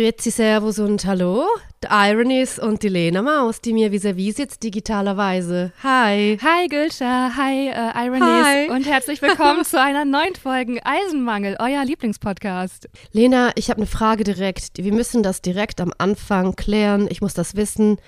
[0.00, 1.44] Grüezi, Servus und Hallo.
[1.84, 5.72] Die Ironies und die Lena Maus, die mir vis-à-vis sitzt digitalerweise.
[5.82, 6.38] Hi.
[6.42, 8.70] Hi Gülscha, hi äh, Ironies Hi.
[8.70, 12.88] und herzlich willkommen zu einer neuen Folge Eisenmangel, euer Lieblingspodcast.
[13.12, 14.82] Lena, ich habe eine Frage direkt.
[14.82, 17.06] Wir müssen das direkt am Anfang klären.
[17.10, 17.98] Ich muss das wissen.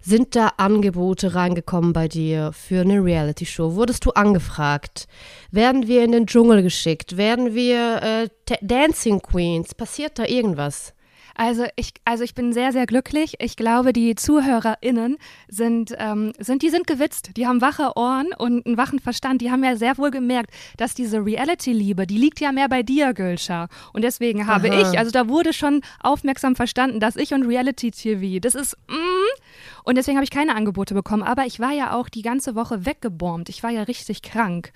[0.00, 3.74] Sind da Angebote reingekommen bei dir für eine Reality-Show?
[3.74, 5.06] Wurdest du angefragt?
[5.50, 7.18] Werden wir in den Dschungel geschickt?
[7.18, 9.74] Werden wir äh, Dancing Queens?
[9.74, 10.94] Passiert da irgendwas?
[11.34, 13.34] Also ich, also ich bin sehr, sehr glücklich.
[13.38, 15.16] Ich glaube, die ZuhörerInnen
[15.48, 17.30] sind, ähm, sind, die sind gewitzt.
[17.36, 19.40] Die haben wache Ohren und einen wachen Verstand.
[19.40, 23.14] Die haben ja sehr wohl gemerkt, dass diese Reality-Liebe, die liegt ja mehr bei dir,
[23.14, 23.68] Gülscha.
[23.92, 24.80] Und deswegen habe Aha.
[24.80, 29.96] ich, also da wurde schon aufmerksam verstanden, dass ich und Reality-TV, das ist, mm, und
[29.96, 31.22] deswegen habe ich keine Angebote bekommen.
[31.22, 33.48] Aber ich war ja auch die ganze Woche weggebombt.
[33.48, 34.72] Ich war ja richtig krank.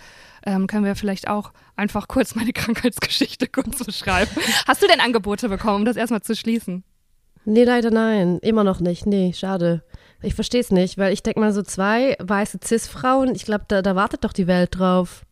[0.46, 4.30] Ähm, können wir vielleicht auch einfach kurz meine Krankheitsgeschichte kurz beschreiben.
[4.66, 6.84] Hast du denn Angebote bekommen, um das erstmal zu schließen?
[7.44, 8.38] Nee, leider nein.
[8.42, 9.06] Immer noch nicht.
[9.06, 9.84] Nee, schade.
[10.22, 13.82] Ich verstehe es nicht, weil ich denke mal so zwei weiße Cis-Frauen, ich glaube, da,
[13.82, 15.22] da wartet doch die Welt drauf.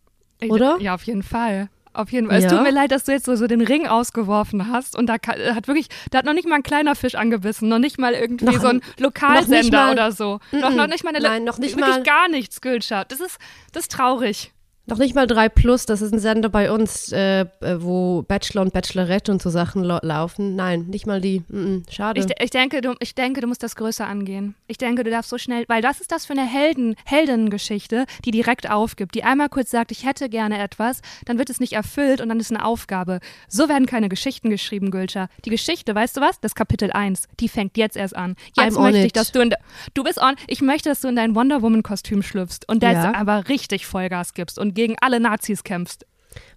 [0.48, 0.76] Oder?
[0.80, 1.68] Ja, auf jeden Fall.
[1.92, 2.38] Auf jeden Fall.
[2.38, 2.50] Es Ja?
[2.50, 5.68] tut mir leid, dass du jetzt so, so den Ring ausgeworfen hast und da hat
[5.68, 8.60] wirklich, da hat noch nicht mal ein kleiner Fisch angebissen, noch nicht mal irgendwie Noch-
[8.60, 10.40] so ein noch Lokalsender mal- oder so.
[10.50, 10.74] Noch, Mm-mm.
[10.74, 13.04] noch nicht mal eine, Nein, noch nicht wirklich mal- gar nichts, Gülscha.
[13.04, 13.38] Das ist,
[13.72, 14.52] das ist traurig.
[14.86, 17.46] Noch nicht mal 3 Plus, das ist ein Sender bei uns, äh, äh,
[17.78, 20.56] wo Bachelor und Bachelorette und so Sachen lau- laufen.
[20.56, 21.40] Nein, nicht mal die.
[21.48, 22.20] Mm -mm, schade.
[22.20, 24.54] Ich, ich, denke, du, ich denke, du musst das größer angehen.
[24.66, 28.30] Ich denke, du darfst so schnell, weil das ist das für eine Helden, Heldengeschichte, die
[28.30, 32.20] direkt aufgibt, die einmal kurz sagt, ich hätte gerne etwas, dann wird es nicht erfüllt
[32.20, 33.20] und dann ist eine Aufgabe.
[33.48, 35.28] So werden keine Geschichten geschrieben, Gülscha.
[35.46, 36.40] Die Geschichte, weißt du was?
[36.40, 38.36] Das Kapitel 1, die fängt jetzt erst an.
[38.56, 39.54] Jetzt I'm möchte ich, dass du in,
[39.94, 42.92] du bist on, ich möchte, dass du in dein Wonder Woman Kostüm schlüpfst und da
[42.92, 43.04] Ja.
[43.06, 46.04] jetzt aber richtig Vollgas gibst und gegen alle Nazis kämpfst.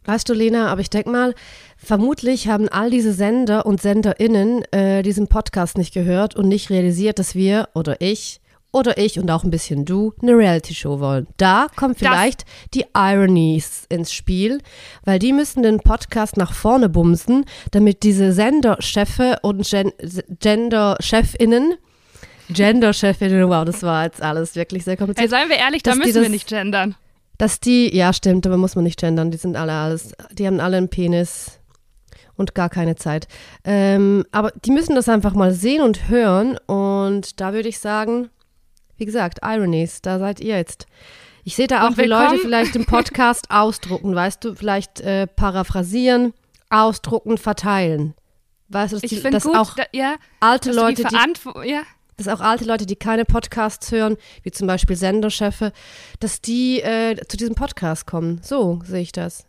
[0.05, 1.35] Weißt du, Lena, aber ich denke mal,
[1.77, 7.19] vermutlich haben all diese Sender und SenderInnen äh, diesen Podcast nicht gehört und nicht realisiert,
[7.19, 8.39] dass wir oder ich
[8.71, 11.27] oder ich und auch ein bisschen du eine Reality-Show wollen.
[11.37, 14.59] Da kommen vielleicht die Ironies ins Spiel,
[15.03, 19.91] weil die müssen den Podcast nach vorne bumsen, damit diese Senderchefe und Gen
[20.39, 21.75] Gender-Chefinnen
[22.49, 25.29] Gender-Chefinnen, wow, das war jetzt alles wirklich sehr kompliziert.
[25.29, 26.95] seien wir ehrlich, da müssen wir das- nicht gendern.
[27.37, 30.59] Dass die, ja stimmt, aber muss man nicht gendern, die sind alle alles, die haben
[30.59, 31.59] alle einen Penis
[32.35, 33.27] und gar keine Zeit.
[33.63, 38.29] Ähm, aber die müssen das einfach mal sehen und hören und da würde ich sagen,
[38.97, 40.87] wie gesagt, Ironies, da seid ihr jetzt.
[41.43, 46.33] Ich sehe da auch, wie Leute vielleicht im Podcast ausdrucken, weißt du, vielleicht äh, paraphrasieren,
[46.69, 48.15] ausdrucken, verteilen.
[48.69, 51.07] Weißt du, dass, Ich die, finde dass gut, auch da, ja, alte dass Leute, die
[51.09, 51.83] die ja.
[52.17, 55.71] Dass auch alte Leute, die keine Podcasts hören, wie zum Beispiel Senderchefe,
[56.19, 58.41] dass die äh, zu diesem Podcast kommen.
[58.43, 59.46] So sehe ich das.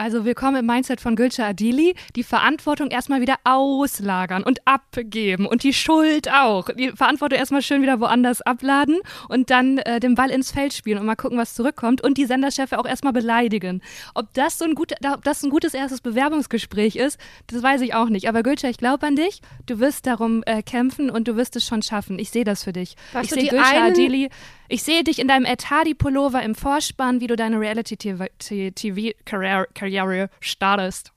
[0.00, 1.94] Also willkommen im Mindset von Gülce Adili.
[2.16, 6.70] Die Verantwortung erstmal wieder auslagern und abgeben und die Schuld auch.
[6.74, 10.96] Die Verantwortung erstmal schön wieder woanders abladen und dann äh, den Ball ins Feld spielen
[10.96, 13.82] und mal gucken, was zurückkommt und die Senderchefe auch erstmal beleidigen.
[14.14, 17.92] Ob das so ein, gut, ob das ein gutes erstes Bewerbungsgespräch ist, das weiß ich
[17.92, 18.26] auch nicht.
[18.26, 19.42] Aber Gülce, ich glaube an dich.
[19.66, 22.18] Du wirst darum äh, kämpfen und du wirst es schon schaffen.
[22.18, 22.96] Ich sehe das für dich.
[23.12, 24.30] Weißt ich sehe Gülce einen- Adili
[24.70, 31.12] ich sehe dich in deinem Ed Hardy-Pullover im Vorspann, wie du deine Reality-TV-Karriere startest.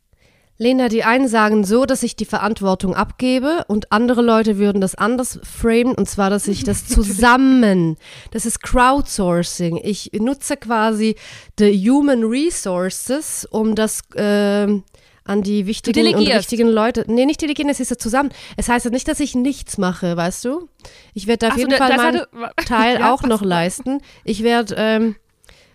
[0.58, 4.94] Lena, die einen sagen so, dass ich die Verantwortung abgebe und andere Leute würden das
[4.96, 7.98] anders framen und zwar, dass ich das zusammen,
[8.32, 9.80] das ist Crowdsourcing.
[9.84, 11.16] Ich nutze quasi
[11.58, 14.84] the human resources, um das ähm,
[15.26, 17.06] an die wichtigen und richtigen Leute.
[17.08, 18.30] Nee, nicht delegieren, es ist ja zusammen.
[18.58, 20.68] Es heißt ja nicht, dass ich nichts mache, weißt du?
[21.14, 24.02] Ich werde auf Ach so, jeden da- Fall meinen hatte- Teil Ja, auch noch leisten.
[24.26, 25.16] Ich werde ähm,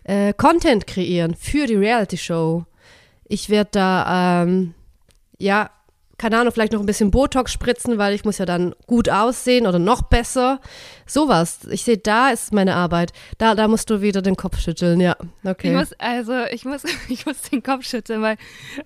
[0.05, 2.65] äh, Content kreieren für die Reality-Show.
[3.25, 4.75] Ich werde da, ähm,
[5.39, 5.71] ja,
[6.19, 9.67] keine Ahnung, vielleicht noch ein bisschen Botox spritzen, weil ich muss ja dann gut aussehen
[9.69, 10.61] oder noch besser.
[11.07, 11.61] Sowas.
[11.71, 13.13] Ich sehe, da ist meine Arbeit.
[13.39, 15.17] Da, da musst du wieder den Kopf schütteln, ja.
[15.45, 15.69] Okay.
[15.71, 18.37] Ich muss, also, ich muss, ich muss den Kopf schütteln, weil,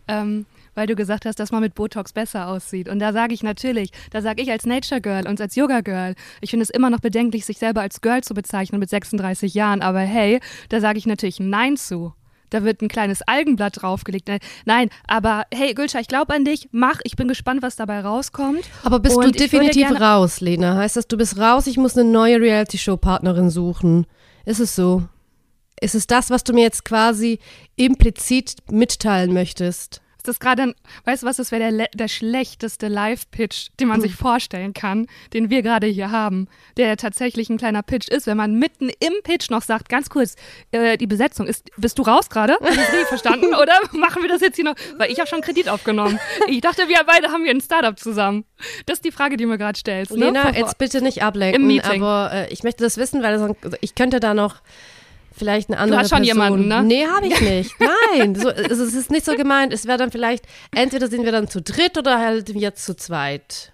[0.09, 2.89] ähm, weil du gesagt hast, dass man mit Botox besser aussieht.
[2.89, 6.15] Und da sage ich natürlich, da sage ich als Nature Girl und als Yoga Girl,
[6.41, 9.83] ich finde es immer noch bedenklich, sich selber als Girl zu bezeichnen mit 36 Jahren,
[9.83, 12.13] aber hey, da sage ich natürlich Nein zu.
[12.53, 14.29] Da wird ein kleines Algenblatt draufgelegt.
[14.67, 16.69] Nein, aber hey, Gülscha, ich glaube an dich.
[16.71, 18.69] Mach, ich bin gespannt, was dabei rauskommt.
[18.85, 20.77] Aber bist Und du definitiv raus, Lena?
[20.77, 24.07] Heißt das, du bist raus, ich muss eine neue Reality-Show-Partnerin suchen?
[24.45, 25.05] Ist es so?
[25.81, 27.39] Ist es das, was du mir jetzt quasi
[27.77, 30.03] implizit mitteilen möchtest?
[30.23, 30.73] Ist das gerade
[31.05, 35.51] weißt du was, das wäre der, der schlechteste Live-Pitch, den man sich vorstellen kann, den
[35.51, 36.47] wir gerade hier haben,
[36.77, 40.11] der ja tatsächlich ein kleiner Pitch ist, wenn man mitten im Pitch noch sagt, ganz
[40.11, 40.37] kurz,
[40.71, 42.53] äh, die Besetzung ist, bist du raus gerade?
[42.53, 43.53] Habe ich verstanden?
[43.61, 44.77] Oder machen wir das jetzt hier noch?
[44.97, 46.21] Weil ich habe schon Kredit aufgenommen.
[46.47, 48.45] Ich dachte, wir beide haben hier ein Startup zusammen.
[48.87, 50.13] Das ist die Frage, die du mir gerade stellst.
[50.13, 50.27] Ne?
[50.27, 52.01] Lena, jetzt bitte nicht ablenken, Im Meeting.
[52.01, 54.61] aber äh, ich möchte das wissen, weil ich könnte da noch
[55.37, 56.27] vielleicht eine andere hast schon Person.
[56.63, 56.83] jemanden, ne?
[56.83, 57.75] Nee, habe ich nicht.
[58.15, 59.73] Nein, so, also es ist nicht so gemeint.
[59.73, 60.45] Es wäre dann vielleicht,
[60.75, 63.73] entweder sind wir dann zu dritt oder halt jetzt zu zweit.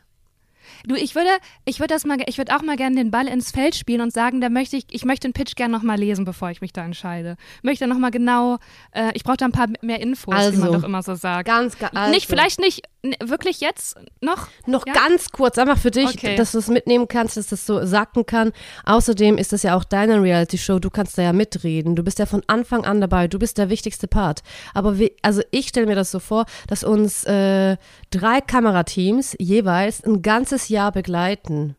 [0.86, 1.28] Du, ich würde,
[1.64, 4.12] ich würde das mal, ich würde auch mal gerne den Ball ins Feld spielen und
[4.12, 6.72] sagen, da möchte ich, ich möchte den Pitch gerne noch mal lesen, bevor ich mich
[6.72, 7.36] da entscheide.
[7.62, 8.58] Möchte noch mal genau,
[8.92, 11.48] äh, ich brauche da ein paar mehr Infos, wie man Also, doch immer so sagt.
[11.48, 12.12] Ganz, ga- also.
[12.14, 12.82] Nicht, vielleicht nicht,
[13.22, 14.48] wirklich jetzt noch?
[14.66, 14.92] Noch Ja?
[14.92, 16.34] ganz kurz, einfach für dich, Okay.
[16.36, 18.52] dass du es mitnehmen kannst, dass das so sacken kann.
[18.84, 21.94] Außerdem ist das ja auch deine Reality-Show, du kannst da ja mitreden.
[21.94, 24.42] Du bist ja von Anfang an dabei, du bist der wichtigste Part.
[24.74, 27.76] Aber wie, also ich stelle mir das so vor, dass uns äh,
[28.10, 31.76] drei Kamerateams jeweils ein ganzes Jahr begleiten.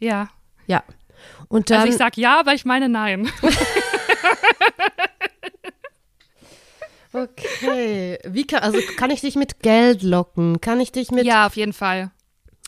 [0.00, 0.28] Ja.
[0.66, 0.82] Ja.
[1.48, 3.30] Und dann, Also ich sag ja, aber ich meine nein.
[7.12, 10.60] okay, wie kann, also kann ich dich mit Geld locken?
[10.60, 12.10] Kann ich dich mit, ja, auf jeden Fall.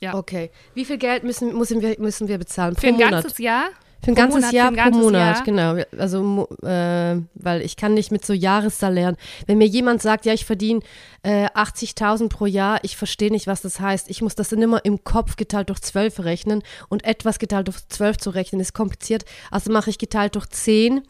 [0.03, 0.15] Ja.
[0.15, 0.50] okay.
[0.75, 3.11] Wie viel Geld müssen, müssen, wir, müssen wir bezahlen pro Für ein Monat?
[3.11, 3.67] ganzes Jahr?
[4.05, 5.44] Für ein Pro ganzes Monat, Jahr für ein pro ganzes Monat, Jahr.
[5.44, 5.85] genau.
[5.97, 9.17] Also, äh, weil ich kann nicht mit so Jahressalären.
[9.47, 10.81] Wenn mir jemand sagt, ja, ich verdiene
[11.23, 14.11] äh, 80.000 pro Jahr, ich verstehe nicht, was das heißt.
[14.11, 17.79] Ich muss das dann immer im Kopf geteilt durch 12 rechnen und etwas geteilt durch
[17.89, 19.25] 12 zu rechnen ist kompliziert.
[19.53, 21.03] Also mache ich geteilt durch 10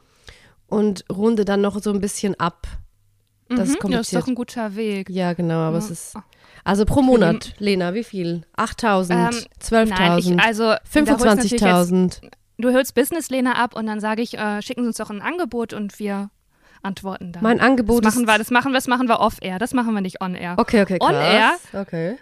[0.66, 2.66] und runde dann noch so ein bisschen ab.
[3.56, 4.22] Das ist Mhm, ja, ist kompliziert.
[4.22, 5.10] doch ein guter Weg.
[5.10, 5.92] Ja, genau, aber es Ja.
[5.92, 6.14] ist.
[6.64, 8.42] Also pro Monat, Lena, wie viel?
[8.56, 12.20] 8.000, Ähm, Nein, ich, 12.000, also da holst du natürlich jetzt- 25.000.
[12.58, 15.20] Du hörst Business Lena ab und dann sage ich, äh, schicken Sie uns doch ein
[15.22, 16.30] Angebot und wir
[16.82, 17.42] antworten dann.
[17.42, 19.58] Mein Angebot das machen wir, das machen wir, das machen wir off-air.
[19.58, 20.54] Das machen wir nicht on-air.
[20.58, 21.08] Okay, okay, krass.
[21.10, 21.52] On air?
[21.72, 22.16] Okay.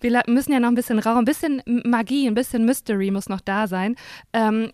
[0.00, 3.40] Wir müssen ja noch ein bisschen Raum, ein bisschen Magie, ein bisschen Mystery muss noch
[3.40, 3.96] da sein.
[4.32, 4.72] Ähm,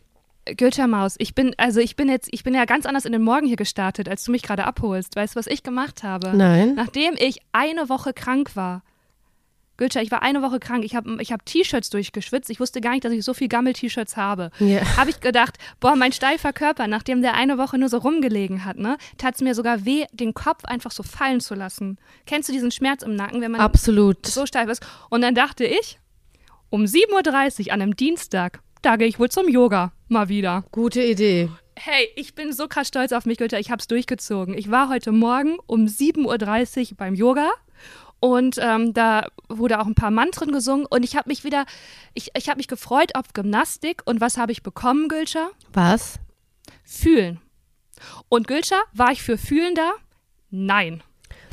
[0.57, 3.23] Gülscher Maus, ich bin, also ich bin jetzt, ich bin ja ganz anders in den
[3.23, 5.17] Morgen hier gestartet, als du mich gerade abholst.
[5.17, 6.37] Weißt du, was ich gemacht habe?
[6.37, 6.75] Nein.
[6.75, 8.83] Nachdem ich eine Woche krank war.
[9.77, 10.85] Gülscher, ich war eine Woche krank.
[10.85, 12.49] Ich habe ich hab T-Shirts durchgeschwitzt.
[12.51, 14.51] Ich wusste gar nicht, dass ich so viel Gammel-T-Shirts habe.
[14.61, 14.97] Ja.
[14.97, 18.79] Habe ich gedacht, boah, mein steifer Körper, nachdem der eine Woche nur so rumgelegen hat,
[18.79, 21.99] ne, tat es mir sogar weh, den Kopf einfach so fallen zu lassen.
[22.27, 24.25] Kennst du diesen Schmerz im Nacken, wenn man Absolut.
[24.27, 24.87] so steif ist?
[25.11, 25.99] Und dann dachte ich,
[26.71, 29.93] um 7.30 Uhr an einem Dienstag, da gehe ich wohl zum Yoga.
[30.09, 30.65] Mal wieder.
[30.71, 31.49] Gute Idee.
[31.77, 33.59] Hey, ich bin so krass stolz auf mich, Günther.
[33.59, 34.57] Ich habe es durchgezogen.
[34.57, 37.51] Ich war heute Morgen um 7.30 Uhr beim Yoga
[38.21, 41.65] und ähm, da wurde auch ein paar Mantren gesungen und ich habe mich wieder,
[42.13, 45.51] ich, ich habe mich gefreut auf Gymnastik und was habe ich bekommen, Gülscher?
[45.73, 46.21] Was?
[46.85, 47.41] Fühlen.
[48.29, 49.93] Und Gülscher, war ich für Fühlen da?
[50.51, 51.03] Nein.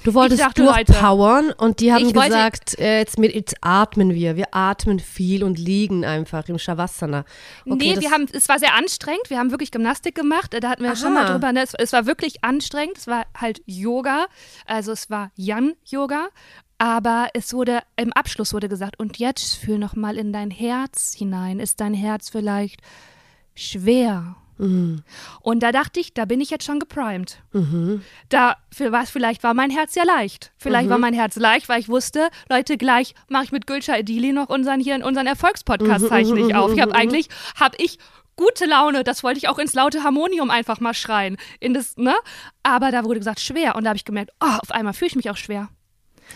[0.04, 4.36] Du wolltest dachte, durchpowern und die haben wollte- gesagt, äh, jetzt, mit, jetzt atmen wir.
[4.36, 7.24] Wir atmen viel und liegen einfach im Shavasana.
[7.66, 9.30] Okay, nee, wir haben, es war sehr anstrengend.
[9.30, 10.56] Wir haben wirklich Gymnastik gemacht.
[10.60, 11.24] Da hatten wir schon Aha.
[11.24, 11.52] mal drüber.
[11.54, 11.62] Ne?
[11.62, 12.98] Es, es war wirklich anstrengend.
[12.98, 14.26] Es war halt Yoga.
[14.66, 16.30] Also es war Yan-Yoga.
[16.80, 21.14] Aber es wurde, im Abschluss wurde gesagt, und jetzt fühl noch mal in dein Herz
[21.16, 21.60] hinein.
[21.60, 22.82] Ist dein Herz vielleicht
[23.54, 24.36] schwer?
[24.62, 25.04] Mhm.
[25.42, 27.42] Und da dachte ich, da bin ich jetzt schon geprimed.
[28.30, 30.52] Da für was vielleicht war mein Herz ja leicht.
[30.58, 30.92] Vielleicht Mhm.
[30.92, 34.50] war mein Herz leicht, weil ich wusste, Leute, gleich mache ich mit Gülscha Edili noch
[34.50, 36.74] unseren hier unseren Erfolgspodcast zeichne ich auf.
[36.74, 37.28] Ich habe eigentlich
[37.60, 37.98] habe ich
[38.36, 41.38] gute Laune, das wollte ich auch ins laute Harmonium einfach mal schreien.
[41.60, 42.14] In das, ne?
[42.64, 43.76] Aber da wurde gesagt, schwer.
[43.76, 45.70] Und da habe ich gemerkt, oh, auf einmal fühle ich mich auch schwer.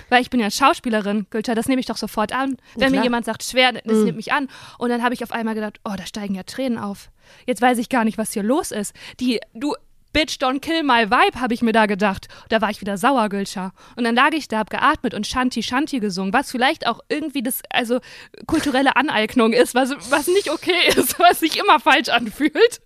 [0.09, 2.57] Weil ich bin ja Schauspielerin, Gülscha, das nehme ich doch sofort an.
[2.75, 4.47] Wenn mir jemand sagt, schwer, das nimmt mich an.
[4.77, 7.09] Und dann habe ich auf einmal gedacht, oh, da steigen ja Tränen auf.
[7.45, 8.93] Jetzt weiß ich gar nicht, was hier los ist.
[9.19, 9.75] Die, du,
[10.15, 12.29] Bitch, don't kill my vibe, habe ich mir da gedacht.
[12.47, 13.73] Da war ich wieder sauer, Gülscha.
[13.97, 17.43] Und dann lag ich da, hab geatmet und Shanti Shanti gesungen, was vielleicht auch irgendwie
[17.43, 17.99] das, also
[18.47, 22.79] kulturelle Aneignung ist, was, was nicht okay ist, was sich immer falsch anfühlt.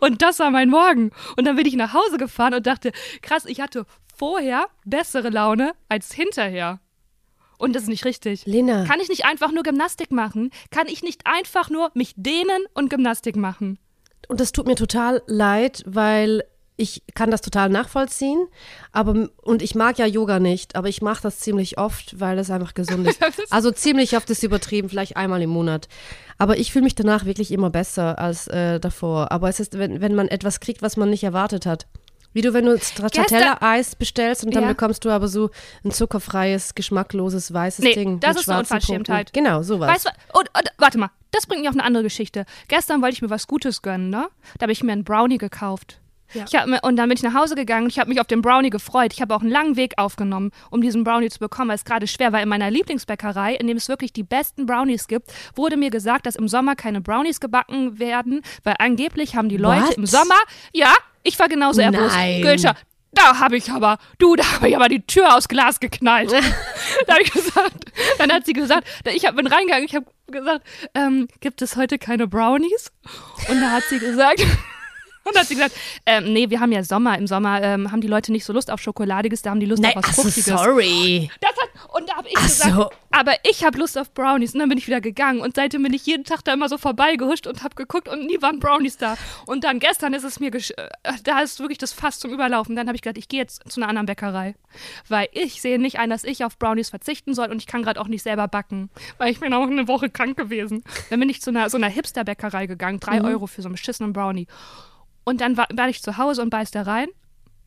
[0.00, 1.10] Und das war mein Morgen.
[1.38, 3.86] Und dann bin ich nach Hause gefahren und dachte, krass, ich hatte
[4.20, 6.78] vorher bessere Laune als hinterher.
[7.56, 8.44] Und das ist nicht richtig.
[8.44, 8.84] Lena.
[8.84, 10.50] Kann ich nicht einfach nur Gymnastik machen?
[10.70, 13.78] Kann ich nicht einfach nur mich dehnen und Gymnastik machen?
[14.28, 16.42] Und das tut mir total leid, weil
[16.76, 18.46] ich kann das total nachvollziehen,
[18.92, 22.50] aber und ich mag ja Yoga nicht, aber ich mache das ziemlich oft, weil das
[22.50, 23.20] einfach gesund ist.
[23.50, 25.88] Also ziemlich oft ist übertrieben, vielleicht einmal im Monat.
[26.38, 29.30] Aber ich fühle mich danach wirklich immer besser als äh, davor.
[29.30, 31.86] Aber es ist, wenn, wenn man etwas kriegt, was man nicht erwartet hat.
[32.32, 34.68] Wie du, wenn du Stracciatella-Eis bestellst und dann Ja.
[34.68, 35.50] bekommst du aber so
[35.84, 38.20] ein zuckerfreies, geschmackloses, weißes Nee, Ding.
[38.20, 39.32] das mit ist eine Unverschämtheit.
[39.32, 39.44] Punkten.
[39.44, 39.88] Genau, sowas.
[39.90, 42.44] Weißt du, und, und, warte mal, das bringt mich auf eine andere Geschichte.
[42.68, 44.28] Gestern wollte ich mir was Gutes gönnen, ne?
[44.58, 45.98] Da habe ich mir einen Brownie gekauft.
[46.32, 46.44] Ja.
[46.46, 48.40] Ich hab, und dann bin ich nach Hause gegangen und ich habe mich auf den
[48.40, 49.12] Brownie gefreut.
[49.12, 52.06] Ich habe auch einen langen Weg aufgenommen, um diesen Brownie zu bekommen, weil es gerade
[52.06, 52.40] schwer war.
[52.40, 56.36] In meiner Lieblingsbäckerei, in dem es wirklich die besten Brownies gibt, wurde mir gesagt, dass
[56.36, 59.94] im Sommer keine Brownies gebacken werden, weil angeblich haben die Leute What?
[59.94, 60.38] im Sommer,
[60.72, 62.14] ja, ich war genauso erbost.
[62.14, 62.42] Nein.
[62.42, 62.74] Gülscher,
[63.12, 66.32] da habe ich aber, du, da habe ich aber die Tür aus Glas geknallt.
[67.06, 70.64] da habe ich gesagt, dann hat sie gesagt, ich hab, bin reingegangen, ich habe gesagt,
[70.94, 72.92] ähm, gibt es heute keine Brownies?
[73.48, 74.46] Und da hat sie gesagt,
[75.24, 75.74] und hat sie gesagt,
[76.06, 77.16] ähm, nee, wir haben ja Sommer.
[77.18, 79.82] Im Sommer ähm, haben die Leute nicht so Lust auf Schokoladiges, da haben die Lust
[79.82, 80.44] Nein, auf was ach Fruchtiges.
[80.46, 81.30] sorry.
[81.40, 82.90] Das hat, und da habe ich Ach gesagt, so.
[83.10, 84.54] aber ich habe Lust auf Brownies.
[84.54, 85.40] Und dann bin ich wieder gegangen.
[85.40, 88.40] Und seitdem bin ich jeden Tag da immer so vorbeigehuscht und habe geguckt und nie
[88.42, 89.16] waren Brownies da.
[89.46, 90.88] Und dann gestern ist es mir, gesch äh,
[91.24, 92.76] da ist wirklich das Fass zum Überlaufen.
[92.76, 94.54] Dann habe ich gedacht, ich gehe jetzt zu einer anderen Bäckerei.
[95.08, 98.00] Weil ich sehe nicht ein, dass ich auf Brownies verzichten soll und ich kann gerade
[98.00, 98.90] auch nicht selber backen.
[99.18, 100.84] Weil ich bin auch eine Woche krank gewesen.
[101.10, 103.00] Dann bin ich zu einer, so einer Hipster-Bäckerei gegangen.
[103.00, 103.26] Drei Mhm.
[103.26, 104.46] Euro für so einen beschissenen Brownie.
[105.24, 107.08] Und dann war, war ich zu Hause und beiß da rein.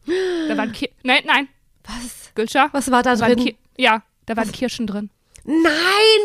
[0.06, 1.48] Da waren Ki Nein, nein,
[1.84, 2.32] Was?
[2.36, 2.70] Gülscher.
[2.72, 3.38] Was war da drin?
[3.38, 5.10] Ki ja, da waren Kirschen drin.
[5.46, 5.74] Nein,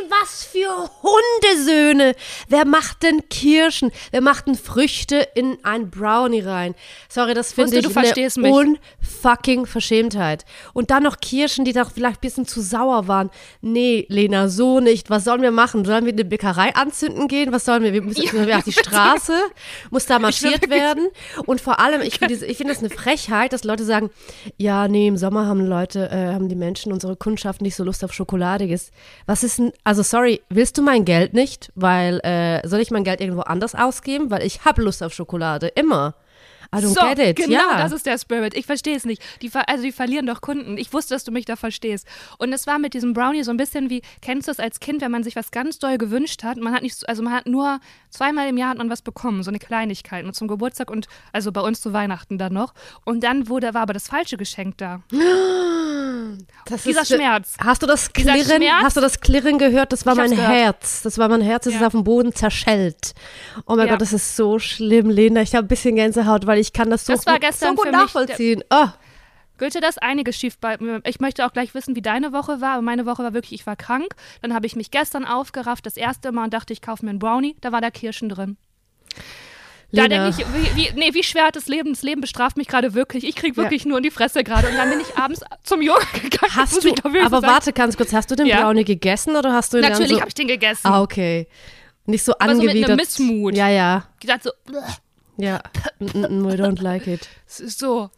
[0.09, 2.15] was für Hundesöhne.
[2.49, 3.91] Wer macht denn Kirschen?
[4.13, 6.77] Wer macht denn Früchte in ein Brownie rein?
[7.09, 10.45] Sorry, das finde ich du verstehst eine unfucking Verschämtheit.
[10.73, 13.31] Und dann noch Kirschen, die doch vielleicht ein bisschen zu sauer waren.
[13.61, 15.11] Nee, Lena, so nicht.
[15.11, 15.85] Was sollen wir machen?
[15.85, 17.51] Sollen wir eine Bäckerei anzünden gehen?
[17.51, 17.93] Was sollen wir?
[17.93, 19.37] Wir müssen wir auf die Straße.
[19.91, 21.09] Muss da marschiert werden?
[21.45, 24.11] Und vor allem, ich finde finde das eine Frechheit, dass Leute sagen,
[24.59, 28.05] ja, nee, im Sommer haben Leute, äh, haben die Menschen, unsere Kundschaft nicht so Lust
[28.05, 28.93] auf Schokoladiges.
[29.27, 31.71] Was ist denn, also sorry, willst du mein Geld nicht?
[31.75, 34.31] Weil, äh, soll ich mein Geld irgendwo anders ausgeben?
[34.31, 36.15] Weil ich habe Lust auf Schokolade, immer.
[36.75, 37.37] I don't so, get it.
[37.37, 37.79] genau, ja.
[37.79, 38.55] das ist der Spirit.
[38.55, 39.23] Ich verstehe es nicht.
[39.41, 40.77] Die, also die verlieren doch Kunden.
[40.77, 42.07] Ich wusste, dass du mich da verstehst.
[42.37, 45.01] Und es war mit diesem Brownie so ein bisschen wie, kennst du es als Kind,
[45.01, 46.59] wenn man sich was ganz doll gewünscht hat?
[46.59, 49.43] Man hat nicht, so- also man hat nur zweimal im Jahr hat man was bekommen,
[49.43, 52.75] so eine Kleinigkeit, nur zum Geburtstag und also bei uns zu Weihnachten dann noch.
[53.07, 55.01] Und dann wurde, war aber das falsche Geschenk da.
[56.67, 57.55] Das Dieser ist, Schmerz.
[57.59, 58.63] Hast du das Klirren?
[58.83, 59.93] Hast du das Klirren gehört?
[59.93, 60.49] Das war mein gehört.
[60.51, 61.03] Herz.
[61.03, 61.81] Das war mein Herz, das Ja.
[61.81, 63.15] ist auf dem Boden zerschellt.
[63.67, 63.93] Oh mein Ja.
[63.95, 65.41] Gott, das ist so schlimm, Lena.
[65.41, 67.75] Ich habe ein bisschen Gänsehaut, weil ich kann das so Das war gut, gestern so
[67.77, 68.65] gut für mich der- nachvollziehen.
[68.71, 68.87] oh.
[69.59, 71.01] Goethe, das einiges schief bei mir.
[71.05, 72.75] Ich möchte auch gleich wissen, wie deine Woche war.
[72.75, 74.15] Aber meine Woche war wirklich, ich war krank.
[74.41, 77.19] Dann habe ich mich gestern aufgerafft, das erste Mal und dachte, ich kaufe mir einen
[77.19, 77.57] Brownie.
[77.61, 78.57] Da war da Kirschen drin.
[79.91, 80.27] Da Lena.
[80.31, 81.93] denke ich, wie, wie, nee, wie schwer hat das Leben?
[81.95, 83.25] Das Leben bestraft mich gerade wirklich.
[83.27, 84.69] Ich kriege wirklich nur in die Fresse gerade.
[84.69, 86.55] Und dann bin ich abends zum Yoga gegangen.
[86.55, 87.47] Hast du, aber sagen.
[87.47, 88.61] warte ganz kurz, hast du den Ja.
[88.63, 90.87] Brownie gegessen oder hast du ihn Natürlich habe ich den gegessen.
[90.87, 91.49] Ah, okay.
[92.05, 92.97] Nicht so Aber so mit einem angewidert.
[92.97, 93.55] Missmut.
[93.57, 94.79] Ja, ja, Ich dachte so, "Bleh,
[95.39, 95.61] ja.
[95.99, 97.29] Mm, mm, We don't like it.
[97.49, 98.11] es ist so.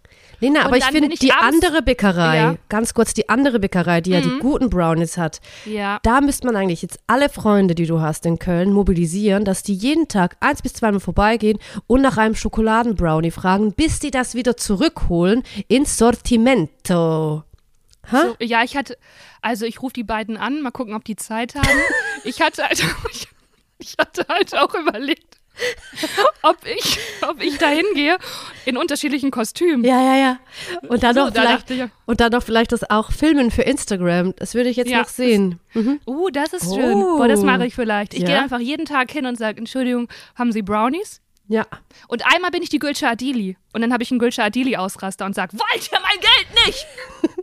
[0.42, 2.52] Lena, Und aber ich finde, die abends- andere Bäckerei, Ja.
[2.52, 2.58] Mhm.
[2.70, 5.98] ganz kurz, die andere Bäckerei, die ja die guten Brownies hat, Ja.
[6.02, 9.74] da müsste man eigentlich jetzt alle Freunde, die du hast in Köln, mobilisieren, dass die
[9.74, 14.56] jeden Tag eins bis zweimal vorbeigehen und nach einem Schokoladenbrownie fragen, bis die das wieder
[14.56, 17.44] zurückholen ins Sortimento.
[18.10, 18.22] Ha?
[18.22, 18.96] So, ja, ich hatte,
[19.42, 21.68] also ich rufe die beiden an, mal gucken, ob die Zeit haben.
[22.24, 23.28] Ich hatte halt, ich,
[23.78, 25.29] ich hatte halt auch überlegt,
[26.42, 28.16] ob ich, ob ich da hingehe
[28.64, 29.84] in unterschiedlichen Kostümen.
[29.84, 30.38] Ja, ja, ja.
[30.88, 33.62] Und dann So, noch da vielleicht, ich, und dann noch vielleicht das auch filmen für
[33.62, 34.34] Instagram.
[34.36, 35.60] Das würde ich jetzt Ja, noch sehen.
[35.74, 36.00] Mhm.
[36.06, 36.74] Uh, das ist Oh.
[36.76, 36.98] schön.
[37.00, 38.14] Boah, das mache ich vielleicht.
[38.14, 38.26] Ich Ja.
[38.26, 41.20] gehe einfach jeden Tag hin und sage, Entschuldigung, haben Sie Brownies?
[41.48, 41.66] Ja.
[42.06, 43.56] Und einmal bin ich die Gülce Adili.
[43.72, 46.86] Und dann habe ich einen Gülce Adili-Ausraster und sage, wollt ihr mein Geld nicht?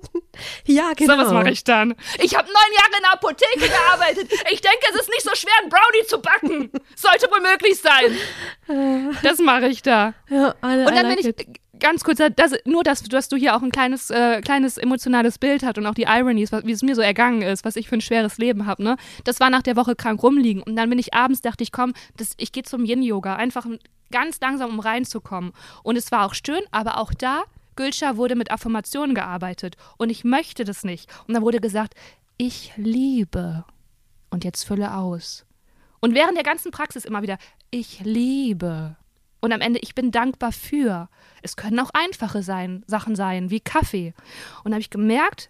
[0.65, 1.15] Ja, genau.
[1.15, 1.95] So, was mache ich dann?
[2.19, 4.31] Ich habe neun Jahre in der Apotheke gearbeitet.
[4.51, 6.71] Ich denke, es ist nicht so schwer, einen Brownie zu backen.
[6.95, 8.17] Sollte wohl möglich sein.
[9.23, 10.13] Das mache ich da.
[10.29, 11.39] Ja, I, Und I dann like bin it.
[11.39, 15.37] ich ganz kurz, das, nur dass, dass du hier auch ein kleines, äh, kleines emotionales
[15.39, 17.87] Bild hast und auch die Ironies, was, wie es mir so ergangen ist, was ich
[17.87, 18.83] für ein schweres Leben habe.
[18.83, 18.97] Ne?
[19.23, 20.61] Das war nach der Woche krank rumliegen.
[20.63, 23.65] Und dann bin ich abends, dachte ich, komm, das, ich gehe zum Yin-Yoga, einfach
[24.11, 25.53] ganz langsam, um reinzukommen.
[25.83, 27.43] Und es war auch schön, aber auch da,
[27.77, 29.77] Gülscha wurde mit Affirmationen gearbeitet.
[29.97, 31.09] Und ich möchte das nicht.
[31.25, 31.93] Und dann wurde gesagt,
[32.37, 33.63] ich liebe.
[34.29, 35.45] Und jetzt fülle aus.
[36.01, 37.37] Und während der ganzen Praxis immer wieder,
[37.71, 38.97] ich liebe.
[39.39, 41.09] Und am Ende, ich bin dankbar für.
[41.41, 44.13] Es können auch einfache sein, Sachen sein, wie Kaffee.
[44.63, 45.49] Und da habe ich gemerkt,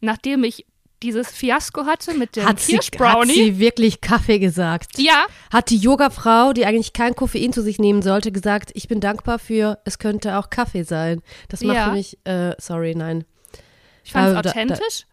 [0.00, 0.66] nachdem ich
[1.02, 3.34] dieses Fiasko hatte mit dem Hat sie, hat Kirschbrownie.
[3.34, 4.98] sie wirklich Kaffee gesagt?
[4.98, 9.00] ja, Hat die Yogafrau, die eigentlich kein Koffein zu sich nehmen sollte, gesagt, ich bin
[9.00, 11.22] dankbar für, es könnte auch Kaffee sein.
[11.48, 11.84] Das macht Ja.
[11.86, 13.24] für mich, äh, sorry, nein.
[14.04, 15.06] ich fand es Also da- da- authentisch.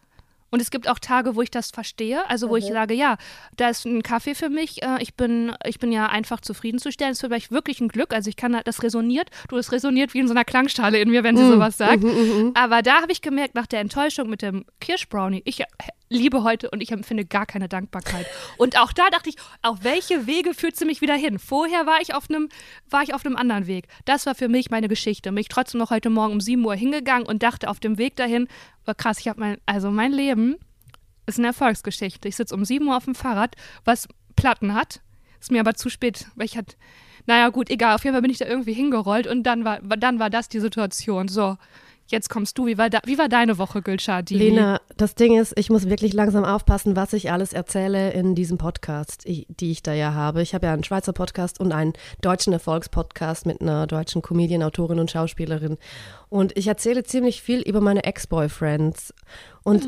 [0.55, 3.17] Und es gibt auch Tage, wo ich das verstehe, also wo ich sage, ja,
[3.57, 4.81] da ist ein Kaffee für mich.
[4.83, 7.11] Äh, ich bin, ich bin ja einfach zufriedenzustellen.
[7.11, 8.13] Es ist für mich wirklich ein Glück.
[8.13, 9.29] Also ich kann, das resoniert.
[9.49, 12.03] Du, es resoniert wie in so einer Klangschale in mir, wenn sie Mm, sowas sagt.
[12.03, 15.61] mhm, Aber da habe ich gemerkt, nach der Enttäuschung mit dem Kirschbrownie, ich
[16.09, 18.25] liebe heute und ich empfinde gar keine Dankbarkeit.
[18.57, 21.39] Und auch da dachte ich, auf welche Wege führt sie mich wieder hin?
[21.39, 22.49] Vorher war ich auf einem,
[22.89, 23.87] war ich auf einem anderen Weg.
[24.05, 25.31] Das war für mich meine Geschichte.
[25.31, 28.47] Mich trotzdem noch heute Morgen um 7 Uhr hingegangen und dachte auf dem Weg dahin,
[28.87, 30.57] oh krass, ich habe mein, also mein Leben
[31.25, 32.27] ist eine Erfolgsgeschichte.
[32.27, 35.01] Ich sitze um 7 Uhr auf dem Fahrrad, was Platten hat.
[35.39, 36.75] Ist mir aber zu spät, weil ich hatte,
[37.25, 40.19] naja gut, egal, auf jeden Fall bin ich da irgendwie hingerollt und dann war, dann
[40.19, 41.27] war das die Situation.
[41.27, 41.57] So,
[42.07, 42.67] Jetzt kommst du.
[42.67, 44.21] Wie war, da, wie war deine Woche, Gülschah?
[44.29, 48.59] Lena, das Ding ist, ich muss wirklich langsam aufpassen, was ich alles erzähle in diesem
[48.59, 50.43] Podcast, die ich da ja habe.
[50.43, 54.99] Ich habe ja einen Schweizer Podcast und einen deutschen Erfolgspodcast mit einer deutschen Comedian, Autorin
[54.99, 55.77] und Schauspielerin.
[56.29, 59.13] Und ich erzähle ziemlich viel über meine Ex-Boyfriends.
[59.63, 59.87] Und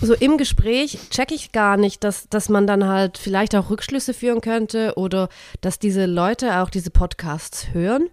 [0.00, 4.12] so im Gespräch checke ich gar nicht, dass, dass man dann halt vielleicht auch Rückschlüsse
[4.12, 5.30] führen könnte oder
[5.62, 8.10] dass diese Leute auch diese Podcasts hören.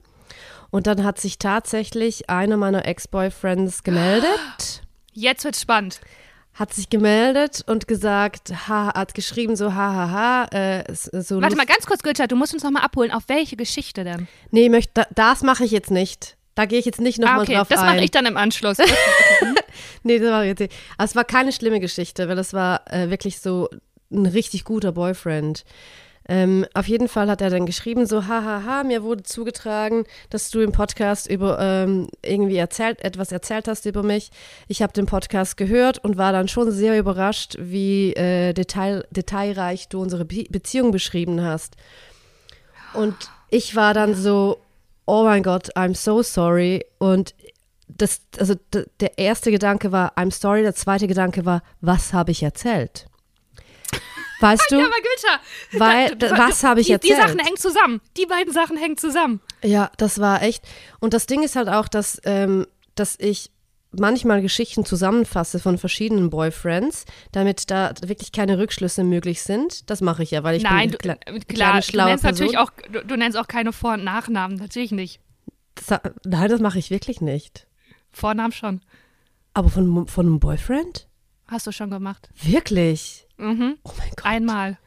[0.72, 4.82] Und dann hat sich tatsächlich einer meiner Ex-Boyfriends gemeldet.
[5.14, 6.00] Jetzt wird's spannend.
[6.54, 10.12] Hat sich gemeldet und gesagt, ha, hat geschrieben so, hahaha.
[10.12, 13.12] Ha, ha, äh, so Warte mal ganz kurz, Gülschat, du musst uns nochmal abholen.
[13.12, 14.28] Auf welche Geschichte denn?
[14.50, 16.38] Nee, möcht, das mache ich jetzt nicht.
[16.56, 17.56] Da gehe ich jetzt nicht nochmal ah, okay.
[17.56, 17.86] drauf das ein.
[17.86, 18.78] Das mache ich dann im Anschluss.
[20.04, 20.74] nee, das mache ich jetzt nicht.
[20.98, 23.70] Aber es war keine schlimme Geschichte, weil es war äh, wirklich so
[24.12, 25.64] ein richtig guter Boyfriend.
[26.32, 30.06] Ähm, auf jeden Fall hat er dann geschrieben, so, hahaha, ha, ha, mir wurde zugetragen,
[30.30, 34.32] dass du im Podcast über ähm, irgendwie erzählt, etwas erzählt hast über mich.
[34.70, 39.90] Ich habe den Podcast gehört und war dann schon sehr überrascht, wie äh, detail, detailreich
[39.90, 41.76] du unsere Be Beziehung beschrieben hast.
[42.94, 43.14] Und
[43.50, 44.62] ich war dann so,
[45.06, 46.86] oh mein Gott, I'm so sorry.
[46.98, 47.36] Und
[47.90, 52.42] das, also der erste Gedanke war, I'm sorry, der zweite Gedanke war, was habe ich
[52.42, 53.11] erzählt?
[54.42, 54.80] Weißt du?
[54.80, 57.18] Ja, aber weil, da, was habe ich die, erzählt?
[57.18, 58.02] Die Sachen hängen zusammen.
[58.18, 59.40] Die beiden Sachen hängen zusammen.
[59.64, 60.64] Ja, das war echt.
[61.00, 63.52] Und das Ding ist halt auch, dass, ähm, dass ich
[63.92, 69.90] manchmal Geschichten zusammenfasse von verschiedenen Boyfriends, damit da wirklich keine Rückschlüsse möglich sind.
[69.90, 71.18] Das mache ich ja, weil ich Nein, bin klar,
[71.48, 72.24] klar du nennst Person.
[72.24, 75.20] natürlich auch, du, du, nennst auch keine Vor- und Nachnamen, natürlich nicht.
[75.76, 77.68] Das, nein, das mache ich wirklich nicht.
[78.12, 78.82] Vornamen schon.
[79.54, 81.08] Aber von, von einem Boyfriend?
[81.52, 82.30] Hast du schon gemacht.
[82.42, 83.28] Wirklich?
[83.36, 83.78] Mhm.
[83.84, 84.26] Oh mein Gott.
[84.26, 84.78] Einmal.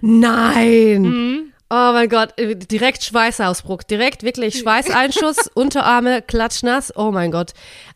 [0.00, 1.02] Nein.
[1.02, 1.52] Mhm.
[1.70, 6.96] Oh mein Gott, direkt Schweißausbruch, direkt wirklich Schweißeinschuss, Unterarme klatschnass.
[6.96, 7.52] Oh mein Gott.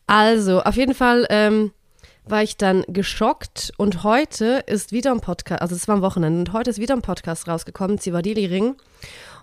[0.09, 1.71] Also, auf jeden Fall ähm,
[2.25, 6.41] war ich dann geschockt und heute ist wieder ein Podcast, also es war am Wochenende
[6.41, 8.75] und heute ist wieder ein Podcast rausgekommen, Zivadili Ring.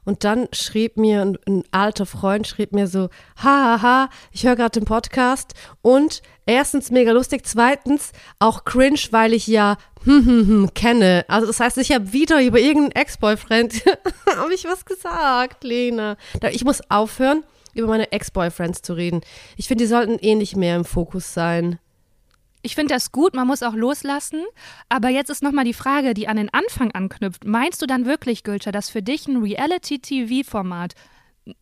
[0.10, 4.43] Und dann schrieb mir ein, ein alter Freund, schrieb mir so, hahaha, ha, ha, ich
[4.43, 10.26] höre gerade den Podcast und erstens mega lustig, zweitens auch cringe, weil ich ja hm,
[10.26, 11.26] hm, hm, kenne.
[11.28, 13.84] Also das heißt, ich habe wieder über irgendeinen Ex-Boyfriend,
[14.36, 16.17] habe ich was gesagt, Lena.
[16.54, 17.43] Ich muss aufhören,
[17.76, 19.22] über meine Ex-Boyfriends zu reden.
[19.58, 21.78] Ich finde, die sollten eh nicht mehr im Fokus sein.
[22.62, 24.43] Ich finde das gut, man muss auch loslassen.
[24.89, 27.45] Aber jetzt ist nochmal die Frage, die an den Anfang anknüpft.
[27.45, 30.93] Meinst du dann wirklich, Gülscher, dass für dich ein Reality-TV-Format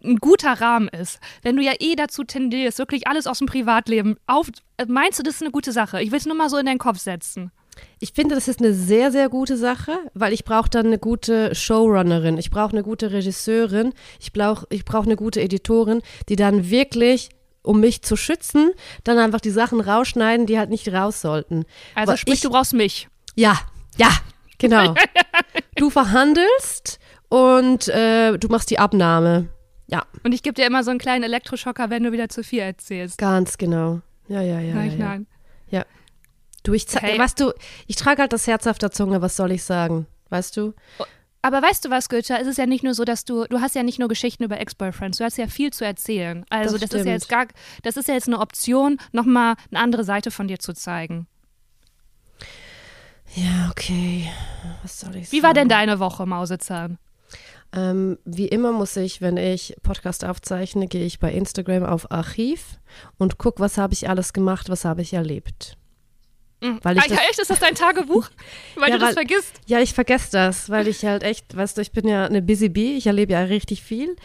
[0.04, 4.18] ein guter Rahmen ist, wenn du ja eh dazu tendierst, wirklich alles aus dem Privatleben
[4.26, 4.50] auf,
[4.88, 6.02] meinst du, das ist eine gute Sache?
[6.02, 7.52] Ich will es nur mal so in deinen Kopf setzen.
[8.00, 11.54] Ich finde, das ist eine sehr, sehr gute Sache, weil ich brauche dann eine gute
[11.54, 16.70] Showrunnerin, ich brauche eine gute Regisseurin, ich brauche ich brauch eine gute Editorin, die dann
[16.70, 17.30] wirklich
[17.64, 18.72] um mich zu schützen,
[19.04, 21.66] dann einfach die Sachen rausschneiden, die halt nicht raus sollten.
[21.96, 23.10] Also sprich, ich, du brauchst mich.
[23.36, 23.60] Ja,
[23.98, 24.10] ja,
[24.58, 24.96] genau.
[25.76, 29.50] du verhandelst und äh, du machst die Abnahme.
[29.88, 30.06] Ja.
[30.24, 33.18] Und ich gebe dir immer so einen kleinen Elektroschocker, wenn du wieder zu viel erzählst.
[33.18, 34.02] Ganz genau.
[34.28, 34.76] Ja, ja, ja.
[34.76, 35.28] Nein, ja, nein.
[35.70, 35.86] Ja.
[36.64, 37.18] Du, ich, okay.
[37.18, 37.54] weißt du,
[37.88, 40.06] ich trage halt das Herz auf der Zunge, was soll ich sagen?
[40.30, 40.74] Weißt du?
[41.48, 42.38] Aber weißt du was, Goethe?
[42.38, 44.60] Es ist ja nicht nur so, dass du, du hast ja nicht nur Geschichten über
[44.60, 46.44] Ex-Boyfriends, du hast ja viel zu erzählen.
[46.50, 47.48] Also das, das ist ja jetzt gar,
[47.84, 51.26] das ist ja jetzt eine Option, nochmal eine andere Seite von dir zu zeigen.
[53.34, 54.30] Ja, okay.
[54.82, 55.38] Was soll ich sagen?
[55.38, 56.98] Wie war denn deine Woche, Mausezahn?
[57.72, 62.78] Ähm, wie immer muss ich, wenn ich Podcast aufzeichne, gehe ich bei Instagram auf Archiv
[63.18, 65.78] und gucke, was habe ich alles gemacht, was habe ich erlebt.
[66.62, 66.80] Mhm.
[66.82, 67.40] Weil ich ah, ja, echt?
[67.40, 68.30] Ist das dein Tagebuch?
[68.76, 69.54] Weil ja, du das weil, vergisst?
[69.68, 72.70] Ja, ich vergesse das, weil ich halt echt, weißt du, ich bin ja eine Busy
[72.70, 74.16] Bee, ich erlebe ja richtig viel.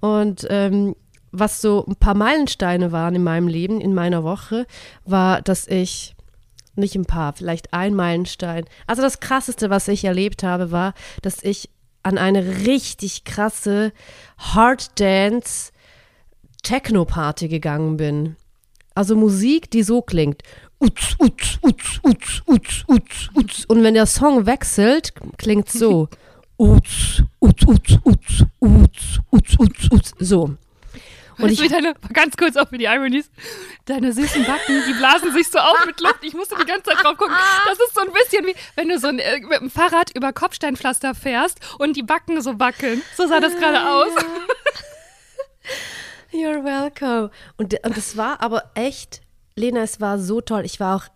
[0.00, 0.94] Und ähm,
[1.30, 4.66] was so ein paar Meilensteine waren in meinem Leben, in meiner Woche,
[5.04, 6.14] war, dass ich,
[6.74, 8.64] nicht ein paar, vielleicht ein Meilenstein.
[8.86, 11.70] Also das Krasseste, was ich erlebt habe, war, dass ich
[12.02, 13.92] an eine richtig krasse
[14.38, 15.72] Hard Dance
[16.62, 18.36] Techno Party gegangen bin.
[18.98, 20.42] Also Musik, die so klingt.
[20.80, 23.64] Utz, utz, utz, utz, utz, utz, utz.
[23.68, 26.08] Und wenn der Song wechselt, klingt so.
[26.58, 30.12] Utz, utz, utz, utz, utz, utz, utz.
[30.18, 30.50] So.
[31.38, 33.30] Und ich deine, ganz kurz auch für die Ironies,
[33.84, 36.18] deine süßen Backen, die blasen sich so auf mit Luft.
[36.22, 37.36] Ich musste die ganze Zeit drauf gucken.
[37.66, 40.32] Das ist so ein bisschen wie, wenn du so ein, äh, mit dem Fahrrad über
[40.32, 43.00] Kopfsteinpflaster fährst und die Backen so wackeln.
[43.16, 44.10] So sah das gerade aus.
[46.32, 47.30] You're welcome.
[47.56, 49.22] Und, und es war aber echt,
[49.56, 50.64] Lena, es war so toll.
[50.64, 51.08] Ich war auch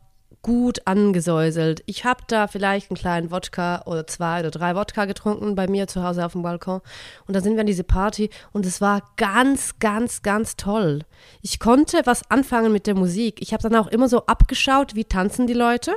[0.43, 1.83] gut angesäuselt.
[1.87, 5.87] Ich habe da vielleicht einen kleinen Wodka oder zwei oder drei Wodka getrunken bei mir
[5.87, 6.81] zu Hause auf dem Balkon.
[7.27, 11.05] Und dann sind wir an diese Party und es war ganz, ganz, ganz toll.
[11.43, 13.41] Ich konnte was anfangen mit der Musik.
[13.41, 15.95] Ich habe dann auch immer so abgeschaut, wie tanzen die Leute.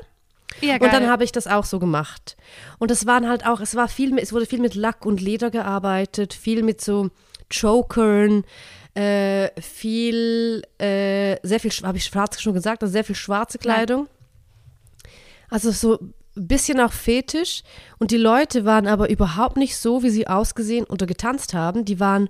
[0.62, 2.38] Ja, Und dann habe ich das auch so gemacht.
[2.78, 5.50] Und es waren halt auch, es war viel, es wurde viel mit Lack und Leder
[5.50, 7.10] gearbeitet, viel mit so
[7.52, 8.44] Chokern,
[8.96, 14.08] äh, viel, äh, sehr viel, habe ich schwarz schon gesagt, also sehr viel schwarze Kleidung.
[15.50, 16.00] Also so
[16.38, 17.64] ein bisschen auch fetisch.
[18.00, 21.86] Und die Leute waren aber überhaupt nicht so, wie sie ausgesehen oder getanzt haben.
[21.86, 22.30] Die waren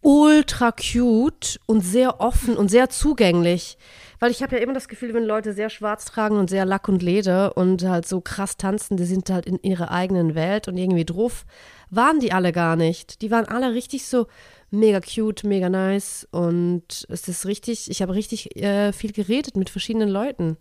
[0.00, 3.78] ultra cute und sehr offen und sehr zugänglich.
[4.18, 6.88] Weil ich habe ja immer das Gefühl, wenn Leute sehr schwarz tragen und sehr Lack
[6.88, 10.76] und Leder und halt so krass tanzen, die sind halt in ihrer eigenen Welt und
[10.76, 11.44] irgendwie drauf,
[11.90, 13.20] waren die alle gar nicht.
[13.22, 14.26] Die waren alle richtig so
[14.72, 19.70] mega cute, mega nice und es ist richtig, ich habe richtig äh, viel geredet mit
[19.70, 20.56] verschiedenen Leuten.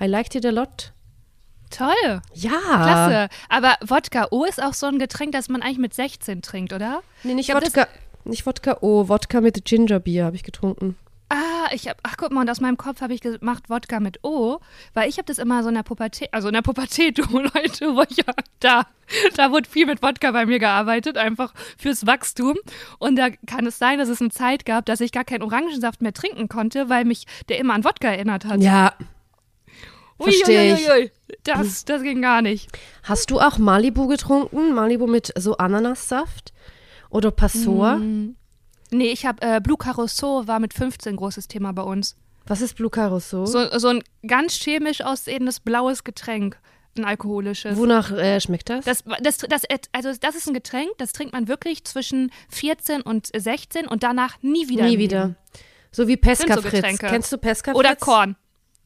[0.00, 0.92] I liked it a lot.
[1.70, 2.20] Toll.
[2.34, 2.50] Ja.
[2.60, 3.28] Klasse.
[3.48, 7.02] Aber Wodka O ist auch so ein Getränk, das man eigentlich mit 16 trinkt, oder?
[7.24, 7.88] Nee, nicht Ich glaub, Wodka,
[8.24, 10.96] nicht Wodka, oh, Wodka mit Gingerbier habe ich getrunken.
[11.30, 14.22] Ah, ich hab, ach guck mal, und aus meinem Kopf habe ich gemacht Wodka mit
[14.22, 14.58] O,
[14.92, 17.94] weil ich habe das immer so in der Pubertät, also in der Pubertät, du Leute,
[17.96, 18.86] wo ich ja, da,
[19.34, 22.56] da wurde viel mit Wodka bei mir gearbeitet, einfach fürs Wachstum.
[22.98, 26.02] Und da kann es sein, dass es eine Zeit gab, dass ich gar keinen Orangensaft
[26.02, 28.60] mehr trinken konnte, weil mich der immer an Wodka erinnert hat.
[28.60, 28.92] Ja.
[30.18, 31.10] Ui, versteh ich.
[31.42, 32.68] Das, das ging gar nicht.
[33.02, 34.74] Hast du auch Malibu getrunken?
[34.74, 36.52] Malibu mit so Ananassaft?
[37.10, 38.00] Oder Passor?
[38.90, 42.16] Nee, ich habe äh, Blue Carousel war mit 15 großes Thema bei uns.
[42.46, 43.46] Was ist Blue Carousel?
[43.46, 46.58] So, so ein ganz chemisch aussehendes blaues Getränk,
[46.96, 47.76] ein alkoholisches.
[47.78, 48.84] Wonach äh, schmeckt das?
[48.84, 53.30] Das, das, das, also das ist ein Getränk, das trinkt man wirklich zwischen 14 und
[53.34, 54.84] 16 und danach nie wieder.
[54.84, 55.34] Nie wieder.
[55.90, 56.98] So wie Pesca so Fritz.
[56.98, 57.78] Kennst du Pesca Fritz?
[57.78, 58.36] Oder Korn.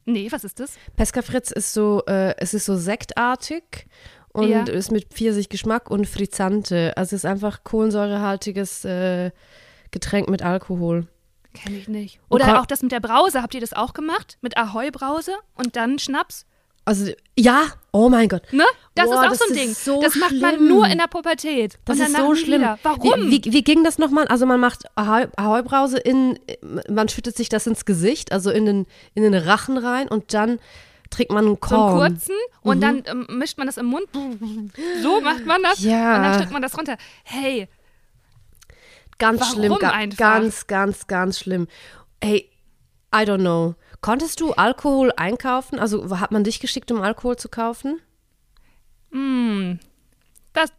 [0.04, 0.72] Nee, was ist das?
[0.96, 3.86] Pesca Fritz ist so, äh, es ist so sektartig
[4.32, 4.62] und Ja.
[4.62, 6.96] ist mit Pfirsichgeschmack und Frizzante.
[6.96, 9.32] Also es ist einfach kohlensäurehaltiges äh,
[9.90, 11.06] Getränk mit Alkohol.
[11.54, 12.20] Kenne ich nicht.
[12.28, 13.42] Oder Korn- auch das mit der Brause.
[13.42, 14.38] Habt ihr das auch gemacht?
[14.42, 16.44] Mit Ahoi-Brause und dann Schnaps?
[16.84, 18.50] Also ja, oh mein Gott.
[18.50, 18.64] Ne?
[18.94, 19.74] Das Boah, ist auch das so ein Ding.
[19.74, 20.68] so das macht man schlimm.
[20.68, 21.78] nur in der Pubertät.
[21.84, 22.62] Das ist so schlimm.
[22.62, 22.78] Wieder.
[22.82, 23.30] Warum?
[23.30, 24.26] Wie, wie, wie ging das nochmal?
[24.28, 26.38] Also man macht Ahoi- Ahoi-Brause in,
[26.88, 30.60] man schüttet sich das ins Gesicht, also in den, in den Rachen rein und dann
[31.10, 32.10] trinkt man einen so einen Korn.
[32.12, 34.06] kurzen und dann ähm, mischt man das im Mund.
[35.02, 35.80] So macht man das.
[35.80, 36.16] Ja.
[36.16, 36.96] Und dann steckt man das runter.
[37.24, 37.68] Hey,
[39.18, 40.18] Ganz Warum schlimm, ga, einfach?
[40.18, 41.66] ganz, ganz, ganz schlimm.
[42.22, 42.50] Hey,
[43.14, 43.74] I don't know.
[44.00, 45.78] Konntest du Alkohol einkaufen?
[45.78, 48.00] Also hat man dich geschickt, um Alkohol zu kaufen?
[49.10, 49.78] hm,
[50.52, 50.70] das,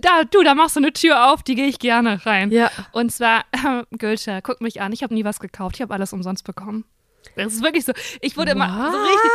[0.00, 2.50] da, du, da machst du eine Tür auf, die gehe ich gerne rein.
[2.50, 2.70] Ja.
[2.92, 6.12] Und zwar, äh, Gülscher, guck mich an, ich habe nie was gekauft, ich habe alles
[6.12, 6.84] umsonst bekommen.
[7.36, 7.92] Das ist wirklich so.
[8.20, 9.08] Ich wurde immer so What?
[9.08, 9.30] richtig.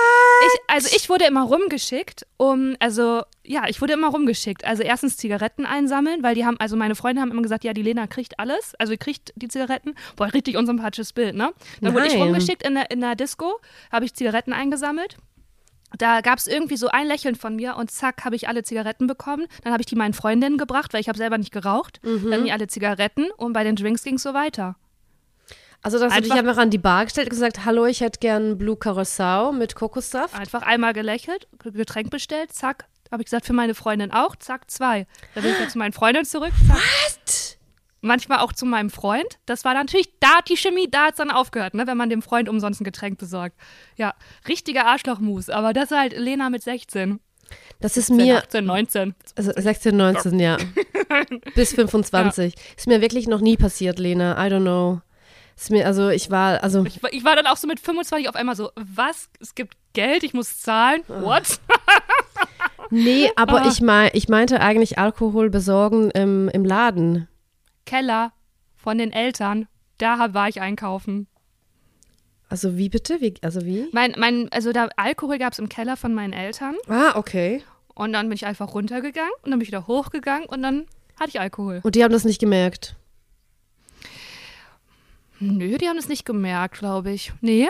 [0.45, 4.65] Ich, also ich wurde immer rumgeschickt, um, also ja, ich wurde immer rumgeschickt.
[4.65, 7.81] Also erstens Zigaretten einsammeln, weil die haben, also meine Freunde haben immer gesagt, ja, die
[7.81, 9.95] Lena kriegt alles, also die kriegt die Zigaretten.
[10.15, 11.53] Boah, richtig unsympathisches Bild, ne?
[11.81, 12.23] Dann wurde ich Nein.
[12.23, 13.59] rumgeschickt in der, in der Disco,
[13.91, 15.17] habe ich Zigaretten eingesammelt.
[15.97, 19.07] Da gab es irgendwie so ein Lächeln von mir und zack, habe ich alle Zigaretten
[19.07, 19.47] bekommen.
[19.63, 21.99] Dann habe ich die meinen Freundinnen gebracht, weil ich habe selber nicht geraucht.
[22.03, 22.31] Mhm.
[22.31, 24.75] Dann die alle Zigaretten und bei den Drinks ging es so weiter.
[25.85, 28.19] Also dass du dich Einfach- einfach an die Bar gestellt und gesagt, hallo, ich hätte
[28.19, 30.33] gern Blue Curacao mit Kokossaft.
[30.33, 32.87] Einfach einmal gelächelt, Getränk bestellt, zack.
[33.11, 35.05] Habe ich gesagt, für meine Freundin auch, zack, zwei.
[35.35, 36.77] Dann bin ich wieder zu meinen Freundinnen zurück, zack.
[36.77, 37.57] What?
[38.01, 39.37] Manchmal auch zu meinem Freund.
[39.45, 41.97] Das war dann natürlich, da hat die Chemie, da hat es dann aufgehört, ne, wenn
[41.97, 43.55] man dem Freund umsonst ein Getränk besorgt.
[43.95, 44.15] Ja,
[44.47, 45.51] richtiger Arschlochmus.
[45.51, 47.19] Aber das ist halt Lena mit 16.
[47.79, 49.15] Das ist 17, mir, 18, 19.
[49.35, 50.57] also 16, 19, ja.
[51.55, 52.55] Bis 25.
[52.75, 54.33] Ist mir wirklich noch nie passiert, Lena.
[54.43, 55.01] I don't know.
[55.57, 58.35] Ist mir, also ich war, also Ich, ich war dann auch so mit 25 auf
[58.35, 59.29] einmal so, was?
[59.39, 61.01] Es gibt Geld, ich muss zahlen?
[61.07, 61.43] What?
[62.91, 63.67] Nee, aber Ah.
[63.67, 67.27] ich, mein, ich meinte eigentlich Alkohol besorgen im, im Laden.
[67.85, 68.31] Keller
[68.75, 69.67] von den Eltern.
[69.97, 71.27] Da war ich einkaufen.
[72.47, 73.21] Also wie bitte?
[73.21, 73.87] Wie, also wie?
[73.91, 76.75] Mein, mein, also da Alkohol gab es im Keller von meinen Eltern.
[76.87, 77.63] Ah, okay.
[77.95, 80.85] Und dann bin ich einfach runtergegangen und dann bin ich wieder hochgegangen und dann
[81.19, 81.79] hatte ich Alkohol.
[81.83, 82.95] Und die haben das nicht gemerkt.
[85.39, 87.33] Nö, die haben das nicht gemerkt, glaube ich.
[87.41, 87.69] Nee.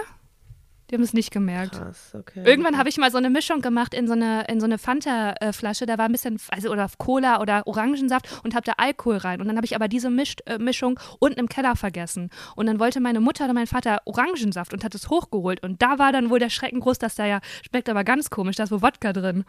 [0.90, 1.80] Die haben es nicht gemerkt.
[1.80, 2.44] Krass, okay.
[2.46, 5.88] Irgendwann habe ich mal so eine Mischung gemacht in so eine, in so eine Fanta-Flasche.
[5.88, 9.42] Da war ein bisschen, also oder Cola oder Orangensaft und habe da Alkohol rein.
[9.42, 12.30] Und dann habe ich aber diese Misch, äh, Mischung unten im Keller vergessen.
[12.56, 15.64] Und dann wollte meine Mutter oder mein Vater Orangensaft und hat es hochgeholt.
[15.64, 18.56] Und da war dann wohl der Schrecken groß, dass da ja, schmeckt aber ganz komisch,
[18.56, 19.44] da ist wohl Wodka drin.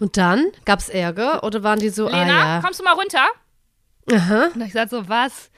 [0.00, 2.60] Und dann gab es Ärger oder waren die so, Lena, ah ja.
[2.60, 3.24] kommst du mal runter?
[4.10, 4.48] Aha.
[4.52, 5.52] Und ich sagte so, was?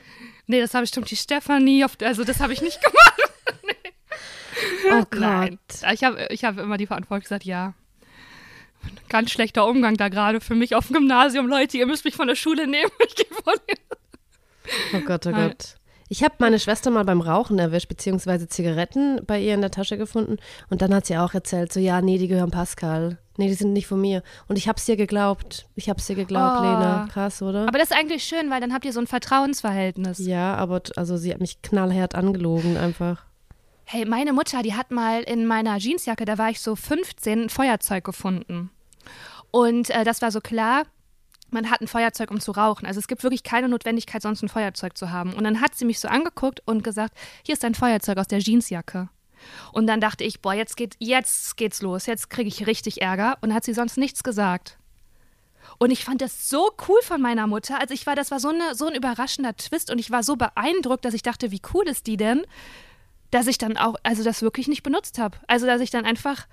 [0.46, 3.14] Nee, das habe ich bestimmt die Stefanie, auf, also das habe ich nicht gemacht.
[4.90, 5.20] Oh Gott.
[5.20, 5.58] Nein.
[5.92, 7.74] Ich habe ich hab immer die Verantwortung gesagt, ja.
[9.08, 11.48] Ganz schlechter Umgang da gerade für mich auf dem Gymnasium.
[11.48, 12.90] Leute, ihr müsst mich von der Schule nehmen.
[13.06, 13.54] Ich gehe von
[14.94, 15.32] Oh Gott, oh.
[15.32, 15.76] Gott.
[16.08, 19.96] Ich habe meine Schwester mal beim Rauchen erwischt, beziehungsweise Zigaretten bei ihr in der Tasche
[19.96, 20.36] gefunden.
[20.70, 23.18] Und dann hat sie auch erzählt, so, ja, nee, die gehören Pascal.
[23.36, 24.22] Nee, die sind nicht von mir.
[24.46, 25.66] Und ich hab's dir geglaubt.
[25.74, 26.62] Ich hab's dir geglaubt, Oh.
[26.62, 27.08] Lena.
[27.10, 27.66] Krass, oder?
[27.66, 30.18] Aber das ist eigentlich schön, weil dann habt ihr so ein Vertrauensverhältnis.
[30.18, 33.24] ja, aber also sie hat mich knallhart angelogen einfach.
[33.86, 37.48] Hey, meine Mutter, die hat mal in meiner Jeansjacke, da war ich so 15, ein
[37.50, 38.70] Feuerzeug gefunden.
[39.50, 40.84] Und äh, das war so klar,
[41.54, 42.86] man hat ein Feuerzeug, um zu rauchen.
[42.86, 45.32] Also es gibt wirklich keine Notwendigkeit, sonst ein Feuerzeug zu haben.
[45.32, 48.40] Und dann hat sie mich so angeguckt und gesagt, hier ist ein Feuerzeug aus der
[48.40, 49.08] Jeansjacke.
[49.72, 53.38] Und dann dachte ich, boah, jetzt, geht, jetzt geht's los, jetzt kriege ich richtig Ärger.
[53.40, 54.78] Und hat sie sonst nichts gesagt.
[55.78, 57.80] Und ich fand das so cool von meiner Mutter.
[57.80, 60.36] Also ich war, das war so, eine, so ein überraschender Twist und ich war so
[60.36, 62.44] beeindruckt, dass ich dachte, wie cool ist die denn?
[63.34, 65.36] dass ich dann auch, also das wirklich nicht benutzt habe.
[65.48, 66.46] Also dass ich dann einfach,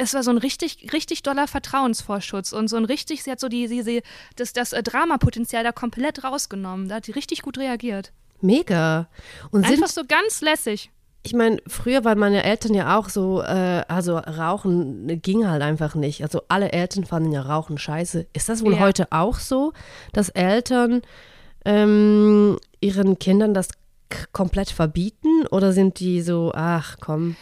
[0.00, 3.48] es war so ein richtig, richtig doller Vertrauensvorschutz und so ein richtig, sie hat so
[3.48, 4.02] die, sie, sie,
[4.36, 6.88] das, das äh, Dramapotenzial da komplett rausgenommen.
[6.88, 8.12] Da hat die richtig gut reagiert.
[8.40, 9.08] Mega.
[9.50, 10.90] Und Einfach so ganz lässig.
[11.22, 15.94] ich meine, früher waren meine Eltern ja auch so, äh, also Rauchen ging halt einfach
[15.94, 16.22] nicht.
[16.22, 18.26] Also alle Eltern fanden ja Rauchen scheiße.
[18.32, 18.80] Ist das wohl Ja.
[18.80, 19.72] heute auch so,
[20.14, 21.02] dass Eltern
[21.66, 23.68] ähm, ihren Kindern das
[24.32, 25.46] komplett verbieten?
[25.50, 27.36] Oder sind die so, ach komm,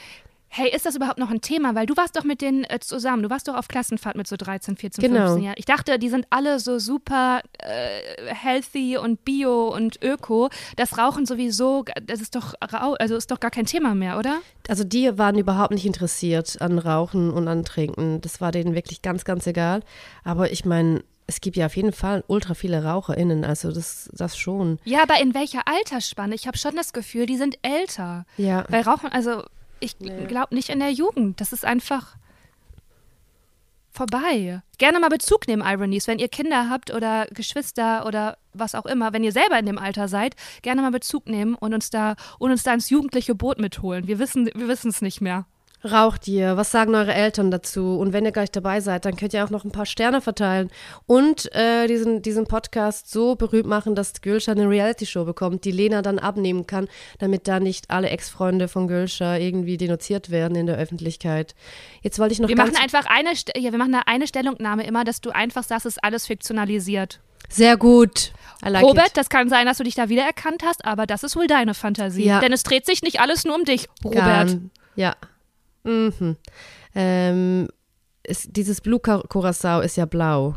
[0.50, 1.74] Hey, ist das überhaupt noch ein Thema?
[1.74, 3.22] Weil du warst doch mit denen äh, zusammen.
[3.22, 5.26] Du warst doch auf Klassenfahrt mit so 13, 14, Genau.
[5.26, 5.54] 15 Jahren.
[5.58, 10.48] Ich dachte, die sind alle so super äh, healthy und bio und öko.
[10.76, 14.38] Das Rauchen sowieso, das ist doch, also ist doch gar kein Thema mehr, oder?
[14.68, 18.20] Also die waren überhaupt nicht interessiert an Rauchen und an Trinken.
[18.22, 19.82] Das war denen wirklich ganz, ganz egal.
[20.24, 24.38] Aber ich meine, es gibt ja auf jeden Fall ultra viele RaucherInnen, also das, das
[24.38, 24.78] schon.
[24.84, 26.34] Ja, aber in welcher Altersspanne?
[26.34, 28.24] Ich habe schon das Gefühl, die sind älter.
[28.38, 28.64] Ja.
[28.70, 29.42] Weil Rauchen, also
[29.80, 31.40] ich glaube nicht in der Jugend.
[31.40, 32.16] Das ist einfach
[33.90, 34.62] vorbei.
[34.78, 39.12] Gerne mal Bezug nehmen, Ironies, wenn ihr Kinder habt oder Geschwister oder was auch immer,
[39.12, 42.50] wenn ihr selber in dem Alter seid, gerne mal Bezug nehmen und uns da und
[42.50, 44.06] uns da ins jugendliche Boot mitholen.
[44.06, 45.46] Wir wissen wir wissen es nicht mehr.
[45.84, 46.56] Raucht ihr?
[46.56, 47.98] Was sagen eure Eltern dazu?
[47.98, 50.70] Und wenn ihr gleich dabei seid, dann könnt ihr auch noch ein paar Sterne verteilen
[51.06, 56.02] und äh, diesen, diesen Podcast so berühmt machen, dass Gülscha eine Reality-Show bekommt, die Lena
[56.02, 56.88] dann abnehmen kann,
[57.18, 61.54] damit da nicht alle Ex-Freunde von Gülscha irgendwie denunziert werden in der Öffentlichkeit.
[62.02, 65.04] Jetzt wollte ich noch Wir machen einfach eine ja, wir machen da eine Stellungnahme immer,
[65.04, 67.20] dass du einfach sagst, es ist alles fiktionalisiert.
[67.48, 68.32] sehr gut.
[68.62, 69.16] Like Robert, it.
[69.16, 72.24] das kann sein, dass du dich da wiedererkannt hast, aber das ist wohl deine Fantasie.
[72.24, 72.40] Ja.
[72.40, 74.24] Denn es dreht sich nicht alles nur um dich, Robert.
[74.24, 74.70] Garn.
[74.96, 75.14] Ja.
[75.84, 76.36] Mhm.
[76.94, 77.68] Ähm,
[78.24, 80.56] ist, dieses Blue Cur- Curacao ist ja blau.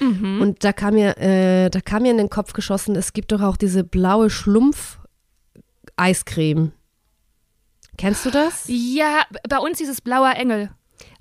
[0.00, 0.40] Mhm.
[0.42, 3.40] Und da kam mir, äh, da kam mir in den Kopf geschossen, es gibt doch
[3.42, 4.30] auch diese blaue
[5.96, 6.72] Schlumpf-Eiscreme.
[7.96, 8.64] Kennst du das?
[8.68, 10.70] Ja, bei uns dieses blauer Engel.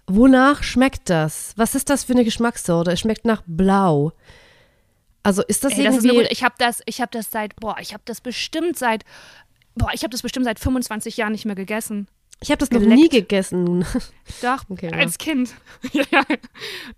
[0.06, 1.54] Wonach schmeckt das?
[1.58, 2.92] Was ist das für eine Geschmackssorte?
[2.92, 4.14] Es schmeckt nach blau.
[5.24, 6.10] Also ist das Ey, das ist irgendwie.
[6.12, 9.04] eine gute, ich habe das, ich habe das seit, boah, ich habe das bestimmt seit,
[9.76, 12.08] boah, ich habe das bestimmt seit 25 Jahren nicht mehr gegessen.
[12.40, 13.00] Ich habe das noch geleckt.
[13.02, 13.86] nie gegessen.
[14.42, 14.98] Doch, Okay, ja.
[14.98, 15.54] als Kind.
[15.92, 16.24] ja, ja.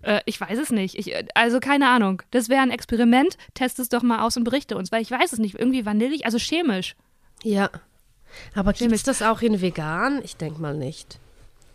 [0.02, 0.96] Äh, ich weiß es nicht.
[0.98, 2.22] Ich, also keine Ahnung.
[2.30, 3.36] Das wäre ein Experiment.
[3.54, 5.54] Test es doch mal aus und berichte uns, weil ich weiß es nicht.
[5.58, 6.94] Irgendwie vanillig, also chemisch.
[7.42, 7.70] ja.
[8.54, 10.20] Aber gibt es das auch in vegan?
[10.22, 11.18] Ich denke mal nicht.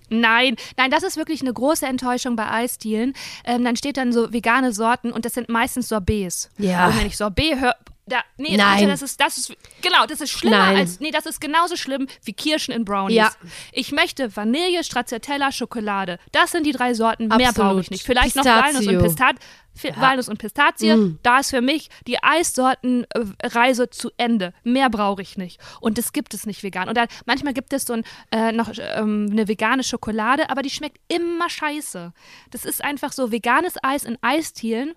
[0.10, 3.14] Nein, nein, das ist wirklich eine große Enttäuschung bei Eisdielen.
[3.44, 6.50] Ähm, dann steht dann so vegane Sorten und das sind meistens Sorbets.
[6.58, 6.88] Ja.
[6.88, 7.76] Und wenn ich Sorbet höre,
[8.08, 8.88] da, nee, Nein.
[8.88, 10.78] Das ist, das ist, genau, das ist schlimmer Nein.
[10.78, 13.16] als, nee, das ist genauso schlimm wie Kirschen in Brownies.
[13.18, 13.32] Ja.
[13.72, 16.20] Ich möchte Vanille, Stracciatella, Schokolade.
[16.32, 17.28] Das sind die drei Sorten.
[17.30, 17.56] Mehr Absolut.
[17.72, 18.04] brauche ich nicht.
[18.06, 19.04] Vielleicht noch Walnuss und Pistazio.
[19.04, 19.36] Pistat.
[19.78, 21.20] Fi- Walnuss und Pistazie, Mm.
[21.22, 24.54] da ist für mich die Eissortenreise zu Ende.
[24.64, 25.60] Mehr brauche ich nicht.
[25.82, 26.88] Und das gibt es nicht vegan.
[26.88, 30.70] Und dann, manchmal gibt es so ein, äh, noch ähm, eine vegane Schokolade, aber die
[30.70, 32.14] schmeckt immer scheiße.
[32.52, 34.94] Das ist einfach so veganes Eis in Eistielen.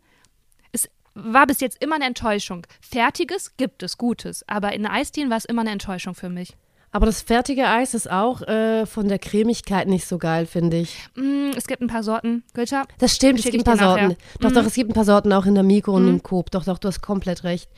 [1.25, 2.67] War bis jetzt immer eine Enttäuschung.
[2.81, 4.45] Fertiges gibt es, Gutes.
[4.49, 6.57] Aber in Eistielen war es immer eine Enttäuschung für mich.
[6.91, 10.97] Aber das fertige Eis ist auch äh, von der Cremigkeit nicht so geil, finde ich.
[11.17, 12.45] Mm, es gibt ein paar Sorten.
[12.55, 12.85] Gülscha?
[12.99, 13.77] Das stimmt, es gibt ein paar.
[13.77, 14.17] Sorten.
[14.41, 16.51] Doch, doch, es gibt ein paar Sorten auch in der Mikro und im Coop.
[16.51, 17.69] Doch, doch, du hast komplett recht.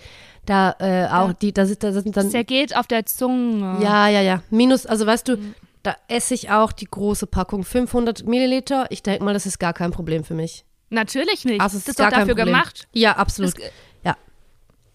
[0.46, 1.32] Da äh, auch Ja.
[1.32, 2.30] die, da sind, da sind dann.
[2.30, 3.78] Zergeht auf der Zunge.
[3.82, 4.42] Ja, ja, ja.
[4.50, 5.38] Minus, also weißt du,
[5.82, 8.86] Da esse ich auch die große Packung, 500 Milliliter.
[8.90, 10.64] Ich denke mal, das ist gar kein Problem für mich.
[10.90, 11.60] Natürlich nicht.
[11.60, 12.46] Also, das ist doch dafür Problem.
[12.46, 12.88] gemacht.
[12.92, 13.56] Ja, absolut.
[13.56, 13.64] Das-
[14.04, 14.16] ja.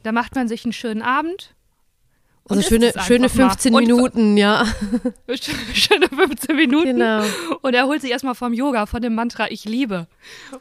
[0.03, 1.54] Da macht man sich einen schönen Abend.
[2.47, 3.29] Und Also schöne, schöne mal.
[3.29, 4.65] 15 Und- Minuten, ja.
[5.73, 6.85] Schöne 15 Minuten.
[6.99, 7.23] Genau.
[7.61, 10.05] Und er holt sich erstmal vom Yoga, von dem Mantra Ich liebe.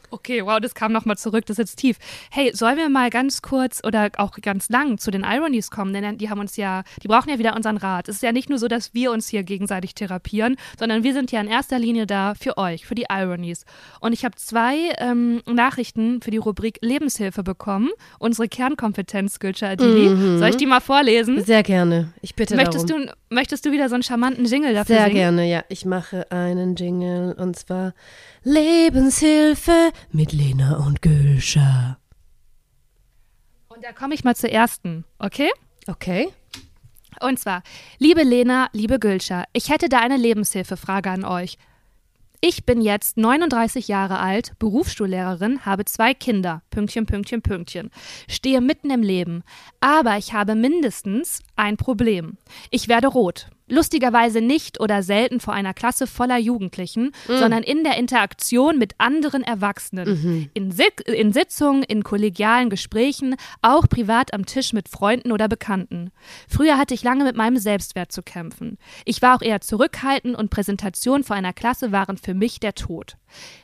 [0.09, 1.97] Okay, wow, das kam nochmal zurück, das ist jetzt tief.
[2.31, 5.93] Hey, sollen wir mal ganz kurz oder auch ganz lang zu den Ironies kommen?
[5.93, 8.09] Denn die haben uns ja, die brauchen ja wieder unseren Rat.
[8.09, 11.31] Es ist ja nicht nur so, dass wir uns hier gegenseitig therapieren, sondern wir sind
[11.31, 13.63] ja in erster Linie da für euch, für die Ironies.
[13.99, 17.89] Und ich habe zwei ähm, Nachrichten für die Rubrik Lebenshilfe bekommen.
[18.17, 20.39] Unsere Kernkompetenz, Gülscha Adili.
[20.39, 21.43] Soll ich die mal vorlesen?
[21.43, 21.74] Sehr gerne.
[22.21, 23.07] Ich bitte Möchtest darum.
[23.07, 25.15] du, möchtest du wieder so einen charmanten Jingle dafür Sehr singen?
[25.15, 25.63] gerne, ja.
[25.69, 27.93] Ich mache einen Jingle und zwar
[28.43, 31.97] Lebenshilfe mit Lena und Gülscha.
[33.67, 35.49] Und da komme ich mal zur ersten, okay?
[35.87, 36.29] Okay.
[37.21, 37.61] Und zwar,
[37.99, 41.57] liebe Lena, liebe Gülscha, ich hätte da eine Lebenshilfefrage an euch.
[42.47, 47.89] Ich bin jetzt 39 Jahre alt, Berufsschullehrerin, habe zwei Kinder, Pünktchen, Pünktchen, Pünktchen,
[48.29, 49.41] stehe mitten im Leben,
[49.79, 52.37] aber ich habe mindestens ein Problem.
[52.69, 53.49] Ich werde rot.
[53.67, 59.41] Lustigerweise nicht oder selten vor einer Klasse voller Jugendlichen, sondern in der Interaktion mit anderen
[59.41, 60.49] Erwachsenen.
[60.53, 66.11] In, Sit in Sitzungen, in kollegialen Gesprächen, auch privat am Tisch mit Freunden oder Bekannten.
[66.47, 68.77] Früher hatte ich lange mit meinem Selbstwert zu kämpfen.
[69.03, 73.17] Ich war auch eher zurückhaltend und Präsentationen vor einer Klasse waren für mich der Tod.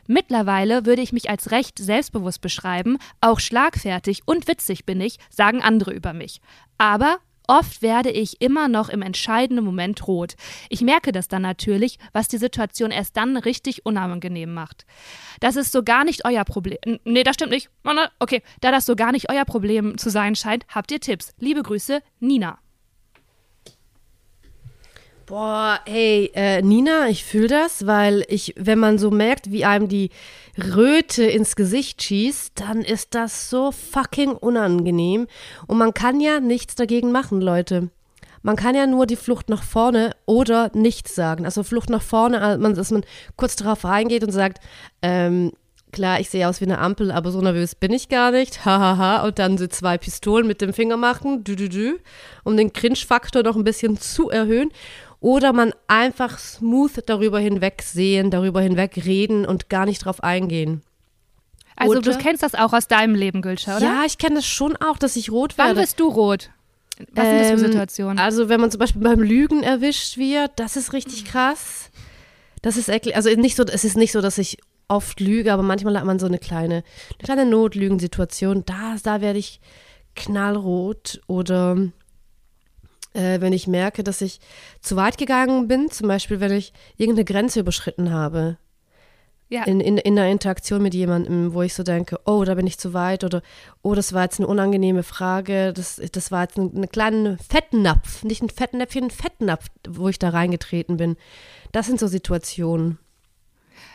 [0.07, 5.61] Mittlerweile würde ich mich als recht selbstbewusst beschreiben, auch schlagfertig und witzig bin ich, sagen
[5.61, 6.41] andere über mich.
[6.77, 10.35] Aber Oft werde ich immer noch im entscheidenden Moment rot.
[10.69, 14.85] Ich merke das dann natürlich, was die Situation erst dann richtig unangenehm macht.
[15.39, 16.99] Das ist so gar nicht euer Problem.
[17.03, 17.69] Nee, das stimmt nicht.
[17.83, 20.99] Oh, ne, Okay, da das so gar nicht euer Problem zu sein scheint, habt ihr
[20.99, 21.33] Tipps.
[21.39, 22.59] Liebe Grüße, Nina.
[25.31, 29.87] Boah, hey, äh, Nina, ich fühle das, weil ich, wenn man so merkt, wie einem
[29.87, 30.09] die
[30.57, 35.27] Röte ins Gesicht schießt, dann ist das so fucking unangenehm.
[35.67, 37.87] Und man kann ja nichts dagegen machen, Leute.
[38.41, 41.45] Man kann ja nur die Flucht nach vorne oder nichts sagen.
[41.45, 43.05] Also Flucht nach vorne, also dass man
[43.37, 44.59] kurz darauf reingeht und sagt,
[45.01, 45.53] ähm,
[45.93, 48.65] klar, ich sehe aus wie eine Ampel, aber so nervös bin ich gar nicht.
[48.65, 49.25] Hahaha.
[49.25, 51.99] Und dann so zwei Pistolen mit dem Finger machen, dü, dü, dü,
[52.43, 54.71] um den Cringe-Faktor noch ein bisschen zu erhöhen.
[55.21, 60.81] Oder man einfach smooth darüber hinwegsehen, darüber hinweg reden und gar nicht drauf eingehen.
[61.77, 63.85] Also Oder- du kennst das auch aus deinem Leben, Gülscha, oder?
[63.85, 65.81] Ja, ich kenne das schon auch, dass ich rot Wann werde.
[65.81, 66.49] bist du rot?
[67.13, 68.19] Was sind das für Ähm, Situationen?
[68.19, 71.89] Also wenn man zum Beispiel beim Lügen erwischt wird, das ist richtig krass.
[72.61, 73.15] Das ist eklig.
[73.15, 74.57] Also nicht so, es ist nicht so, dass ich
[74.87, 76.83] oft lüge, aber manchmal hat man so eine kleine,
[77.17, 78.65] eine kleine Notlügensituation.
[78.65, 79.61] Da, da werde ich
[80.15, 81.77] knallrot oder
[83.13, 84.39] äh, wenn ich merke, dass ich
[84.81, 88.57] zu weit gegangen bin, zum Beispiel wenn ich irgendeine Grenze überschritten habe
[89.51, 89.63] ja.
[89.65, 92.79] in, in, in einer Interaktion mit jemandem, wo ich so denke, oh, da bin ich
[92.79, 93.41] zu weit oder
[93.81, 98.23] oh, das war jetzt eine unangenehme Frage, das, das war jetzt ein, ein kleiner Fettnapf,
[98.23, 101.17] nicht ein Fettnäpfchen, ein Fettnapf, wo ich da reingetreten bin.
[101.73, 102.97] Das sind so Situationen.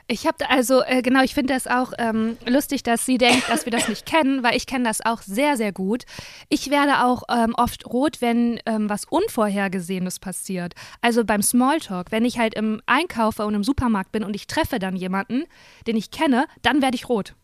[0.08, 3.64] Ich habe also, äh, genau, ich finde das auch ähm, lustig, dass sie denkt, dass
[3.64, 6.04] wir das nicht kennen, weil ich kenne das auch sehr, sehr gut.
[6.48, 10.74] Ich werde auch ähm, oft rot, wenn ähm, was Unvorhergesehenes passiert.
[11.00, 14.78] Also beim Smalltalk, wenn ich halt im Einkaufer und im Supermarkt bin und ich treffe
[14.78, 15.42] dann jemanden,
[15.88, 17.34] den ich kenne, dann werde ich rot.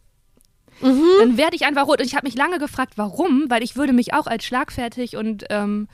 [1.21, 2.01] Dann werde ich einfach rot.
[2.01, 5.45] Und ich habe mich lange gefragt, warum, weil ich würde mich auch als schlagfertig und
[5.51, 5.89] ähm,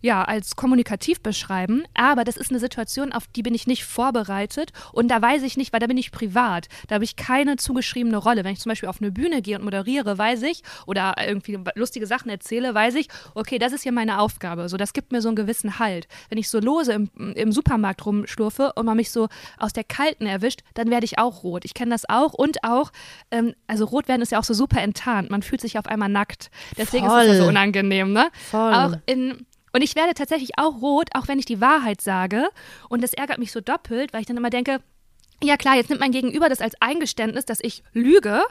[0.00, 4.72] ja, als kommunikativ beschreiben, aber das ist eine Situation, auf die bin ich nicht vorbereitet
[4.92, 8.16] und da weiß ich nicht, weil da bin ich privat, da habe ich keine zugeschriebene
[8.16, 8.44] Rolle.
[8.44, 12.06] Wenn ich zum Beispiel auf eine Bühne gehe und moderiere, weiß ich, oder irgendwie lustige
[12.06, 14.68] Sachen erzähle, weiß ich, okay, das ist hier meine Aufgabe.
[14.68, 16.06] So, das gibt mir so einen gewissen Halt.
[16.28, 20.26] Wenn ich so lose im, im Supermarkt rumschlurfe und man mich so aus der Kalten
[20.26, 21.64] erwischt, dann werde ich auch rot.
[21.64, 22.92] Ich kenne das auch und auch,
[23.30, 25.30] ähm, also rot werden ist ja auch so super enttarnt.
[25.30, 26.50] Man fühlt sich auf einmal nackt.
[26.76, 27.48] Deswegen ist es so Voll.
[27.48, 28.28] unangenehm, ne?
[28.50, 28.74] Voll.
[28.74, 29.46] Auch in
[29.78, 32.48] und ich werde tatsächlich auch rot, auch wenn ich die Wahrheit sage.
[32.88, 34.80] Und das ärgert mich so doppelt, weil ich dann immer denke,
[35.40, 38.42] ja klar, jetzt nimmt mein Gegenüber das als Eingeständnis, dass ich lüge.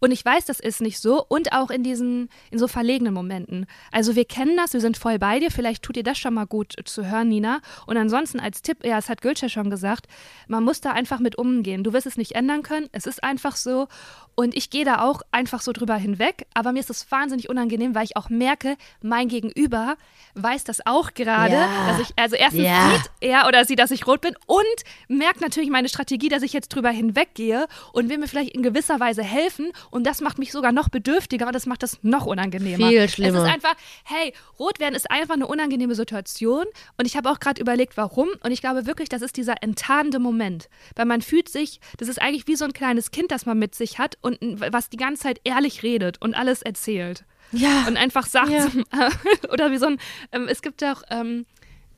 [0.00, 1.24] Und ich weiß, das ist nicht so.
[1.28, 3.66] Und auch in diesen, in so verlegenen Momenten.
[3.92, 5.50] Also wir kennen das, wir sind voll bei dir.
[5.50, 7.60] Vielleicht tut dir das schon mal gut zu hören, Nina.
[7.86, 10.06] Und ansonsten als Tipp, ja, es hat Gülscha schon gesagt,
[10.48, 11.84] man muss da einfach mit umgehen.
[11.84, 12.88] Du wirst es nicht ändern können.
[12.92, 13.88] Es ist einfach so.
[14.36, 16.46] Und ich gehe da auch einfach so drüber hinweg.
[16.54, 19.96] Aber mir ist das wahnsinnig unangenehm, weil ich auch merke, mein Gegenüber
[20.34, 21.88] weiß das auch gerade, Ja.
[21.88, 22.90] dass ich, also erstens Ja.
[22.90, 24.64] sieht er oder sie, dass ich rot bin und
[25.08, 28.98] merkt natürlich meine Strategie, dass ich jetzt drüber hinweggehe und will mir vielleicht in gewisser
[28.98, 32.88] Weise helfen Und das macht mich sogar noch bedürftiger und das macht das noch unangenehmer.
[32.88, 33.38] Viel schlimmer.
[33.38, 33.74] Es ist einfach,
[34.04, 36.64] hey, rot werden ist einfach eine unangenehme Situation.
[36.96, 38.28] Und ich habe auch gerade überlegt, warum.
[38.42, 40.68] Und ich glaube wirklich, das ist dieser enttarnende Moment.
[40.96, 43.74] Weil man fühlt sich, das ist eigentlich wie so ein kleines Kind, das man mit
[43.74, 44.38] sich hat und
[44.72, 47.24] was die ganze Zeit ehrlich redet und alles erzählt.
[47.52, 47.86] Ja.
[47.88, 48.68] Und einfach sagt, Ja.
[49.52, 49.98] oder wie so ein,
[50.32, 51.46] ähm, es gibt auch, ähm,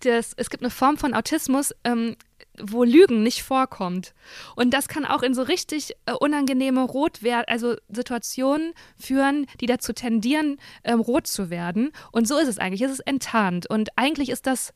[0.00, 2.16] das, es gibt eine Form von Autismus, ähm,
[2.58, 4.14] wo Lügen nicht vorkommt.
[4.56, 9.92] Und das kann auch in so richtig äh, unangenehme Rotwer also Situationen führen, die dazu
[9.92, 11.92] tendieren, ähm, rot zu werden.
[12.10, 12.82] Und so ist es eigentlich.
[12.82, 13.68] Es ist enttarnt.
[13.68, 14.74] Und eigentlich ist das,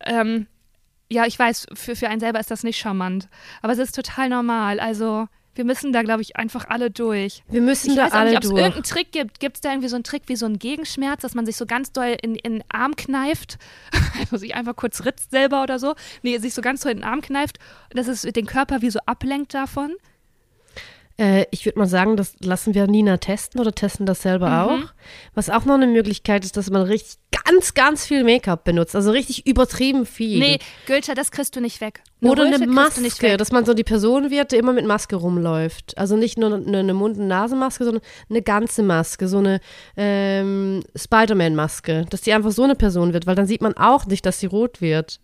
[0.00, 0.46] ähm,
[1.08, 3.28] ja, ich weiß, für, für einen selber ist das nicht charmant.
[3.62, 4.80] Aber es ist total normal.
[4.80, 5.28] Also
[5.58, 7.42] wir müssen da, glaube ich, einfach alle durch.
[7.48, 8.60] Wir müssen Ich da alle nicht, ob es durch.
[8.60, 9.40] irgendeinen Trick gibt.
[9.40, 11.66] Gibt es da irgendwie so einen Trick wie so einen Gegenschmerz, dass man sich so
[11.66, 13.58] ganz doll in, in den Arm kneift?
[14.20, 15.94] Also sich einfach kurz ritzt selber oder so.
[16.22, 17.58] Nee, sich so ganz doll in den Arm kneift,
[17.90, 19.94] dass es den Körper wie so ablenkt davon.
[21.18, 24.54] Äh, ich würde mal sagen, das lassen wir Nina testen oder testen das selber Mhm.
[24.84, 24.92] auch.
[25.34, 28.94] Was auch noch eine Möglichkeit ist, dass man richtig ganz, ganz viel Make-up benutzt.
[28.94, 30.38] Also richtig übertrieben viel.
[30.38, 32.02] Nee, Gülter, das kriegst du nicht weg.
[32.20, 32.64] Oder eine kriegst
[32.96, 35.96] du nicht Maske, dass man so die Person wird, die immer mit Maske rumläuft.
[35.98, 39.60] Also nicht nur eine, eine Mund- und Nasenmaske, sondern eine ganze Maske, so eine
[39.96, 42.06] ähm, Spider-Man-Maske.
[42.10, 44.46] Dass die einfach so eine Person wird, weil dann sieht man auch nicht, dass sie
[44.46, 45.20] rot wird.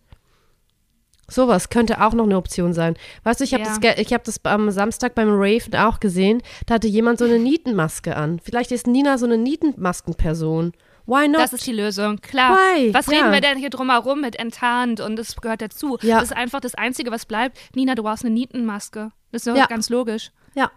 [1.29, 2.97] Sowas könnte auch noch eine Option sein.
[3.23, 3.77] Weißt du, ich habe Ja.
[3.79, 6.43] das, ich hab das am Samstag beim Raven auch gesehen.
[6.67, 8.41] Da hatte jemand so eine Nietenmaske an.
[8.41, 10.73] Vielleicht ist Nina so eine Nietenmaskenperson.
[11.07, 11.41] Why not?
[11.43, 12.57] Das ist die Lösung, klar.
[12.57, 12.93] Why?
[12.95, 13.19] Was Ja.
[13.19, 15.99] reden wir denn hier drumherum mit enttarnt und das gehört dazu.
[16.03, 16.17] Ja.
[16.21, 17.59] Das ist einfach das Einzige, was bleibt.
[17.75, 19.11] Nina, du brauchst eine Nietenmaske.
[19.31, 19.67] Das ist doch Ja.
[19.67, 20.31] ganz logisch.
[20.55, 20.71] ja.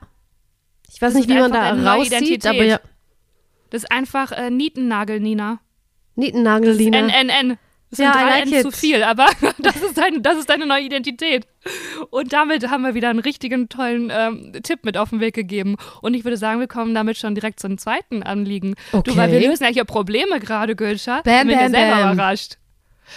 [0.90, 2.46] Ich weiß Das nicht, wie man da Identität.
[2.48, 2.80] aber ja.
[3.72, 5.60] Das ist einfach äh, Nietennagel, Nina.
[6.16, 7.00] Nietennagel, Lina.
[7.00, 7.50] NNN.
[7.50, 7.58] Das
[7.90, 9.28] sind Ja, I drei like N zu viel, aber
[9.60, 11.48] das ist, dein, das ist deine neue Identität.
[12.10, 15.76] Und damit haben wir wieder einen richtigen tollen ähm, Tipp mit auf den Weg gegeben.
[16.02, 18.76] Und ich würde sagen, wir kommen damit schon direkt zum zweiten Anliegen.
[18.92, 19.48] Du, weil wir Okay.
[19.48, 21.22] lösen ja hier Probleme gerade, Gülscha.
[21.22, 22.14] Bam, bin bam, ja selber bam.
[22.14, 22.58] überrascht.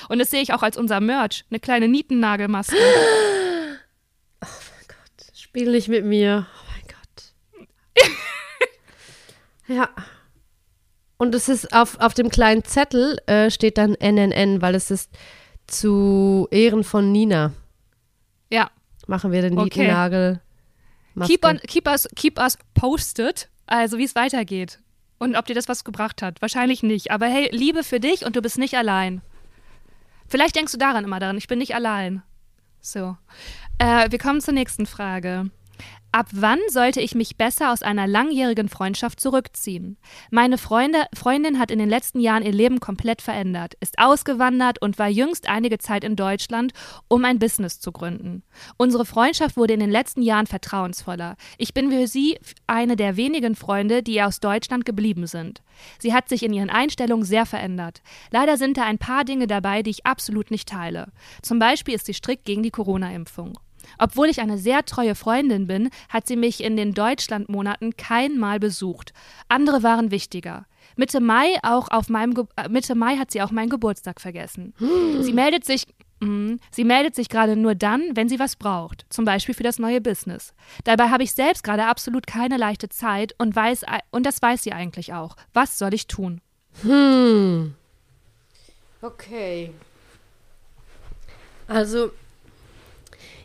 [0.08, 1.44] Und das sehe ich auch als unser Merch.
[1.50, 2.76] Eine kleine Nietennagelmaske.
[5.34, 6.46] Spiel nicht mit mir.
[6.48, 8.16] Oh mein Gott.
[9.68, 9.88] ja.
[11.20, 15.10] Und es ist auf, auf dem kleinen Zettel äh, steht dann NNN, weil es ist
[15.66, 17.52] zu Ehren von Nina.
[18.48, 18.70] Ja.
[19.06, 19.82] Machen wir den Okay.
[19.82, 20.40] Nietennagel.
[21.26, 24.78] Keep, on, keep, us, keep us posted, also wie es weitergeht.
[25.18, 26.40] Und ob dir das was gebracht hat.
[26.40, 27.10] Wahrscheinlich nicht.
[27.10, 29.20] Aber hey, Liebe für dich und du bist nicht allein.
[30.26, 32.22] Vielleicht denkst du daran immer daran, ich bin nicht allein.
[32.80, 33.18] So.
[33.76, 35.50] Äh, wir kommen zur nächsten Frage.
[36.12, 39.96] Ab wann sollte ich mich besser aus einer langjährigen Freundschaft zurückziehen?
[40.32, 44.98] Meine Freunde, Freundin hat in den letzten Jahren ihr Leben komplett verändert, ist ausgewandert und
[44.98, 46.72] war jüngst einige Zeit in Deutschland,
[47.06, 48.42] um ein Business zu gründen.
[48.76, 51.36] Unsere Freundschaft wurde in den letzten Jahren vertrauensvoller.
[51.58, 55.62] Ich bin für sie eine der wenigen Freunde, die aus Deutschland geblieben sind.
[56.00, 58.02] Sie hat sich in ihren Einstellungen sehr verändert.
[58.32, 61.12] Leider sind da ein paar Dinge dabei, die ich absolut nicht teile.
[61.40, 63.56] Zum Beispiel ist sie strikt gegen die Corona-Impfung.
[63.98, 68.60] Obwohl ich eine sehr treue Freundin bin, hat sie mich in den Deutschlandmonaten kein Mal
[68.60, 69.12] besucht.
[69.48, 70.66] Andere waren wichtiger.
[70.96, 74.74] Mitte Mai, auch auf meinem Ge äh, Mitte Mai hat sie auch meinen Geburtstag vergessen.
[75.20, 75.86] Sie meldet sich.
[76.20, 79.78] Mm, Sie meldet sich gerade nur dann, wenn sie was braucht, zum Beispiel für das
[79.78, 80.52] neue Business.
[80.84, 84.72] Dabei habe ich selbst gerade absolut keine leichte Zeit und weiß und das weiß sie
[84.72, 85.36] eigentlich auch.
[85.54, 86.40] Was soll ich tun?
[86.82, 87.74] Hm.
[89.02, 89.72] Okay.
[91.66, 92.10] Also,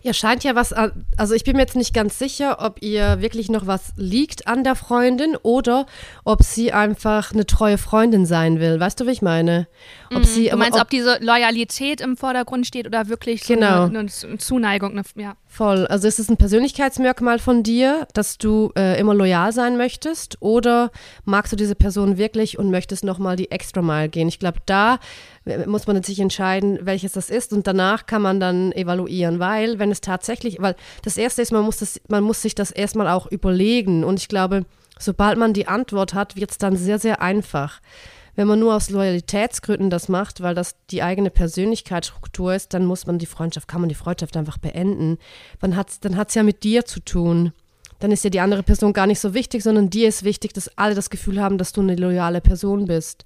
[0.06, 1.06] ihr scheint ja was an.
[1.18, 4.64] Also, ich bin mir jetzt nicht ganz sicher, ob ihr wirklich noch was liegt an
[4.64, 5.88] der Freundin oder
[6.24, 8.80] ob sie einfach eine treue Freundin sein will.
[8.80, 9.68] Weißt du, wie ich meine?
[10.14, 10.50] Ob sie, Mhm.
[10.52, 13.86] Du meinst, ob, ob diese Loyalität im Vordergrund steht oder wirklich so Genau.
[13.86, 14.92] eine, eine Zuneigung?
[14.92, 15.36] Eine, ja.
[15.56, 15.88] Voll.
[15.88, 20.92] Also ist es ein Persönlichkeitsmerkmal von dir, dass du äh, immer loyal sein möchtest oder
[21.24, 24.28] magst du diese Person wirklich und möchtest nochmal die extra Mile gehen?
[24.28, 25.00] Ich glaube, da
[25.46, 29.80] äh, muss man sich entscheiden, welches das ist und danach kann man dann evaluieren, weil
[29.80, 33.08] wenn es tatsächlich, weil das Erste ist, man muss, das, man muss sich das erstmal
[33.08, 34.66] auch überlegen und ich glaube,
[35.00, 37.80] sobald man die Antwort hat, wird es dann sehr, sehr einfach.
[38.36, 43.06] Wenn man nur aus Loyalitätsgründen das macht, weil das die eigene Persönlichkeitsstruktur ist, dann muss
[43.08, 45.18] man die Freundschaft, kann man die Freundschaft einfach beenden.
[45.62, 47.54] Dann hat es dann hat's ja mit dir zu tun.
[48.00, 50.78] Dann ist ja die andere Person gar nicht so wichtig, sondern dir ist wichtig, dass
[50.78, 53.26] alle das Gefühl haben, dass du eine loyale Person bist.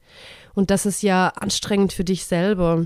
[0.53, 2.85] Und das ist ja anstrengend für dich selber.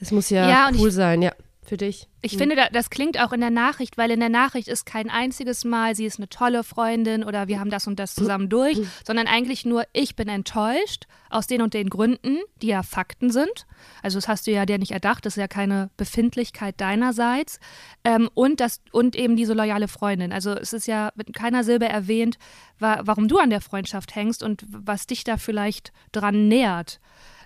[0.00, 1.32] Es muss ja, Ja, cool ich- sein, ja.
[1.64, 2.08] Für dich?
[2.22, 2.38] Ich mhm.
[2.38, 5.94] finde, das klingt auch in der Nachricht, weil in der Nachricht ist kein einziges Mal,
[5.94, 9.64] sie ist eine tolle Freundin oder wir haben das und das zusammen durch, sondern eigentlich
[9.64, 13.66] nur, ich bin enttäuscht aus den und den Gründen, die ja Fakten sind.
[14.02, 17.60] Also das hast du ja dir nicht erdacht, das ist ja keine Befindlichkeit deinerseits.
[18.04, 20.32] Ähm, und, das, und eben diese loyale Freundin.
[20.32, 22.38] Also es ist ja mit keiner Silbe erwähnt,
[22.78, 27.00] wa warum du an der Freundschaft hängst und was dich da vielleicht dran nährt.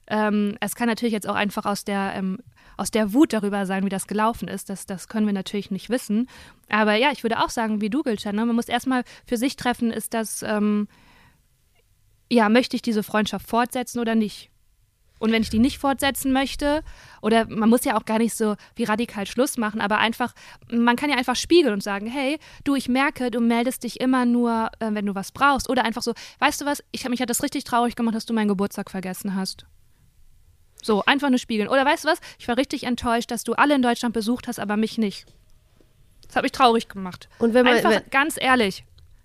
[0.08, 2.38] Ähm, es kann natürlich jetzt auch einfach aus der ähm,
[2.76, 4.70] aus der Wut darüber sein, wie das gelaufen ist.
[4.70, 6.28] Das, das können wir natürlich nicht wissen.
[6.68, 8.46] Aber ja, ich würde auch sagen, wie du, Gülcan, ne?
[8.46, 10.88] man muss erstmal für sich treffen, ist das, ähm,
[12.30, 14.50] ja, möchte ich diese Freundschaft fortsetzen oder nicht?
[15.18, 16.82] Und wenn ich die nicht fortsetzen möchte,
[17.22, 20.34] oder man muss ja auch gar nicht so wie radikal Schluss machen, aber einfach,
[20.70, 24.26] man kann ja einfach spiegeln und sagen, hey, du, ich merke, du meldest dich immer
[24.26, 25.70] nur, äh, wenn du was brauchst.
[25.70, 28.34] Oder einfach so, weißt du was, ich, mich hat das richtig traurig gemacht, dass du
[28.34, 29.66] meinen Geburtstag vergessen hast.
[30.86, 31.68] So, einfach nur spiegeln.
[31.68, 32.20] Oder weißt du was?
[32.38, 35.26] Ich war richtig enttäuscht, dass du alle in Deutschland besucht hast, aber mich nicht.
[36.28, 37.28] Das hat mich traurig gemacht.
[37.40, 38.84] Und wenn man, einfach wenn, ganz ehrlich.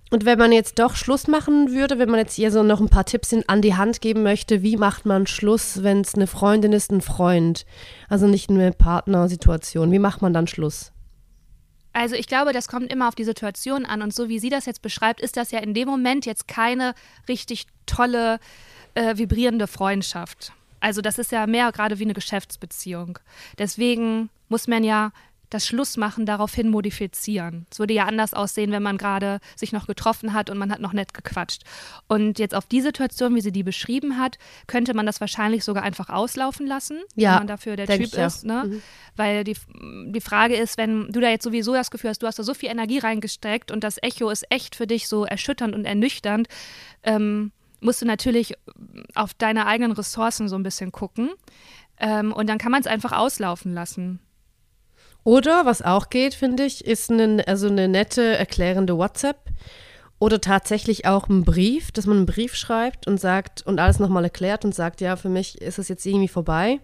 [0.09, 2.89] Und wenn man jetzt doch Schluss machen würde, wenn man jetzt ihr so noch ein
[2.89, 6.25] paar Tipps in, an die Hand geben möchte, wie macht man Schluss, wenn es eine
[6.25, 7.67] Freundin ist, ein Freund?
[8.09, 9.91] Also nicht eine Partnersituation.
[9.91, 10.91] Wie macht man dann Schluss?
[11.93, 14.01] Also ich glaube, das kommt immer auf die Situation an.
[14.01, 16.95] Und so wie sie das jetzt beschreibt, ist das ja in dem Moment jetzt keine
[17.27, 18.39] richtig tolle,
[18.95, 20.53] äh, vibrierende Freundschaft.
[20.81, 23.19] Also das ist ja mehr gerade wie eine Geschäftsbeziehung.
[23.57, 25.11] Deswegen muss man ja
[25.51, 27.67] das Schlussmachen daraufhin modifizieren.
[27.69, 30.79] Es würde ja anders aussehen, wenn man gerade sich noch getroffen hat und man hat
[30.79, 31.63] noch nett gequatscht.
[32.07, 35.83] Und jetzt auf die Situation, wie sie die beschrieben hat, könnte man das wahrscheinlich sogar
[35.83, 38.45] einfach auslaufen lassen, ja, wenn man dafür der Typ ist.
[38.45, 38.63] Ne?
[38.65, 38.81] Mhm.
[39.17, 39.57] Weil die,
[40.07, 42.53] die Frage ist, wenn du da jetzt sowieso das Gefühl hast, du hast da so
[42.53, 46.47] viel Energie reingesteckt und das Echo ist echt für dich so erschütternd und ernüchternd,
[47.03, 47.51] ähm,
[47.81, 48.53] musst du natürlich
[49.15, 51.31] auf deine eigenen Ressourcen so ein bisschen gucken.
[51.99, 54.19] Ähm, und dann kann man es einfach auslaufen lassen.
[55.23, 59.37] Oder was auch geht, finde ich, ist eine, also eine nette, erklärende WhatsApp.
[60.19, 64.23] Oder tatsächlich auch ein Brief, dass man einen Brief schreibt und sagt und alles nochmal
[64.23, 66.79] erklärt und sagt, ja, für mich ist es jetzt irgendwie vorbei.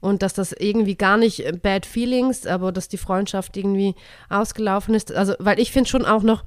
[0.00, 3.94] Und dass das irgendwie gar nicht bad feelings, aber dass die Freundschaft irgendwie
[4.28, 5.12] ausgelaufen ist.
[5.12, 6.44] Also, weil ich finde schon auch noch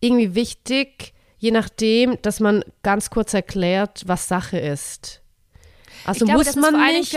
[0.00, 1.13] irgendwie wichtig,
[1.44, 5.20] je nachdem, dass man ganz kurz erklärt, was Sache ist.
[6.06, 7.14] Also glaube, muss man nicht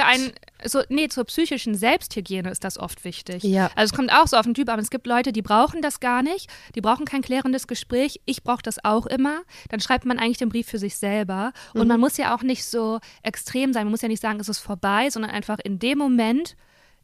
[0.66, 3.44] so, nee, zur psychischen Selbsthygiene ist das oft wichtig.
[3.44, 3.70] Ja.
[3.76, 6.02] Also es kommt auch so auf den Typ, aber es gibt Leute, die brauchen das
[6.02, 8.20] gar nicht, die brauchen kein klärendes Gespräch.
[8.26, 9.44] Ich brauche das auch immer.
[9.70, 11.54] Dann schreibt man eigentlich den Brief für sich selber.
[11.74, 11.88] Und Mhm.
[11.88, 13.84] man muss ja auch nicht so extrem sein.
[13.86, 16.58] Man muss ja nicht sagen, es ist vorbei, sondern einfach in dem Moment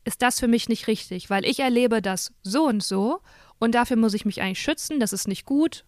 [0.04, 3.22] ist das für mich nicht richtig, weil ich erlebe das so und so
[3.60, 5.86] und dafür muss ich mich eigentlich schützen, das ist nicht gut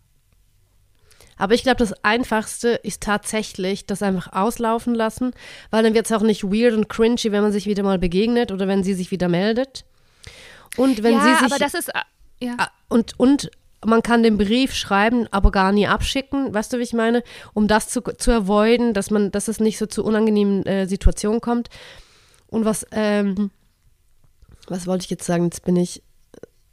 [1.37, 5.31] Aber ich glaube, das Einfachste ist tatsächlich das einfach auslaufen lassen,
[5.69, 8.51] weil dann wird es auch nicht weird und cringy, wenn man sich wieder mal begegnet
[8.51, 9.85] oder wenn sie sich wieder meldet.
[10.77, 12.01] Und wenn ja, sie sich aber das ist äh,
[12.39, 12.55] ja.
[12.57, 13.49] Ah, und und
[13.85, 17.23] man kann den Brief schreiben, aber gar nie abschicken, weißt du, wie ich meine,
[17.53, 21.39] um das zu, zu avoiden, dass man, dass es nicht so zu unangenehmen äh, Situationen
[21.39, 21.69] kommt.
[22.47, 23.51] Und was, ähm,
[24.67, 25.45] was wollte ich jetzt sagen?
[25.45, 26.01] Jetzt bin ich,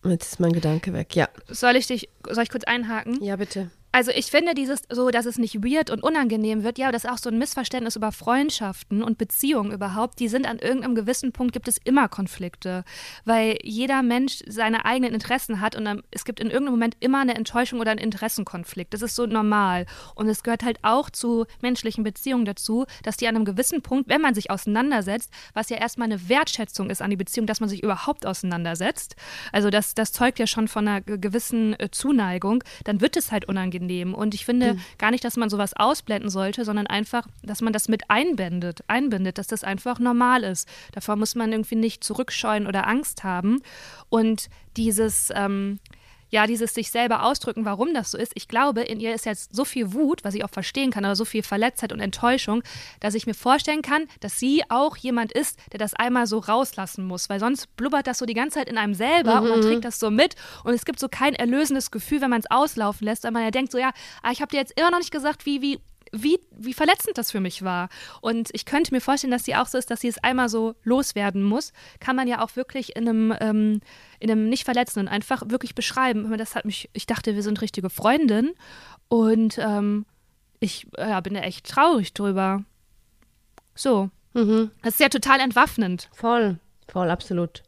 [0.04, 1.14] jetzt ist mein Gedanke weg.
[1.14, 3.22] Ja, Soll ich dich, soll ich kurz einhaken?
[3.22, 3.70] ja bitte.
[3.94, 7.10] Also ich finde dieses so, dass es nicht weird und unangenehm wird, ja, das ist
[7.10, 10.18] auch so ein Missverständnis über Freundschaften und Beziehungen überhaupt.
[10.18, 12.84] Die sind an irgendeinem gewissen Punkt gibt es immer Konflikte,
[13.26, 17.34] weil jeder Mensch seine eigenen Interessen hat und es gibt in irgendeinem Moment immer eine
[17.34, 18.94] Enttäuschung oder einen Interessenkonflikt.
[18.94, 19.84] Das ist so normal
[20.14, 24.08] und es gehört halt auch zu menschlichen Beziehungen dazu, dass die an einem gewissen Punkt,
[24.08, 27.68] wenn man sich auseinandersetzt, was ja erstmal eine Wertschätzung ist an die Beziehung, dass man
[27.68, 29.16] sich überhaupt auseinandersetzt.
[29.52, 33.46] Also das, das zeugt ja schon von einer gewissen äh, Zuneigung, dann wird es halt
[33.46, 34.14] unangenehm nehmen.
[34.14, 34.80] Und ich finde mhm.
[34.98, 39.38] gar nicht, dass man sowas ausblenden sollte, sondern einfach, dass man das mit einbindet, einbindet,
[39.38, 40.68] dass das einfach normal ist.
[40.92, 43.60] Davor muss man irgendwie nicht zurückscheuen oder Angst haben.
[44.08, 45.78] Und dieses, ähm,
[46.32, 48.32] ja, dieses sich selber ausdrücken, warum das so ist.
[48.34, 51.14] Ich glaube, in ihr ist jetzt so viel Wut, was ich auch verstehen kann, aber
[51.14, 52.62] so viel Verletztheit und Enttäuschung,
[53.00, 57.04] dass ich mir vorstellen kann, dass sie auch jemand ist, der das einmal so rauslassen
[57.04, 59.42] muss, weil sonst blubbert das so die ganze Zeit in einem selber mhm.
[59.42, 62.40] und man trägt das so mit und es gibt so kein erlösendes Gefühl, wenn man
[62.40, 63.90] es auslaufen lässt, weil man ja denkt so, ja,
[64.22, 65.80] ah, ich habe dir jetzt immer noch nicht gesagt, wie, wie
[66.12, 67.88] wie, wie verletzend das für mich war.
[68.20, 70.74] Und ich könnte mir vorstellen, dass sie auch so ist, dass sie es einmal so
[70.84, 71.72] loswerden muss.
[72.00, 73.80] Kann man ja auch wirklich in einem, ähm,
[74.20, 76.36] in einem nicht verletzenden einfach wirklich beschreiben.
[76.36, 78.52] Das hat mich, ich dachte, wir sind richtige Freundinnen.
[79.08, 80.04] Und ähm,
[80.60, 82.62] ich ja, bin da echt traurig drüber.
[83.74, 84.10] So.
[84.34, 84.70] Mhm.
[84.82, 86.08] Das ist ja total entwaffnend.
[86.12, 86.58] Voll,
[86.88, 87.62] voll, absolut.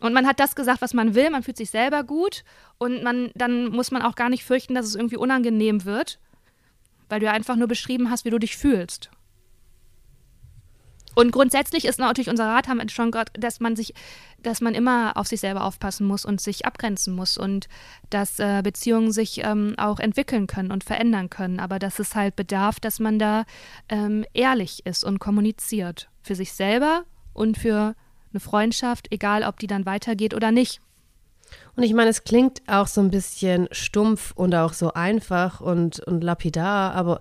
[0.00, 2.42] Und man hat das gesagt, was man will, man fühlt sich selber gut
[2.78, 6.18] und man, dann muss man auch gar nicht fürchten, dass es irgendwie unangenehm wird
[7.08, 9.10] weil du ja einfach nur beschrieben hast, wie du dich fühlst.
[11.14, 13.92] Und grundsätzlich ist natürlich unser Rat, haben schon gehört, dass man sich,
[14.42, 17.68] dass man immer auf sich selber aufpassen muss und sich abgrenzen muss und
[18.08, 22.34] dass äh, Beziehungen sich ähm, auch entwickeln können und verändern können, aber dass es halt
[22.34, 23.44] bedarf, dass man da
[23.88, 27.94] ähm, ehrlich ist und kommuniziert für sich selber und für
[28.32, 30.80] eine Freundschaft, egal ob die dann weitergeht oder nicht.
[31.76, 36.00] Und ich meine, es klingt auch so ein bisschen stumpf und auch so einfach und,
[36.00, 37.20] und lapidar, aber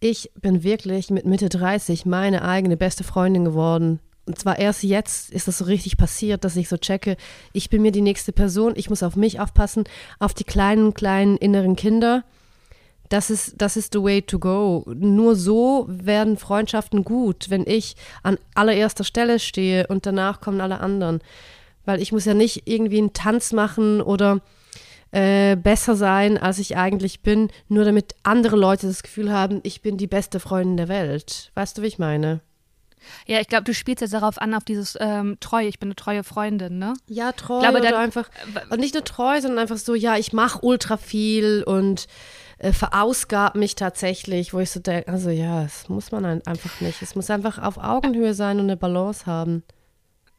[0.00, 4.00] ich bin wirklich mit Mitte 30 meine eigene beste Freundin geworden.
[4.26, 7.16] Und zwar erst jetzt ist das so richtig passiert, dass ich so checke,
[7.52, 9.84] ich bin mir die nächste Person, ich muss auf mich aufpassen,
[10.18, 12.24] auf die kleinen, kleinen inneren Kinder.
[13.08, 14.84] Das ist, das ist the way to go.
[14.94, 20.80] Nur so werden Freundschaften gut, wenn ich an allererster Stelle stehe und danach kommen alle
[20.80, 21.20] anderen.
[21.84, 24.40] Weil ich muss ja nicht irgendwie einen Tanz machen oder
[25.10, 29.82] äh, besser sein, als ich eigentlich bin, nur damit andere Leute das Gefühl haben, ich
[29.82, 31.50] bin die beste Freundin der Welt.
[31.54, 32.40] Weißt du, wie ich meine?
[33.26, 35.96] Ja, ich glaube, du spielst jetzt darauf an, auf dieses ähm, treu, ich bin eine
[35.96, 36.94] treue Freundin, ne?
[37.08, 38.30] Ja, treu glaube, oder einfach,
[38.70, 42.06] und nicht nur treu, sondern einfach so, ja, ich mache ultra viel und
[42.58, 47.02] äh, verausgab mich tatsächlich, wo ich so denke, also ja, das muss man einfach nicht.
[47.02, 49.64] Es muss einfach auf Augenhöhe sein und eine Balance haben.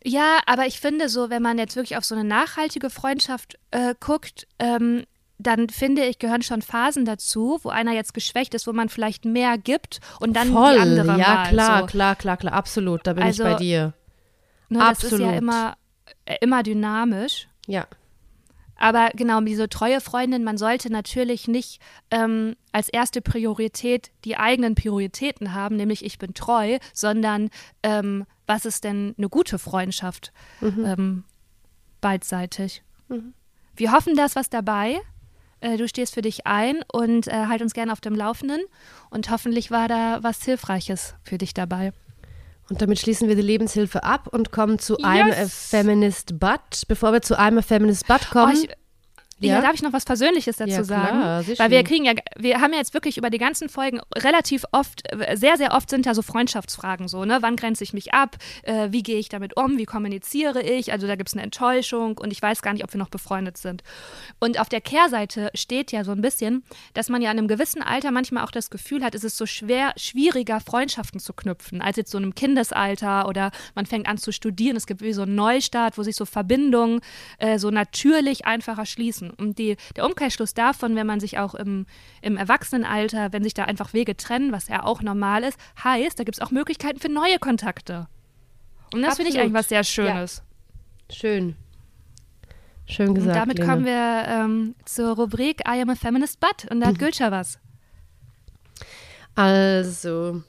[0.05, 3.95] Ja, aber ich finde so, wenn man jetzt wirklich auf so eine nachhaltige Freundschaft äh,
[3.99, 5.05] guckt, ähm,
[5.37, 9.25] dann finde ich, gehören schon Phasen dazu, wo einer jetzt geschwächt ist, wo man vielleicht
[9.25, 10.73] mehr gibt und dann Voll.
[10.73, 11.85] die andere Ja, mal, klar, so.
[11.87, 13.05] klar, klar, klar, absolut.
[13.07, 13.93] Da bin Also, ich bei dir.
[14.69, 15.13] Ne, das absolut.
[15.13, 15.75] ist ja immer,
[16.25, 17.47] äh, immer dynamisch.
[17.67, 17.85] Ja.
[18.83, 21.79] Aber genau, diese treue Freundin, man sollte natürlich nicht
[22.11, 27.49] ähm, als erste Priorität die eigenen Prioritäten haben, nämlich ich bin treu, sondern
[27.81, 30.33] ähm, was ist denn eine gute Freundschaft
[30.83, 31.23] ähm,
[32.01, 32.83] beidseitig.
[33.73, 34.99] Wir hoffen, da ist was dabei.
[35.61, 38.59] Äh, du stehst für dich ein und äh, halt uns gerne auf dem Laufenden.
[39.09, 41.93] Und hoffentlich war da was Hilfreiches für dich dabei.
[42.69, 45.69] Und damit schließen wir die Lebenshilfe ab und kommen zu I'm a Yes.
[45.69, 46.83] Feminist But.
[46.87, 48.69] Bevor wir zu I'm a Feminist But kommen, Oh, ich,
[49.39, 49.55] ja?
[49.55, 49.61] Ja?
[49.61, 51.43] darf ich noch was Persönliches dazu Ja, sagen?
[51.43, 54.63] klar, Weil wir kriegen ja, wir haben ja jetzt wirklich über die ganzen Folgen relativ
[54.71, 57.39] oft, äh, sehr, sehr oft sind ja so Freundschaftsfragen so, ne?
[57.41, 58.37] Wann grenze ich mich ab?
[58.63, 59.77] Äh, wie gehe ich damit um?
[59.77, 60.91] Wie kommuniziere ich?
[60.91, 63.57] Also da gibt es eine Enttäuschung und ich weiß gar nicht, ob wir noch befreundet
[63.57, 63.83] sind.
[64.39, 66.63] Und auf der Kehrseite steht ja so ein bisschen,
[66.93, 69.45] dass man ja in einem gewissen Alter manchmal auch das Gefühl hat, es ist so
[69.45, 74.17] schwer, schwieriger Freundschaften zu knüpfen, als jetzt so in einem Kindesalter oder man fängt an
[74.17, 74.75] zu studieren.
[74.77, 77.01] Es gibt wie so einen Neustart, wo sich so Verbindungen
[77.39, 79.32] äh, so natürlich einfacher schließen.
[79.35, 81.85] Und die, der Umkehrschluss davon, wenn man sich auch im,
[82.21, 86.23] im Erwachsenenalter, wenn sich da einfach Wege trennen, was ja auch normal ist, heißt, da
[86.23, 88.07] gibt es auch Möglichkeiten für neue Kontakte.
[88.93, 90.43] Und das finde ich eigentlich was sehr Schönes.
[91.11, 91.55] schön.
[92.85, 93.37] Schön Und gesagt.
[93.37, 93.69] damit Lene.
[93.69, 96.69] kommen wir ähm, zur Rubrik I am a Feminist But.
[96.69, 97.59] Und da hat Gülscha was.
[99.35, 100.43] Also,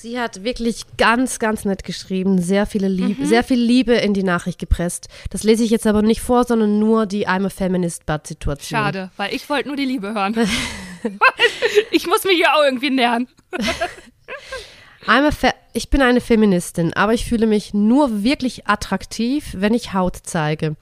[0.00, 2.96] sie hat wirklich ganz, ganz nett geschrieben, sehr viele Mhm.
[2.96, 5.08] Liebe, sehr viel Liebe in die Nachricht gepresst.
[5.30, 8.78] Das lese ich jetzt aber nicht vor, sondern nur die I'm a Feminist But Situation.
[8.78, 10.34] Schade, weil ich wollte nur die Liebe hören.
[11.90, 13.28] ich muss mich hier auch irgendwie nähern.
[15.06, 19.72] I'm a Fe ich bin eine Feministin, aber ich fühle mich nur wirklich attraktiv, wenn
[19.72, 20.74] ich Haut zeige.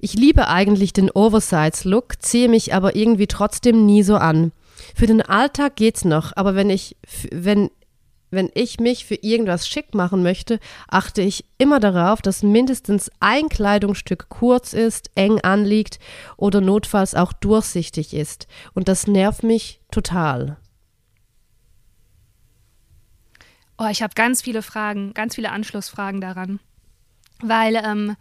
[0.00, 4.50] Ich liebe eigentlich den Oversize-Look, ziehe mich aber irgendwie trotzdem nie so an.
[4.96, 6.96] Für den Alltag geht's noch, aber wenn ich,
[7.30, 7.70] wenn,
[8.30, 13.48] wenn ich mich für irgendwas schick machen möchte, achte ich immer darauf, dass mindestens ein
[13.48, 15.98] Kleidungsstück kurz ist, eng anliegt
[16.36, 18.46] oder notfalls auch durchsichtig ist.
[18.72, 20.56] Und das nervt mich total.
[23.78, 26.60] Oh, ich habe ganz viele Fragen, ganz viele Anschlussfragen daran.
[27.42, 28.16] Weil, ähm,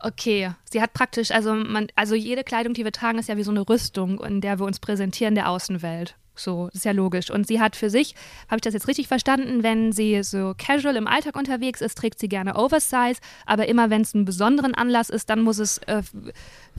[0.00, 3.42] okay, sie hat praktisch, also man, also jede Kleidung, die wir tragen, ist ja wie
[3.42, 6.16] so eine Rüstung, in der wir uns präsentieren der Außenwelt.
[6.34, 7.30] So, das ist ja logisch.
[7.30, 8.14] Und sie hat für sich,
[8.48, 12.18] habe ich das jetzt richtig verstanden, wenn sie so casual im Alltag unterwegs ist, trägt
[12.18, 16.02] sie gerne Oversize, aber immer wenn es einen besonderen Anlass ist, dann muss es äh,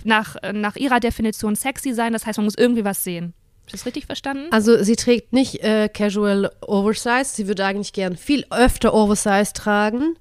[0.04, 2.14] nach, nach ihrer Definition sexy sein.
[2.14, 3.34] Das heißt, man muss irgendwie was sehen.
[3.68, 4.48] Ist das richtig verstanden?
[4.52, 10.18] Also sie trägt nicht äh, casual Oversize, sie würde eigentlich gern viel öfter Oversize tragen.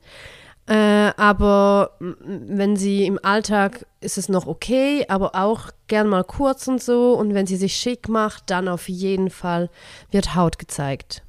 [0.70, 6.68] Äh, aber wenn sie im Alltag ist es noch okay, aber auch gern mal kurz
[6.68, 7.14] und so.
[7.14, 9.68] Und wenn sie sich schick macht, dann auf jeden Fall
[10.12, 11.24] wird Haut gezeigt.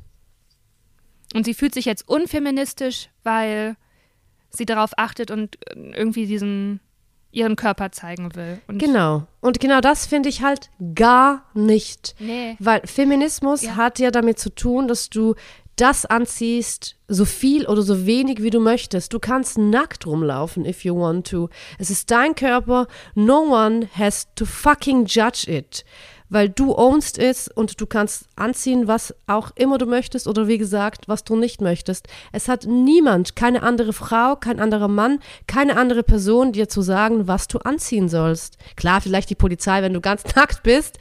[1.33, 3.77] Und sie fühlt sich jetzt unfeministisch, weil
[4.51, 6.79] sie darauf achtet und irgendwie diesen
[7.31, 8.61] ihren Körper zeigen will.
[8.67, 9.25] Und Genau.
[9.39, 12.13] Und genau das finde ich halt gar nicht.
[12.19, 12.57] Nee.
[12.59, 13.75] Weil Feminismus Ja.
[13.77, 15.33] hat ja damit zu tun, dass du
[15.81, 19.13] das anziehst, so viel oder so wenig wie du möchtest.
[19.13, 21.49] Du kannst nackt rumlaufen, if you want to.
[21.79, 22.87] Es ist dein Körper.
[23.15, 25.83] No one has to fucking judge it.
[26.31, 30.57] weil du ownst es und du kannst anziehen, was auch immer du möchtest oder wie
[30.57, 32.07] gesagt, was du nicht möchtest.
[32.31, 37.27] Es hat niemand, keine andere Frau, kein anderer Mann, keine andere Person dir zu sagen,
[37.27, 38.57] was du anziehen sollst.
[38.77, 40.99] Klar, vielleicht die Polizei, wenn du ganz nackt bist,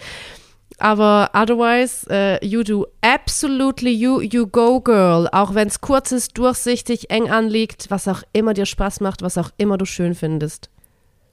[0.80, 5.28] aber otherwise, uh, you do absolutely you, you go girl.
[5.32, 9.38] Auch wenn es kurz ist, durchsichtig, eng anliegt, was auch immer dir Spaß macht, was
[9.38, 10.70] auch immer du schön findest.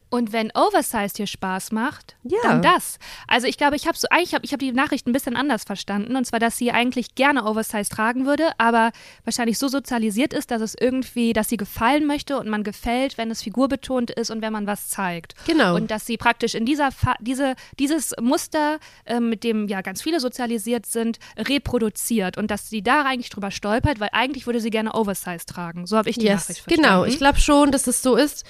[0.09, 2.37] Und wenn Oversized dir Spaß macht, Ja.
[2.43, 2.97] dann das.
[3.27, 5.63] Also ich glaube, ich habe so eigentlich hab, ich habe die Nachricht ein bisschen anders
[5.65, 8.91] verstanden und zwar, dass sie eigentlich gerne Oversized tragen würde, aber
[9.25, 13.29] wahrscheinlich so sozialisiert ist, dass es irgendwie, dass sie gefallen möchte und man gefällt, wenn
[13.31, 15.33] es figurbetont ist und wenn man was zeigt.
[15.45, 15.75] Genau.
[15.75, 20.01] Und dass sie praktisch in dieser Fa diese dieses Muster, äh, mit dem ja ganz
[20.01, 24.69] viele sozialisiert sind, reproduziert und dass sie da eigentlich drüber stolpert, weil eigentlich würde sie
[24.69, 25.85] gerne Oversized tragen.
[25.85, 26.81] So habe ich die Nachricht verstanden.
[26.83, 27.03] genau.
[27.05, 28.45] Ich glaube schon, dass es so ist.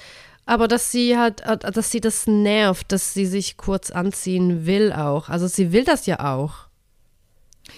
[0.48, 4.94] Aber dass sie halt, äh, dass sie das nervt, dass sie sich kurz anziehen will
[4.94, 5.28] auch.
[5.28, 6.68] Also sie will das ja auch.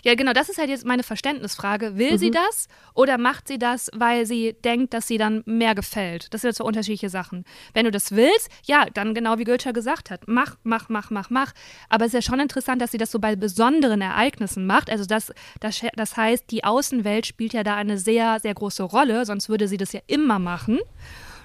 [0.04, 1.98] Ja, genau, das ist halt jetzt meine Verständnisfrage.
[1.98, 2.18] Will Mhm.
[2.18, 6.32] sie das oder macht sie das, weil sie denkt, dass sie dann mehr gefällt?
[6.32, 7.44] Das sind zwei unterschiedliche Sachen.
[7.74, 11.28] Wenn du das willst, ja, dann genau wie Gülscher gesagt hat, mach, mach, mach, mach,
[11.28, 11.52] mach.
[11.88, 14.90] Aber es ist ja schon interessant, dass sie das so bei besonderen Ereignissen macht.
[14.90, 19.26] Also das, das, das heißt, die Außenwelt spielt ja da eine sehr, sehr große Rolle,
[19.26, 20.78] sonst würde sie das ja immer machen.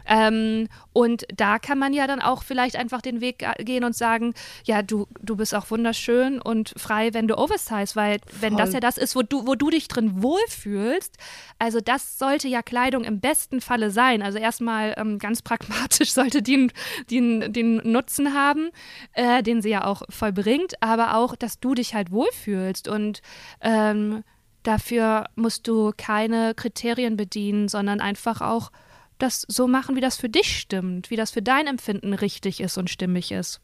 [0.05, 3.95] Ähm, und da kann man ja dann auch vielleicht einfach den Weg äh, gehen und
[3.95, 4.33] sagen,
[4.63, 8.61] ja, du, du bist auch wunderschön und frei, wenn du Oversize, weil wenn Voll.
[8.61, 11.17] das ja das ist, wo du, wo du dich drin wohlfühlst,
[11.59, 14.21] also das sollte ja Kleidung im besten Falle sein.
[14.21, 16.71] Also erstmal ähm, ganz pragmatisch sollte die,
[17.09, 18.69] die den Nutzen haben,
[19.13, 23.21] äh, den sie ja auch vollbringt, aber auch, dass du dich halt wohlfühlst und
[23.61, 24.23] ähm,
[24.63, 28.71] dafür musst du keine Kriterien bedienen, sondern einfach auch
[29.17, 32.77] das so machen, wie das für dich stimmt, wie das für dein Empfinden richtig ist
[32.77, 33.61] und stimmig ist.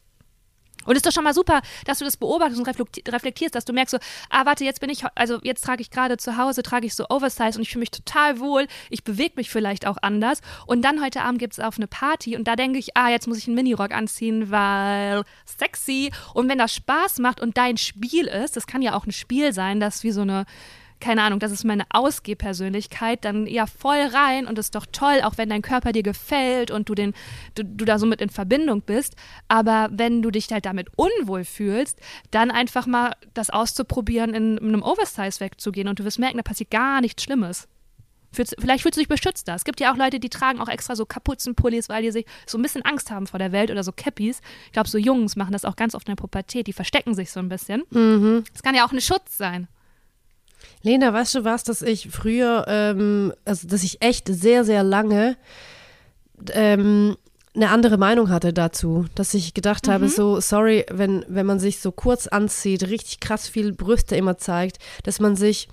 [0.86, 3.66] Und es ist doch schon mal super, dass du das beobachtest und reflekti- reflektierst, dass
[3.66, 3.98] du merkst so,
[4.30, 7.06] ah, warte, jetzt bin ich, also jetzt trage ich gerade zu Hause, trage ich so
[7.10, 10.42] Oversize und ich fühle mich total wohl, ich bewege mich vielleicht auch anders.
[10.66, 13.28] Und dann heute Abend gibt es auf eine Party und da denke ich, ah, jetzt
[13.28, 16.12] muss ich einen Minirock anziehen, weil sexy.
[16.34, 19.54] Und wenn das Spaß macht und dein Spiel ist, das kann ja auch ein Spiel
[19.54, 20.46] sein, das wie so eine
[21.02, 25.38] keine Ahnung, das ist meine Ausgehpersönlichkeit, dann ja voll rein und ist doch toll, auch
[25.38, 27.14] wenn dein Körper dir gefällt und du, den,
[27.56, 29.16] du, du da so mit in Verbindung bist.
[29.48, 32.00] Aber wenn du dich halt damit unwohl fühlst,
[32.30, 36.44] dann einfach mal das auszuprobieren, in, in einem Oversize wegzugehen und du wirst merken, da
[36.44, 37.68] passiert gar nichts Schlimmes.
[38.34, 39.56] Fühlst, vielleicht fühlst du dich beschützt da.
[39.56, 42.58] Es gibt ja auch Leute, die tragen auch extra so Kapuzenpullis, weil die sich so
[42.58, 44.40] ein bisschen Angst haben vor der Welt oder so Cappies.
[44.68, 46.68] Ich glaube, so Jungs machen das auch ganz oft in der Pubertät.
[46.68, 47.84] Die verstecken sich so ein bisschen.
[48.54, 49.68] Das kann ja auch ein Schutz sein.
[50.84, 55.38] Lena, weißt du was, dass ich früher, ähm, also dass ich echt sehr, sehr lange
[56.54, 57.16] ähm,
[57.54, 61.80] eine andere Meinung hatte dazu, dass ich gedacht habe, so, sorry, wenn, wenn man sich
[61.80, 65.68] so kurz anzieht, richtig krass viel Brüste immer zeigt, dass man sich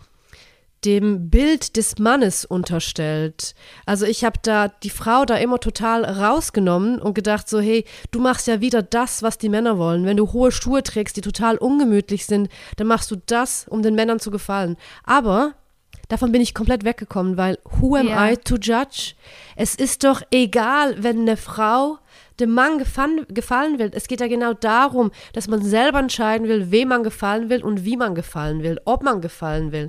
[0.84, 3.54] dem Bild des Mannes unterstellt.
[3.84, 8.20] Also ich habe da die Frau da immer total rausgenommen und gedacht so, hey, du
[8.20, 10.04] machst ja wieder das, was die Männer wollen.
[10.04, 13.94] Wenn du hohe Schuhe trägst, die total ungemütlich sind, dann machst du das, um den
[13.94, 14.76] Männern zu gefallen.
[15.02, 15.54] Aber
[16.08, 18.30] davon bin ich komplett weggekommen, weil who am Ja.
[18.30, 19.14] I to judge?
[19.56, 21.98] Es ist doch egal, wenn eine Frau
[22.38, 23.90] dem Mann gefallen, gefallen will.
[23.92, 27.84] Es geht ja genau darum, dass man selber entscheiden will, wem man gefallen will und
[27.84, 29.88] wie man gefallen will, ob man gefallen will.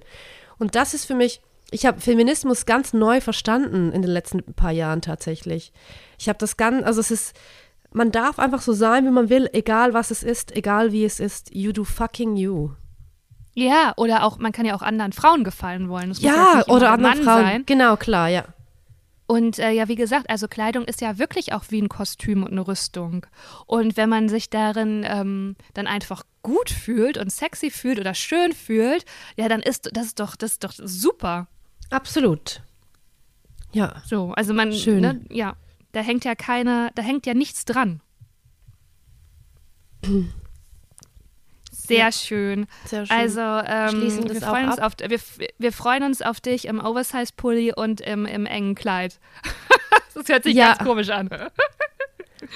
[0.59, 1.41] Und das ist für mich,
[1.71, 5.71] ich habe Feminismus ganz neu verstanden in den letzten paar Jahren tatsächlich.
[6.17, 7.35] Ich habe das ganz, also es ist,
[7.91, 11.19] man darf einfach so sein, wie man will, egal was es ist, egal wie es
[11.19, 11.53] ist.
[11.53, 12.71] You do fucking you.
[13.55, 16.09] Ja, oder auch, man kann ja auch anderen Frauen gefallen wollen.
[16.09, 17.43] Das muss Ja, immer oder der anderen Mann Frauen.
[17.43, 17.63] Sein.
[17.65, 18.45] Genau, klar, ja.
[19.29, 22.51] Und äh, ja, wie gesagt, also Kleidung ist ja wirklich auch wie ein Kostüm und
[22.51, 23.27] eine Rüstung.
[23.67, 28.53] Und wenn man sich darin ähm, dann einfach gut fühlt und sexy fühlt oder schön
[28.53, 29.05] fühlt,
[29.37, 31.47] ja, dann ist das doch, das ist doch super.
[31.91, 32.63] Absolut.
[33.71, 34.01] Ja.
[34.03, 35.01] So, also man, Schön.
[35.01, 35.55] Ne, ja,
[35.91, 38.01] da hängt ja keine, da hängt ja nichts dran.
[41.89, 42.67] Sehr schön.
[42.85, 43.15] Sehr schön.
[43.17, 45.19] Also ähm, wir, freuen uns auf, wir,
[45.57, 49.19] wir freuen uns auf dich im Oversize-Pulli und im, im engen Kleid.
[50.13, 50.73] das hört sich Ja.
[50.75, 51.29] ganz komisch an.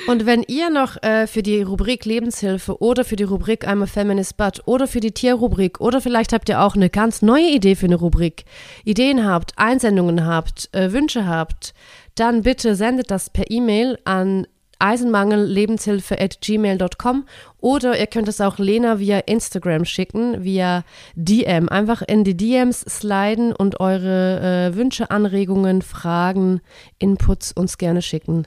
[0.08, 3.86] Und wenn ihr noch äh, für die Rubrik Lebenshilfe oder für die Rubrik I'm a
[3.86, 7.76] Feminist But oder für die Tierrubrik oder vielleicht habt ihr auch eine ganz neue Idee
[7.76, 8.46] für eine Rubrik,
[8.86, 11.74] Ideen habt, Einsendungen habt, äh, Wünsche habt,
[12.16, 14.48] dann bitte sendet das per E-Mail an
[14.84, 17.26] eisenmangelllebenshilfe@gmail.com
[17.60, 20.84] oder ihr könnt es auch Lena via Instagram schicken, via
[21.16, 21.70] DM.
[21.70, 26.60] Einfach in die DMs sliden und eure äh, Wünsche, Anregungen, Fragen,
[27.00, 28.46] Inputs uns gerne schicken.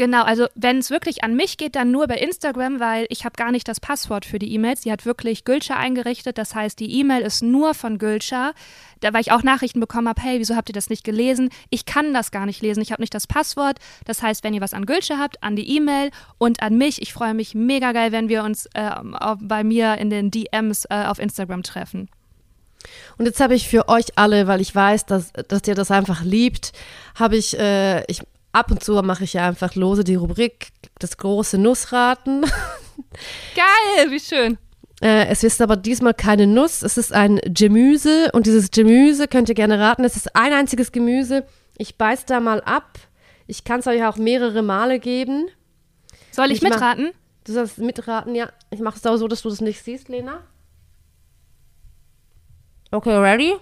[0.00, 3.36] Genau, also wenn es wirklich an mich geht, dann nur bei Instagram, weil ich habe
[3.36, 4.80] gar nicht das Passwort für die E-Mails.
[4.80, 6.38] Die hat wirklich Gülscha eingerichtet.
[6.38, 8.54] Das heißt, die E-Mail ist nur von Gülscha.
[9.00, 11.50] Da, weil ich auch Nachrichten bekommen habe, hey, wieso habt ihr das nicht gelesen?
[11.68, 12.80] Ich kann das gar nicht lesen.
[12.80, 13.78] Ich habe nicht das Passwort.
[14.06, 17.02] Das heißt, wenn ihr was an Gülscha habt, an die E-Mail und an mich.
[17.02, 18.92] Ich freue mich mega geil, wenn wir uns äh,
[19.38, 22.08] bei mir in den DMs äh, auf Instagram treffen.
[23.18, 26.24] Und jetzt habe ich für euch alle, weil ich weiß, dass, dass ihr das einfach
[26.24, 26.72] liebt,
[27.16, 28.22] habe ich, äh, ich
[28.52, 32.42] ab und zu mache ich ja einfach lose die Rubrik das große Nussraten.
[33.54, 34.58] Geil, wie schön.
[35.00, 39.48] Äh, es ist aber diesmal keine Nuss, es ist ein Gemüse und dieses Gemüse könnt
[39.48, 40.04] ihr gerne raten.
[40.04, 41.46] Es ist ein einziges Gemüse.
[41.78, 42.98] Ich beiß da mal ab.
[43.46, 45.48] Ich kann es euch auch mehrere Male geben.
[46.30, 47.06] Soll ich, ich mitraten?
[47.06, 48.50] Mach, du sollst mitraten, ja.
[48.70, 50.42] Ich mache es auch so, dass du das nicht siehst, Lena.
[52.90, 53.54] Okay, ready?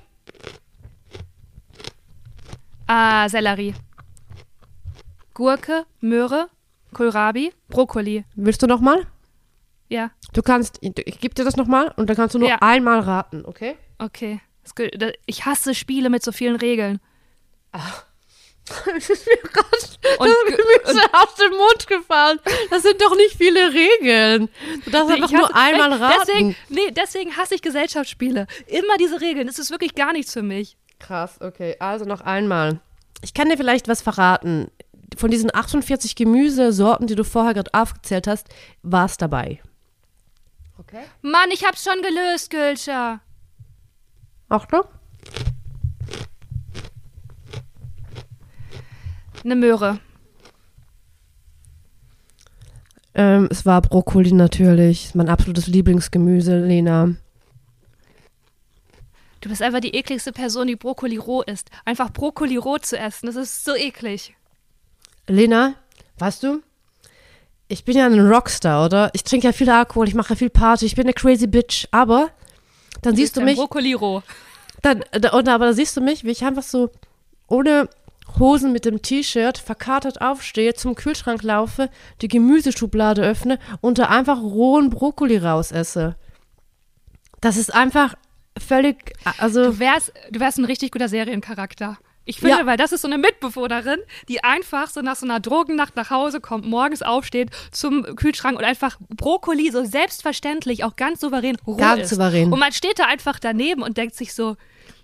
[2.87, 3.75] Ah, Sellerie.
[5.39, 6.49] Gurke, Möhre,
[6.93, 8.25] Kohlrabi, Brokkoli.
[8.35, 9.07] Willst du noch mal?
[9.89, 10.11] Ja.
[10.33, 12.57] Du kannst, ich gebe dir das noch mal und dann kannst du nur ja.
[12.61, 13.77] einmal raten, okay?
[13.99, 14.41] Okay.
[15.27, 16.99] Ich hasse Spiele mit so vielen Regeln.
[17.73, 18.05] Ach.
[18.97, 22.41] Es ist mir gerade das Gemüse aus dem Mund gefallen.
[22.71, 24.49] Das sind doch nicht viele Regeln.
[24.85, 26.21] Du darfst nee, einfach nur einmal raten.
[26.27, 28.49] Deswegen, nee, deswegen hasse ich Gesellschaftsspiele.
[28.67, 29.47] Immer diese Regeln.
[29.47, 30.77] Das ist wirklich gar nichts für mich.
[30.99, 31.77] Krass, okay.
[31.79, 32.81] Also noch einmal.
[33.23, 34.71] Ich kann dir vielleicht was verraten
[35.17, 38.49] von diesen 48 Gemüsesorten, die du vorher gerade aufgezählt hast,
[38.83, 39.61] war es dabei.
[40.79, 41.03] Okay.
[41.23, 43.21] Mann, ich hab's schon gelöst, Gülscher.
[44.49, 44.83] Achtung.
[49.45, 50.01] Eine Möhre.
[53.15, 55.15] Ähm, es war Brokkoli natürlich.
[55.15, 57.15] Mein absolutes Lieblingsgemüse, Lena.
[59.41, 61.71] Du bist einfach die ekligste Person, die Brokkoli roh isst.
[61.85, 64.37] Einfach Brokkoli roh zu essen, das ist so eklig.
[65.29, 65.75] Lena,
[66.19, 66.63] weißt du,
[67.69, 69.11] ich bin ja ein Rockstar, oder?
[69.13, 71.87] Ich trinke ja viel Alkohol, ich mache ja viel Party, ich bin eine crazy Bitch,
[71.91, 72.31] aber
[73.03, 73.57] dann du siehst du mich.
[73.57, 74.23] Brokkoli roh.
[74.83, 76.91] Dann, und, aber da siehst du mich, wie ich einfach so
[77.47, 77.89] ohne
[78.39, 84.41] Hosen mit dem T-Shirt verkatert aufstehe, zum Kühlschrank laufe, die Gemüseschublade öffne und da einfach
[84.41, 86.17] rohen Brokkoli rausesse.
[87.41, 88.15] Das ist einfach
[88.59, 89.65] völlig, also.
[89.65, 91.99] Du wärst, du wärst ein richtig guter Seriencharakter.
[92.29, 92.67] Ich finde, ja.
[92.67, 96.43] weil das ist so eine Mitbewohnerin, die einfach so nach so einer Drogennacht nach Hause
[96.43, 102.03] kommt, morgens aufsteht zum Kühlschrank und einfach Brokkoli so selbstverständlich, auch ganz souverän roh ganz
[102.03, 102.11] ist.
[102.11, 102.53] souverän.
[102.53, 104.57] Und man steht da einfach daneben und denkt sich so,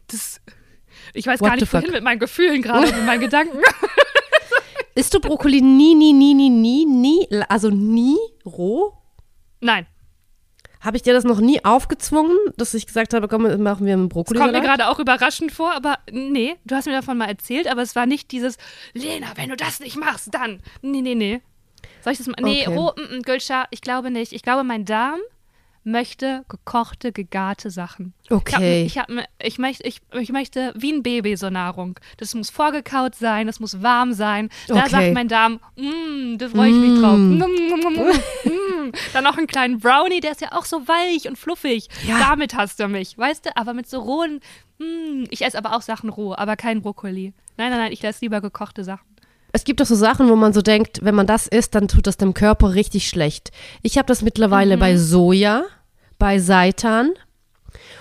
[0.08, 0.42] das,
[1.14, 3.56] ich weiß What gar nicht, wohin mit meinen Gefühlen gerade, mit meinen Gedanken.
[4.94, 8.92] Isst du Brokkoli nie, nie, nie, nie, nie, nie, also nie roh?
[9.60, 9.86] Nein.
[10.84, 14.10] Habe ich dir das noch nie aufgezwungen, dass ich gesagt habe, komm, machen wir einen
[14.10, 17.28] brokkoli Das kommt mir gerade auch überraschend vor, aber nee, du hast mir davon mal
[17.28, 18.58] erzählt, aber es war nicht dieses,
[18.92, 20.60] Lena, wenn du das nicht machst, dann.
[20.82, 21.40] Nee, nee, nee.
[22.02, 22.36] Soll ich das mal?
[22.42, 23.02] Nee, okay.
[23.16, 24.32] mm, Gülscha, ich glaube nicht.
[24.34, 25.20] Ich glaube, mein Darm
[25.84, 28.14] möchte gekochte, gegarte Sachen.
[28.30, 28.84] Okay.
[28.84, 32.00] Ich, hab, ich, hab, ich, möchte, ich, ich möchte wie ein Baby so Nahrung.
[32.16, 34.48] Das muss vorgekaut sein, das muss warm sein.
[34.66, 34.88] Da okay.
[34.88, 37.18] sagt mein Darm, mm, da freue ich mich drauf.
[37.18, 37.38] Mm.
[37.38, 38.92] mm.
[39.12, 41.88] Dann noch einen kleinen Brownie, der ist ja auch so weich und fluffig.
[42.06, 42.18] Ja.
[42.18, 43.56] Damit hast du mich, weißt du?
[43.56, 44.40] Aber mit so rohen,
[44.78, 47.34] mm, ich esse aber auch Sachen roh, aber kein Brokkoli.
[47.56, 49.13] Nein, nein, nein, ich esse lieber gekochte Sachen
[49.54, 52.08] es gibt doch so Sachen, wo man so denkt, wenn man das isst, dann tut
[52.08, 53.52] das dem Körper richtig schlecht.
[53.82, 54.80] Ich habe das mittlerweile mhm.
[54.80, 55.62] bei Soja,
[56.18, 57.12] bei Seitan.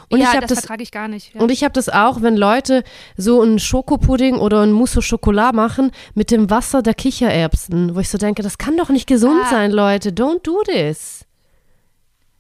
[0.10, 1.36] Und ja, ich das, das vertrage ich gar nicht.
[1.36, 1.42] Ja.
[1.42, 2.84] Und ich habe das auch, wenn Leute
[3.18, 8.00] so einen Schokopudding oder ein Mousse au Chocolat machen mit dem Wasser der Kichererbsen, wo
[8.00, 9.50] ich so denke, das kann doch nicht gesund ah.
[9.52, 10.10] sein, Leute.
[10.10, 11.24] Don't do this.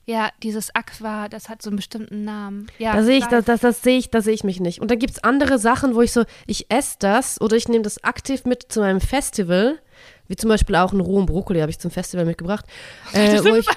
[0.05, 2.67] Ja, dieses Aqua, das hat so einen bestimmten Namen.
[2.77, 4.81] Ja, da sehe ich, das, das, das sehe ich, da sehe ich mich nicht.
[4.81, 7.83] Und dann gibt es andere Sachen, wo ich so, ich esse das oder ich nehme
[7.83, 9.79] das aktiv mit zu einem Festival,
[10.27, 12.65] wie zum Beispiel auch einen rohen Brokkoli habe ich zum Festival mitgebracht.
[13.13, 13.67] Äh, wo, ich,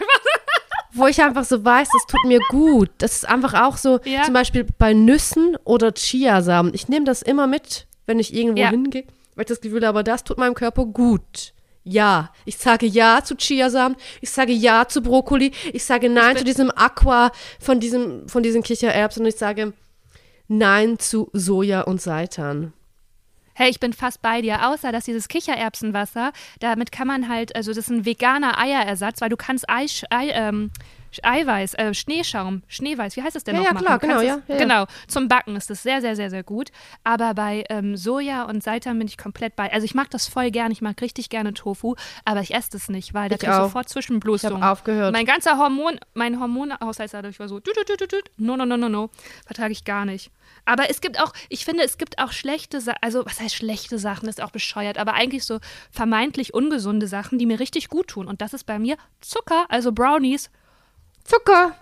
[0.95, 2.91] wo ich einfach so weiß, das tut mir gut.
[2.99, 4.23] Das ist einfach auch so, ja.
[4.25, 6.75] zum Beispiel bei Nüssen oder Chiasamen.
[6.75, 8.71] Ich nehme das immer mit, wenn ich irgendwo ja.
[8.71, 9.05] hingehe,
[9.37, 11.53] weil ich das Gefühl habe, das tut meinem Körper gut.
[11.89, 12.33] Ja.
[12.45, 13.97] Ich sage ja zu Chiasamen.
[14.21, 15.53] Ich sage ja zu Brokkoli.
[15.73, 17.31] Ich sage nein ich zu diesem Aqua
[17.61, 19.23] von, diesem, von diesen Kichererbsen.
[19.23, 19.73] Und ich sage
[20.49, 22.73] nein zu Soja und Seitan.
[23.55, 27.71] Hey, ich bin fast bei dir, außer dass dieses Kichererbsenwasser, damit kann man halt, also
[27.71, 30.73] das ist ein veganer Eierersatz, weil du kannst Ei, Ei ähm,
[31.23, 33.81] Eiweiß, äh, Schneeschaum, Schneeweiß, wie heißt das denn Ja, ja, noch?
[33.81, 34.09] klar, machen?
[34.09, 34.57] genau, ja, ja, ja.
[34.59, 36.71] Genau, zum Backen ist das sehr, sehr, sehr, sehr gut.
[37.05, 39.73] Aber bei ähm, Soja und Seitan bin ich komplett bei.
[39.73, 41.95] Also ich mag das voll gern, ich mag richtig gerne Tofu,
[42.25, 44.63] aber ich esse das nicht, weil da Ich kriege ich sofort Ich Zwischenblutung.
[44.63, 45.13] habe aufgehört.
[45.13, 48.77] Mein ganzer Hormon, mein Hormonhaushalt dadurch war so, tüt, tüt, tüt, tüt, no, no, no,
[48.77, 49.11] no, no,
[49.47, 50.31] vertrage ich gar nicht.
[50.65, 53.99] Aber es gibt auch, ich finde, es gibt auch schlechte Sachen, also was heißt schlechte
[53.99, 55.59] Sachen, ist auch bescheuert, aber eigentlich so
[55.91, 58.27] vermeintlich ungesunde Sachen, die mir richtig gut tun.
[58.27, 60.51] Und das ist bei mir Zucker, also Brownies.
[61.27, 61.73] Zucker.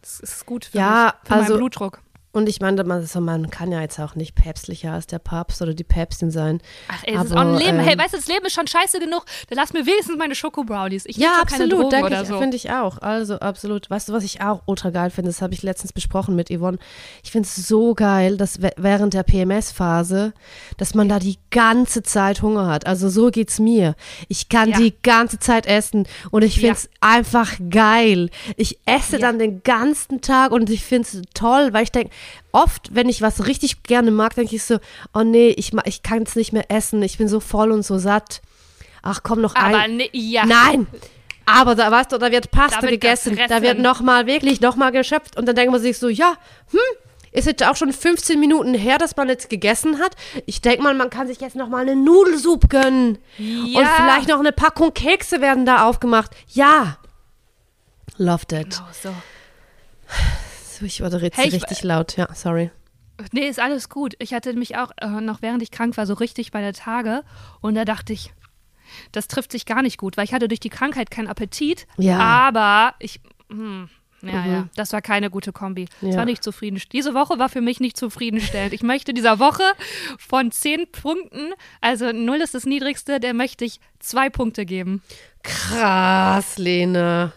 [0.00, 2.00] Das ist gut für, Ja, mich, für also- meinen Blutdruck.
[2.34, 5.60] Und ich meine, man, so, man kann ja jetzt auch nicht päpstlicher als der Papst
[5.60, 6.62] oder die Päpstin sein.
[6.88, 7.78] Ach ey, das ist auch ein Leben.
[7.78, 9.26] ähm, hey, weißt du, das Leben ist schon scheiße genug.
[9.50, 11.04] Dann lass mir wenigstens meine Schokobrownies.
[11.04, 12.38] Ich Ja, schon keine absolut, Drogen oder ich, so.
[12.38, 12.98] finde ich auch.
[13.02, 13.90] Also absolut.
[13.90, 15.30] Weißt du, was ich auch ultra geil finde?
[15.30, 16.78] Das habe ich letztens besprochen mit Yvonne.
[17.22, 20.32] Ich finde es so geil, dass während der PMS-Phase,
[20.78, 22.86] dass man da die ganze Zeit Hunger hat.
[22.86, 23.94] Also so geht's mir.
[24.28, 24.78] Ich kann Ja.
[24.78, 26.72] die ganze Zeit essen und ich finde Ja.
[26.72, 28.30] es einfach geil.
[28.56, 29.18] Ich esse Ja.
[29.26, 32.10] dann den ganzen Tag und ich finde es toll, weil ich denke,
[32.52, 34.78] oft, wenn ich was richtig gerne mag, denke ich so,
[35.14, 37.02] oh nee, ich, ich kann es nicht mehr essen.
[37.02, 38.42] Ich bin so voll und so satt.
[39.02, 39.74] Ach komm, noch ein.
[39.74, 40.46] Aber ne, ja.
[40.46, 40.86] Nein!
[41.44, 44.92] Aber da weißt du, da wird Pasta Da wird gegessen, da wird nochmal wirklich nochmal
[44.92, 46.34] geschöpft und dann denkt man sich so, ja,
[46.70, 46.78] hm,
[47.32, 50.14] ist jetzt auch schon 15 Minuten her, dass man jetzt gegessen hat.
[50.46, 53.18] Ich denke mal, man kann sich jetzt nochmal eine Nudelsuppe gönnen.
[53.38, 53.80] Ja.
[53.80, 56.30] Und vielleicht noch eine Packung Kekse werden da aufgemacht.
[56.48, 56.98] Ja.
[58.18, 58.70] Loved it.
[58.70, 59.14] Genau so.
[60.82, 62.16] Ich richtig, Hey, ich- richtig laut.
[62.16, 62.70] Ja, sorry.
[63.32, 64.14] Nee, ist alles gut.
[64.18, 67.22] Ich hatte mich auch äh, noch während ich krank war so richtig bei der Tage
[67.60, 68.32] und da dachte ich,
[69.12, 72.18] das trifft sich gar nicht gut, weil ich hatte durch die Krankheit keinen Appetit, Ja.
[72.18, 73.20] aber ich
[73.50, 73.88] hm,
[74.22, 74.52] ja, Mhm.
[74.52, 75.86] ja, das war keine gute Kombi.
[76.00, 76.16] Das Ja.
[76.18, 76.92] war nicht zufriedenstellend.
[76.92, 78.72] Diese Woche war für mich nicht zufriedenstellend.
[78.72, 79.62] Ich möchte dieser Woche
[80.18, 85.02] von zehn Punkten, also null ist das niedrigste, der möchte ich zwei Punkte geben.
[85.42, 87.32] Krass, Lene.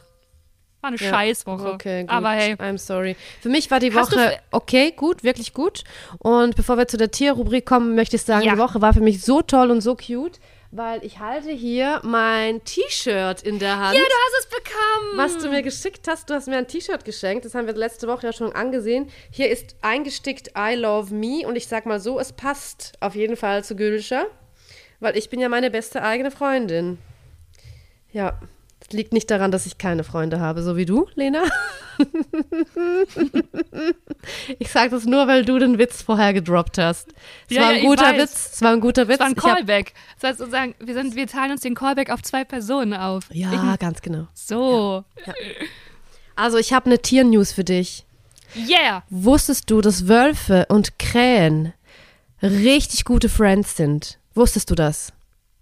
[0.86, 1.10] War eine Ja.
[1.10, 1.74] Scheißwoche.
[1.74, 2.12] Okay, gut.
[2.12, 3.16] Aber hey, I'm sorry.
[3.42, 5.84] Für mich war die Woche okay, gut, wirklich gut.
[6.20, 8.54] Und bevor wir zu der Tierrubrik kommen, möchte ich sagen, Ja.
[8.54, 12.64] die Woche war für mich so toll und so cute, weil ich halte hier mein
[12.66, 13.96] T-Shirt in der Hand.
[13.96, 14.06] ja, du
[14.38, 15.18] hast es bekommen.
[15.18, 18.08] was du mir geschickt hast, du hast mir ein T-Shirt geschenkt, das haben wir letzte
[18.08, 19.10] Woche ja schon angesehen.
[19.32, 23.38] Hier ist eingestickt I love me und ich sag mal so, es passt auf jeden
[23.38, 24.28] Fall zu Gülscher,
[25.00, 27.00] weil ich bin ja meine beste eigene Freundin.
[28.12, 28.40] Ja,
[28.88, 31.44] das liegt nicht daran, dass ich keine Freunde habe, so wie du, Lena.
[34.60, 37.10] ich sage das nur, weil du den Witz vorher gedroppt hast.
[37.50, 38.18] Es Ja, war ja, ein ich guter.
[38.18, 39.18] Witz, es war ein guter Witz.
[39.18, 39.94] Das war ein Ich hab- Callback.
[40.20, 43.26] Das heißt sozusagen, wir, sind, wir teilen uns den Callback auf zwei Personen auf.
[43.32, 44.28] ja, ganz genau.
[44.34, 45.04] So.
[46.36, 48.06] Also ich habe eine Tiernews für dich.
[48.56, 49.04] Yeah.
[49.10, 51.74] Wusstest du, dass Wölfe und Krähen
[52.42, 54.20] richtig gute Friends sind?
[54.34, 55.12] Wusstest du das?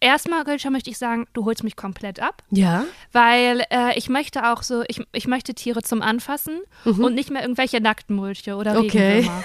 [0.03, 2.85] Erstmal, Gülscha, möchte ich sagen, du holst mich komplett ab, Ja.
[3.11, 7.41] weil äh, ich möchte auch so, ich, ich möchte Tiere zum Anfassen und nicht mehr
[7.41, 8.85] irgendwelche nackten Mulche oder Mhm.
[8.87, 9.11] Okay.
[9.15, 9.43] Regenwürmer.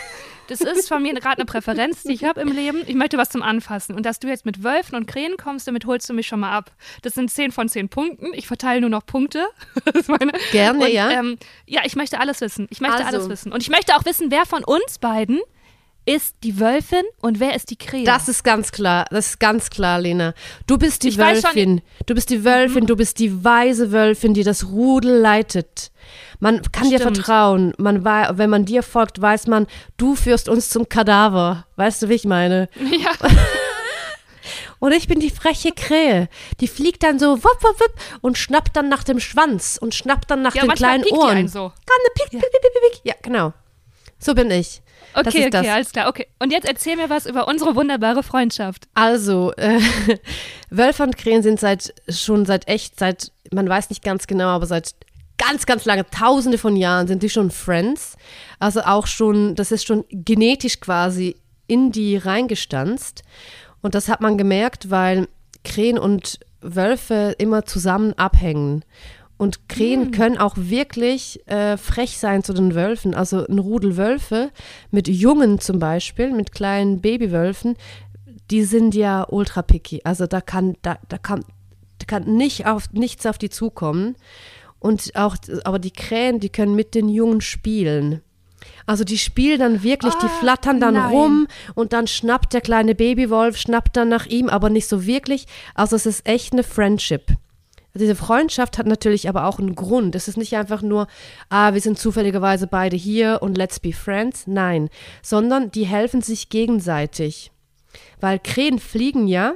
[0.48, 2.82] Das ist von mir gerade eine Präferenz, die ich habe im Leben.
[2.86, 3.94] Ich möchte was zum Anfassen.
[3.94, 6.52] Und dass du jetzt mit Wölfen und Krähen kommst, damit holst du mich schon mal
[6.56, 6.72] ab.
[7.02, 8.32] Das sind 10 von 10 Punkten.
[8.32, 9.46] Ich verteile nur noch Punkte.
[9.84, 10.32] Das ist meine.
[10.50, 11.11] Gerne, und, ja.
[11.11, 11.36] Ähm,
[11.66, 12.66] ja, ich möchte alles wissen.
[12.70, 13.18] Ich möchte Also.
[13.18, 13.52] alles wissen.
[13.52, 15.38] Und ich möchte auch wissen, wer von uns beiden
[16.09, 18.04] ist die Wölfin und wer ist die Krähe.
[18.04, 19.04] Das ist ganz klar.
[19.11, 20.32] Das ist ganz klar, Lena.
[20.66, 21.82] Du bist die Ich Wölfin.
[22.06, 22.86] Du bist die Wölfin.
[22.86, 25.90] Du bist die weise Wölfin, die das Rudel leitet.
[26.40, 27.18] Man kann dir Stimmt.
[27.18, 27.74] vertrauen.
[27.76, 29.66] Man wenn man dir folgt, weiß man,
[29.98, 31.66] du führst uns zum Kadaver.
[31.76, 32.70] Weißt du, wie ich meine?
[32.90, 33.11] ja.
[34.78, 36.30] Und ich bin die freche Krähe.
[36.61, 40.30] Die fliegt dann so wupp, wupp, wupp und schnappt dann nach dem Schwanz und schnappt
[40.30, 41.36] dann nach Ja, den kleinen Ohren.
[41.36, 41.68] einen so.
[41.68, 43.00] Kann piek, piek, piek, piek, piek.
[43.02, 43.52] Ja, genau.
[44.18, 44.80] So bin ich.
[45.14, 45.66] Okay, okay, das.
[45.66, 46.09] alles klar.
[46.09, 46.26] Okay.
[46.38, 48.88] Und jetzt erzähl mir was über unsere wunderbare Freundschaft.
[48.94, 49.80] Also, äh,
[50.70, 54.66] Wölfe und Krähen sind seit schon seit echt, seit, man weiß nicht ganz genau, aber
[54.66, 54.94] seit
[55.38, 58.16] ganz, ganz lange, tausende von Jahren sind die schon Friends.
[58.59, 61.36] Also auch schon, das ist schon genetisch quasi
[61.66, 63.22] in die reingestanzt.
[63.80, 65.28] Und das hat man gemerkt, weil
[65.64, 68.84] Krähen und Wölfe immer zusammen abhängen.
[69.39, 73.14] Und Krähen können auch wirklich äh, frech sein zu den Wölfen.
[73.14, 74.51] Also ein Rudel Wölfe
[74.91, 77.76] mit Jungen zum Beispiel, mit kleinen Babywölfen,
[78.51, 80.01] die sind ja ultra picky.
[80.03, 81.45] Also da kann, da, da kann,
[81.99, 84.16] da kann nicht auf, nichts auf die zukommen.
[84.80, 88.22] Und auch, aber die Krähen, die können mit den Jungen spielen.
[88.86, 91.11] Also die spielen dann wirklich, die Ah, flattern dann nein.
[91.12, 95.47] rum und dann schnappt der kleine Babywolf, schnappt dann nach ihm, aber nicht so wirklich.
[95.74, 97.36] Also es ist echt eine Friendship.
[97.95, 100.14] Diese Freundschaft hat natürlich aber auch einen Grund.
[100.14, 101.09] Es ist nicht einfach nur,
[101.49, 104.47] ah, wir sind zufälligerweise beide hier und let's be friends.
[104.47, 104.89] Nein,
[105.22, 107.51] sondern die helfen sich gegenseitig.
[108.20, 109.55] Weil Krähen fliegen ja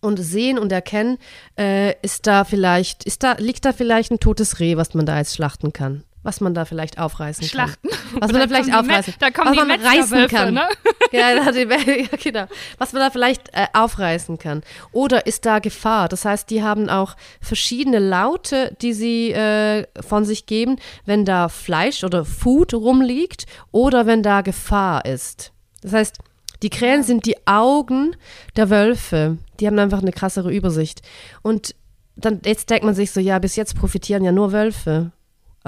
[0.00, 1.18] und sehen und erkennen,
[1.58, 5.18] äh, ist da vielleicht, ist da, liegt da vielleicht ein totes Reh, was man da
[5.18, 6.04] jetzt schlachten kann.
[6.28, 7.88] Was man da vielleicht aufreißen Schlachten.
[7.88, 8.20] kann.
[8.20, 10.52] Was man da vielleicht aufreißen Da kommen was die man reißen kann.
[10.52, 10.68] ne?
[11.10, 12.44] Ja, die, ja, genau.
[12.76, 14.62] Was man da vielleicht äh, aufreißen kann.
[14.92, 16.10] Oder ist da Gefahr?
[16.10, 20.76] Das heißt, die haben auch verschiedene Laute, die sie äh, von sich geben,
[21.06, 25.52] wenn da Fleisch oder Food rumliegt oder wenn da Gefahr ist.
[25.80, 26.18] Das heißt,
[26.62, 28.16] die Krähen sind die Augen
[28.56, 29.38] der Wölfe.
[29.60, 31.00] Die haben einfach eine krassere Übersicht.
[31.40, 31.74] Und
[32.16, 35.10] dann jetzt denkt man sich so, ja, bis jetzt profitieren ja nur Wölfe.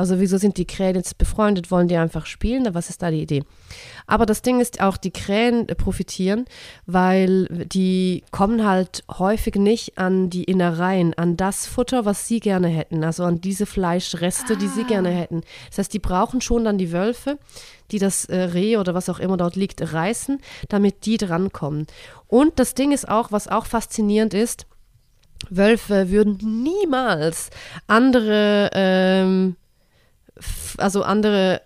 [0.01, 1.71] Also wieso sind die Krähen jetzt befreundet?
[1.71, 2.67] Wollen die einfach spielen?
[2.73, 3.43] Was ist da die Idee?
[4.07, 6.47] Aber das Ding ist auch, die Krähen äh, profitieren,
[6.87, 12.69] weil die kommen halt häufig nicht an die Innereien, an das Futter, was sie gerne
[12.69, 15.43] hätten, also an diese Fleischreste, die sie gerne hätten.
[15.69, 17.39] Das heißt, die brauchen schon dann die Wölfe,
[17.91, 20.41] die das äh, Reh oder was auch immer dort liegt, reißen,
[20.71, 21.87] damit die drankommen.
[22.27, 24.65] Und das Ding ist auch, was auch faszinierend ist,
[25.51, 27.51] Wölfe würden niemals
[27.87, 29.57] andere ähm,
[30.79, 31.63] also andere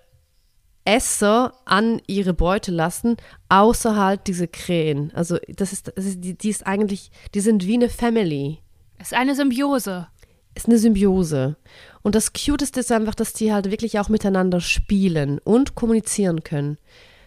[0.85, 3.17] Esser an ihre Beute lassen,
[3.49, 5.13] außer halt diese Krähen.
[5.15, 8.59] Also das ist, das ist die, die ist eigentlich, die sind wie eine Family.
[8.99, 10.09] Es ist eine Symbiose.
[10.55, 11.57] Ist eine Symbiose.
[12.03, 16.79] Und das Cuteste ist einfach, dass die halt wirklich auch miteinander spielen und kommunizieren können.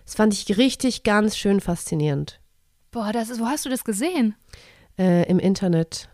[0.06, 2.40] Das fand ich richtig ganz schön faszinierend.
[2.92, 4.36] Boah, das ist, wo hast du das gesehen?
[4.98, 6.10] Äh, Im Internet.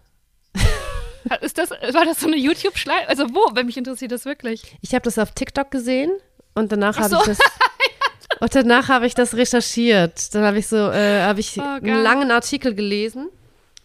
[1.41, 3.07] Ist das, war das so eine YouTube-Schleife?
[3.09, 3.55] Also wo?
[3.55, 4.61] Weil mich interessiert das wirklich.
[4.81, 6.11] Ich habe das auf TikTok gesehen
[6.53, 7.19] und danach Ach habe so.
[7.21, 7.39] ich das
[8.39, 10.33] und danach habe ich das recherchiert.
[10.35, 13.29] Dann habe ich so äh, habe ich Oh, einen langen Artikel gelesen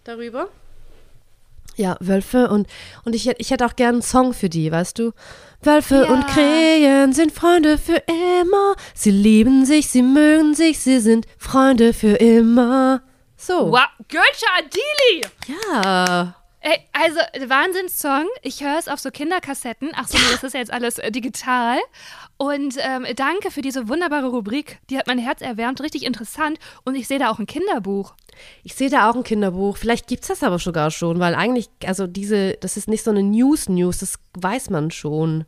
[0.04, 0.48] darüber.
[1.76, 2.66] Ja, Wölfe und
[3.04, 5.12] und ich hätte ich hätte auch gern einen Song für die, weißt du?
[5.62, 6.12] Wölfe Ja.
[6.12, 8.02] und Krähen sind Freunde für
[8.40, 8.74] immer.
[8.94, 13.02] Sie lieben sich, sie mögen sich, sie sind Freunde für immer.
[13.36, 13.70] So.
[13.70, 15.22] Wow, Gülce Adili!
[15.46, 16.34] Ja.
[16.60, 18.26] Ey, also Wahnsinnssong.
[18.42, 19.90] Ich höre es auf so Kinderkassetten.
[19.94, 21.78] Ach so, nee, das ist ja jetzt alles äh, digital.
[22.36, 24.80] Und ähm, danke für diese wunderbare Rubrik.
[24.90, 25.80] Die hat mein Herz erwärmt.
[25.80, 26.58] Richtig interessant.
[26.84, 28.14] Und ich sehe da auch ein Kinderbuch.
[28.64, 29.76] Ich sehe da auch ein Kinderbuch.
[29.76, 33.10] Vielleicht gibt es das aber sogar schon, weil eigentlich, also diese, das ist nicht so
[33.10, 35.44] eine News-News, das weiß man schon.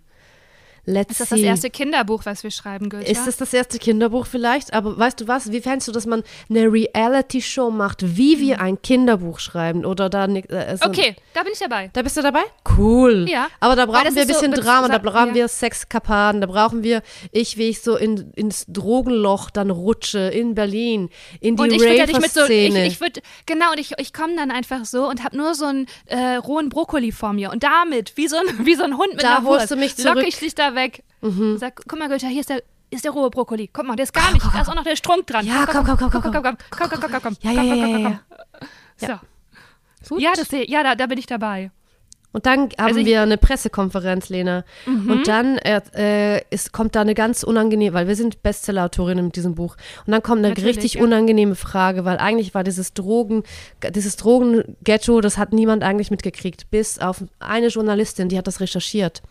[0.87, 3.09] Let's Ist das das erste Kinderbuch, was wir schreiben, Gülce?
[3.11, 4.72] Ist das das erste Kinderbuch vielleicht?
[4.72, 5.53] Aber weißt du was?
[5.53, 9.85] Wie fändest du, dass man eine Reality-Show macht, wie wir ein Kinderbuch schreiben?
[9.85, 10.95] Oder da äh, so Mhm.
[10.95, 11.91] Okay, da bin ich dabei.
[11.93, 12.43] Da bist du dabei?
[12.76, 13.26] Cool.
[13.28, 13.49] Ja.
[13.61, 15.35] Aber da brauchen wir ein so- bisschen das- Drama, da brauchen ja.
[15.35, 17.03] wir Sexkapaden, da brauchen wir
[17.33, 21.11] ich, wie ich so in, ins Drogenloch dann rutsche in Berlin,
[21.41, 23.93] in die Und ich würde ja nicht mit so, ich, ich würde, genau, und ich,
[23.99, 27.51] ich komme dann einfach so und habe nur so einen äh, rohen Brokkoli vor mir.
[27.51, 29.76] Und damit, wie so ein, wie so ein Hund mit Da einer holst Wurst, du
[29.76, 30.24] mich locke zurück.
[30.28, 31.02] ich dich da weg.
[31.20, 33.68] Und sag, guck mal, Gülter, hier ist der, ist der rohe Brokkoli.
[33.72, 35.46] Guck mal, der ist gar nicht, da ist auch noch der Strunk dran.
[35.46, 37.60] Ja, komm, komm, komm, komm, komm, komm, komm, komm, komm, komm, komm, komm, Ja, ja,
[37.60, 38.20] komm, ja, komm, ja, komm, ja.
[38.98, 39.18] komm.
[40.08, 40.14] So.
[40.14, 40.22] Gut.
[40.22, 41.70] Ja, das ja, da, da bin ich dabei.
[42.32, 44.64] Und dann haben Also ich- wir eine Pressekonferenz, Lena.
[44.86, 45.10] Mhm.
[45.10, 49.34] Und dann äh, äh, ist, kommt da eine ganz unangenehme, weil wir sind Bestsellerautorinnen mit
[49.36, 49.76] diesem Buch.
[50.06, 51.02] Und dann kommt eine Natürlich, richtig ja.
[51.02, 53.42] unangenehme Frage, weil eigentlich war dieses Drogen,
[53.94, 59.22] dieses Drogenghetto, das hat niemand eigentlich mitgekriegt, bis auf eine Journalistin, die hat das recherchiert.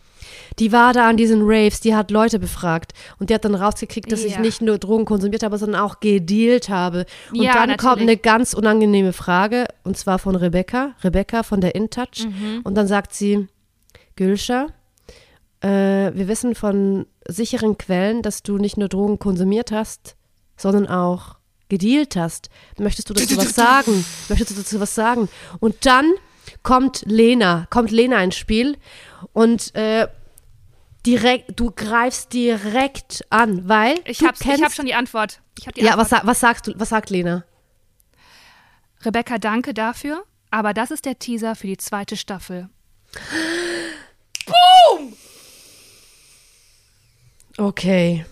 [0.58, 4.10] Die war da an diesen Raves, die hat Leute befragt und die hat dann rausgekriegt,
[4.12, 4.40] dass ich Ja.
[4.40, 7.06] nicht nur Drogen konsumiert habe, sondern auch gedealt habe.
[7.30, 8.02] Und Ja, dann kommt natürlich.
[8.08, 12.60] eine ganz unangenehme Frage und zwar von Rebecca, Rebecca von der InTouch Mhm.
[12.64, 13.48] und dann sagt sie,
[14.16, 14.66] Gülscha,
[15.62, 15.68] äh,
[16.14, 20.16] wir wissen von sicheren Quellen, dass du nicht nur Drogen konsumiert hast,
[20.56, 21.36] sondern auch
[21.68, 22.50] gedealt hast.
[22.78, 24.04] Möchtest du dazu was sagen?
[24.28, 25.28] Möchtest du dazu was sagen?
[25.60, 26.12] Und dann
[26.62, 28.76] kommt Lena, kommt Lena ins Spiel
[29.32, 30.08] und äh,
[31.06, 35.40] direkt, du greifst direkt an, weil Ich ich hab schon die Antwort.
[35.58, 36.12] Ich hab die ja, Antwort.
[36.12, 36.74] was, was sagst du?
[36.76, 37.44] Was sagt Lena?
[39.02, 40.24] Rebecca, danke dafür.
[40.50, 42.68] Aber das ist der Teaser für die zweite Staffel.
[47.56, 48.24] Okay.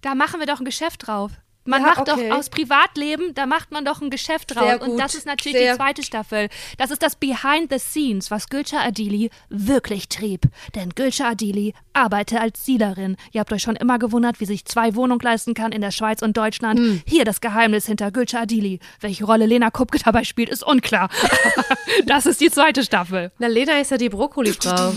[0.00, 1.30] Da machen wir doch ein Geschäft drauf.
[1.66, 2.28] Man Ja, macht okay.
[2.28, 4.80] doch aus Privatleben, da macht man doch ein Geschäft draus.
[4.82, 6.48] Und das ist natürlich Sehr- die zweite Staffel.
[6.76, 10.42] Das ist das Behind the Scenes, was Gülce Adili wirklich trieb.
[10.74, 13.16] Denn Gülce Adili arbeitet als Dealerin.
[13.32, 16.20] Ihr habt euch schon immer gewundert, wie sich zwei Wohnungen leisten kann in der Schweiz
[16.20, 16.78] und Deutschland.
[16.78, 17.02] Hm.
[17.06, 18.80] Hier das Geheimnis hinter Gülce Adili.
[19.00, 21.08] Welche Rolle Lena Kupke dabei spielt, ist unklar.
[22.06, 23.32] das ist die zweite Staffel.
[23.38, 24.92] Na, Lena ist ja die Brokkoli-Frau.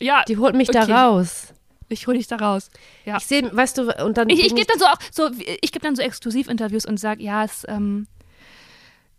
[0.00, 0.86] Ja, Die holt mich okay.
[0.86, 1.48] da raus.
[1.88, 2.70] Ich hole dich da raus.
[3.04, 3.16] Ja.
[3.16, 4.28] Ich sehe, weißt du, und dann.
[4.28, 5.30] Ich, ich gebe dann so auch so,
[5.60, 8.06] ich gebe dann so Exklusivinterviews und sage, ja, es, ähm,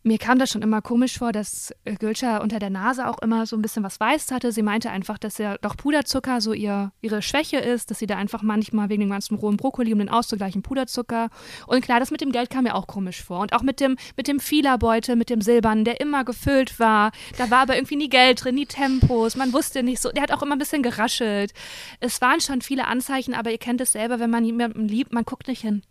[0.04, 3.46] mir kam das schon immer komisch vor, dass äh, Gülscha unter der Nase auch immer
[3.46, 4.54] so ein bisschen was weiß hatte.
[4.54, 8.16] Sie meinte einfach, dass ja doch Puderzucker so ihr, ihre Schwäche ist, dass sie da
[8.16, 11.30] einfach manchmal wegen dem ganzen rohen Brokkoli, um den auszugleichen, Puderzucker.
[11.68, 13.42] Und klar, das mit dem Geld kam mir auch komisch vor.
[13.42, 17.12] Und auch mit dem, mit dem Fielerbeutel, mit dem Silbernen, der immer gefüllt war.
[17.38, 19.36] Da war aber irgendwie nie Geld drin, nie Tempos.
[19.36, 20.12] Man wusste nicht so.
[20.12, 21.52] Der hat auch immer ein bisschen geraschelt.
[22.00, 25.26] Es waren schon viele Anzeichen, aber ihr kennt es selber, wenn man jemanden liebt, man
[25.26, 25.82] guckt nicht hin.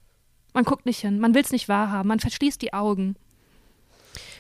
[0.55, 1.21] Man guckt nicht hin.
[1.21, 2.09] Man will es nicht wahrhaben.
[2.09, 3.17] Man verschließt die Augen.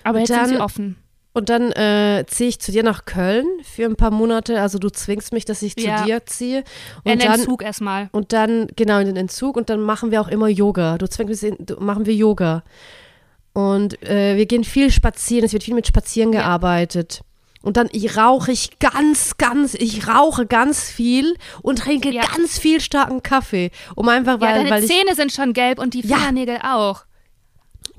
[0.04, 0.96] Aber jetzt dann, sind sie offen.
[1.34, 4.60] Und dann äh, ziehe ich zu dir nach Köln für ein paar Monate.
[4.60, 5.98] Also du zwingst mich, dass ich Ja.
[5.98, 6.64] zu dir ziehe.
[7.04, 8.08] Und In den dann, Zug erstmal.
[8.12, 9.56] und dann, genau, in den Entzug.
[9.56, 10.98] Und dann machen wir auch immer Yoga.
[10.98, 12.64] Du zwingst mich, machen wir Yoga.
[13.52, 15.44] Und äh, wir gehen viel spazieren.
[15.44, 16.40] Es wird viel mit Spazieren Ja.
[16.40, 17.20] gearbeitet.
[17.60, 22.22] Und dann ich rauche ich ganz, ganz, ich rauche ganz viel und trinke Ja.
[22.36, 23.70] ganz viel starken Kaffee.
[23.96, 24.90] Um einfach, Ja, weil, deine weil ich.
[24.90, 26.16] Zähne sind schon gelb und die Ja.
[26.16, 27.04] Fingernägel auch.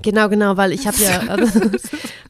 [0.02, 1.60] Genau, genau, weil ich habe ja, also,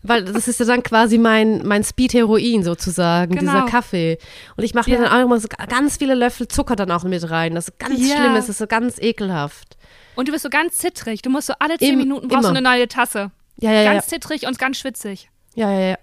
[0.02, 3.52] weil das ist ja dann quasi mein, mein Speed-Heroin sozusagen, Genau.
[3.52, 4.18] dieser Kaffee.
[4.56, 5.02] Und ich mache mir Ja.
[5.05, 7.55] dann auch immer so ganz viele Löffel Zucker dann auch mit rein.
[7.55, 8.16] Das ist ganz Ja.
[8.16, 9.76] schlimm, das ist so ganz ekelhaft.
[10.16, 11.22] Und du bist so ganz zittrig.
[11.22, 12.59] Du musst so alle zehn Im- Minuten brauchst du immer.
[12.59, 13.30] eine neue Tasse.
[13.60, 13.92] Ja, ja, ja.
[13.92, 15.30] Ganz zittrig und ganz schwitzig.
[15.55, 15.98] Ja, ja, ja.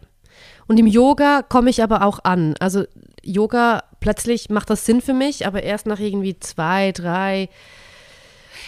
[0.67, 2.55] Und im Yoga komme ich aber auch an.
[2.59, 2.83] Also
[3.23, 7.49] Yoga, plötzlich macht das Sinn für mich, aber erst nach irgendwie zwei, drei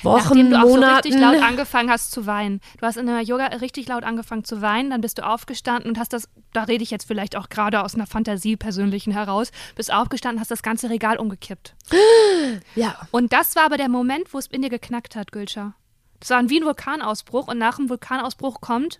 [0.03, 0.95] Wochen, Nachdem du auch so Monaten.
[1.07, 2.61] richtig laut angefangen hast zu weinen.
[2.80, 5.99] Du hast in der Yoga richtig laut angefangen zu weinen, dann bist du aufgestanden und
[5.99, 9.91] hast das, da rede ich jetzt vielleicht auch gerade aus einer Fantasie persönlichen heraus, bist
[9.93, 11.76] aufgestanden, hast das ganze Regal umgekippt.
[12.76, 12.95] ja.
[13.11, 15.73] Und das war aber der Moment, wo es in dir geknackt hat, Gülscha.
[16.19, 18.99] Das war wie ein Vulkanausbruch und nach dem Vulkanausbruch kommt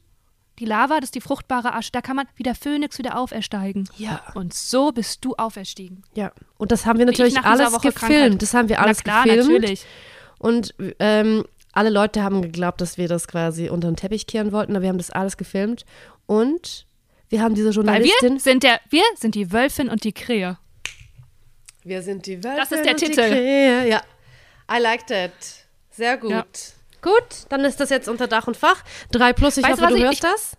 [0.59, 1.91] die Lava, das ist die fruchtbare Asche.
[1.91, 3.89] Da kann man wie der Phönix wieder aufersteigen.
[3.97, 4.21] Ja.
[4.35, 6.03] Und so bist du auferstiegen.
[6.13, 6.31] Ja.
[6.57, 7.95] Und das haben wir natürlich alles gefilmt.
[7.95, 8.41] Krankheit.
[8.41, 9.61] Das haben wir alles Na klar, gefilmt.
[9.61, 9.85] natürlich.
[10.40, 14.72] Und ähm, alle Leute haben geglaubt, dass wir das quasi unter den Teppich kehren wollten,
[14.74, 15.86] aber wir haben das alles gefilmt.
[16.26, 16.88] Und
[17.30, 18.34] wir haben diese Weil Journalistin.
[18.34, 20.57] wir sind der, wir sind die Wölfin und die Krähe.
[21.84, 22.57] Wir sind die Welt.
[22.57, 23.22] Das ist der Titel.
[23.88, 24.02] Ja.
[24.72, 25.32] I like that.
[25.91, 26.32] Sehr gut.
[26.32, 26.45] Ja.
[27.02, 28.84] Gut, dann ist das jetzt unter Dach und Fach.
[29.11, 30.57] Drei plus, ich Weißt hoffe, was du ich- hörst das.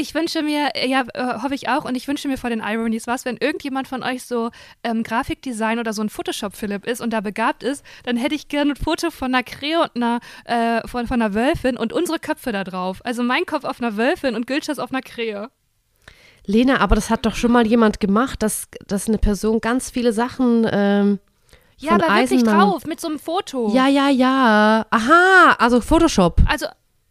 [0.00, 3.06] Ich wünsche mir, ja, äh, hoffe ich auch, und ich wünsche mir vor den Ironies
[3.08, 4.50] was, wenn irgendjemand von euch so
[4.84, 8.72] ähm, Grafikdesign oder so ein Photoshop-Philipp ist und da begabt ist, dann hätte ich gerne
[8.72, 12.52] ein Foto von einer Krähe und einer, äh, von, von einer Wölfin und unsere Köpfe
[12.52, 13.00] da drauf.
[13.04, 15.50] Also mein Kopf auf einer Wölfin und Gülschas auf einer Krähe.
[16.46, 20.12] Lena, aber das hat doch schon mal jemand gemacht, dass, dass eine Person ganz viele
[20.12, 20.66] Sachen.
[20.70, 21.18] Ähm,
[21.78, 23.70] Ja, aber wirklich Eisenmann- drauf, mit so einem Foto.
[23.74, 24.86] Ja, ja, ja.
[24.90, 26.40] Aha, also Photoshop.
[26.46, 26.66] Also,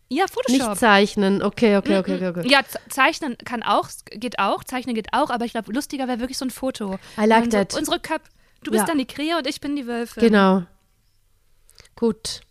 [0.09, 0.69] ja, Photoshop.
[0.69, 1.41] Nicht zeichnen.
[1.43, 2.27] Okay, okay, okay, okay.
[2.27, 2.47] okay.
[2.47, 6.37] Ja, zeichnen kann auch, geht auch, zeichnen geht auch, aber ich glaube, lustiger wäre wirklich
[6.37, 6.97] so ein Foto.
[7.17, 7.75] I like so, that.
[7.75, 8.29] Unsere Köpfe.
[8.63, 8.87] Du bist Ja.
[8.87, 10.21] dann die Krähe und ich bin die Wölfin.
[10.21, 10.63] Genau.
[11.95, 12.41] Gut.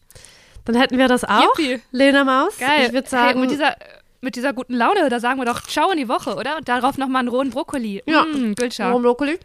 [0.64, 1.56] Dann hätten wir das auch.
[1.58, 1.80] Yippie.
[1.92, 2.58] Lena Maus.
[2.58, 2.86] Geil.
[2.86, 3.76] Ich würde Hey, sagen, mit, dieser,
[4.20, 6.56] mit dieser guten Laune, da sagen wir doch Ciao in die Woche, oder?
[6.58, 8.02] Und darauf nochmal einen rohen Brokkoli.
[8.06, 8.24] Ja.
[8.24, 8.88] Mm, Gülscha.
[8.88, 9.38] Warum Brokkoli?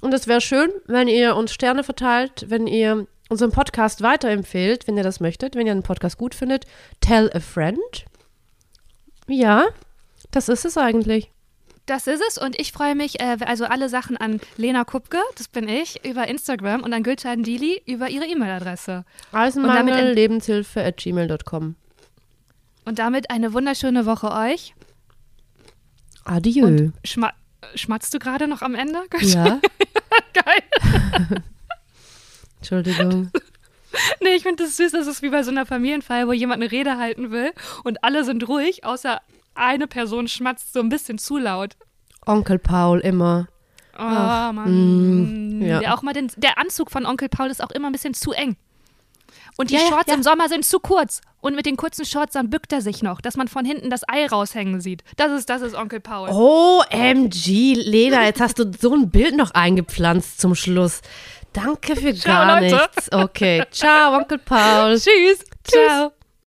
[0.00, 4.96] Und es wäre schön, wenn ihr uns Sterne verteilt, wenn ihr unseren Podcast weiterempfehlt, wenn
[4.96, 6.66] ihr das möchtet, wenn ihr den Podcast gut findet.
[7.00, 7.78] Tell a friend.
[9.26, 9.66] Ja,
[10.30, 11.30] das ist es eigentlich.
[11.86, 15.48] Das ist es und ich freue mich, äh, also alle Sachen an Lena Kupke, das
[15.48, 19.04] bin ich, über Instagram und an Gülcan Dili über ihre E-Mail-Adresse.
[19.32, 21.76] Eisenmangel, Lebenshilfe at gmail.com.
[22.86, 24.74] Und damit eine wunderschöne Woche euch.
[26.24, 26.90] Adieu.
[27.04, 27.32] Schma
[27.74, 29.00] schmatzt du gerade noch am Ende?
[29.20, 29.58] Ja,
[30.34, 31.42] Geil.
[32.72, 33.30] Entschuldigung.
[34.20, 36.72] Nee, ich finde das süß, das ist wie bei so einer Familienfeier, wo jemand eine
[36.72, 37.52] Rede halten will
[37.84, 39.20] und alle sind ruhig, außer
[39.54, 41.76] eine Person schmatzt so ein bisschen zu laut.
[42.26, 43.46] Onkel Paul immer.
[43.92, 45.58] Oh, Ach, Mann.
[45.60, 45.78] mm, ja.
[45.78, 48.32] der, auch mal den, der Anzug von Onkel Paul ist auch immer ein bisschen zu
[48.32, 48.56] eng.
[49.56, 50.14] Und die Ja, Shorts ja.
[50.14, 51.20] im Sommer sind zu kurz.
[51.40, 54.02] Und mit den kurzen Shorts, dann bückt er sich noch, dass man von hinten das
[54.08, 55.04] Ei raushängen sieht.
[55.16, 56.30] Das ist, das ist Onkel Paul.
[56.30, 61.00] OMG, Lena, jetzt hast du so ein Bild noch eingepflanzt zum Schluss.
[61.54, 62.74] Danke für Ciao, gar Leute.
[62.74, 63.12] nichts.
[63.12, 64.94] Okay, ciao, Onkel Paul.
[64.98, 65.44] Tschüss.
[65.64, 66.12] Ciao.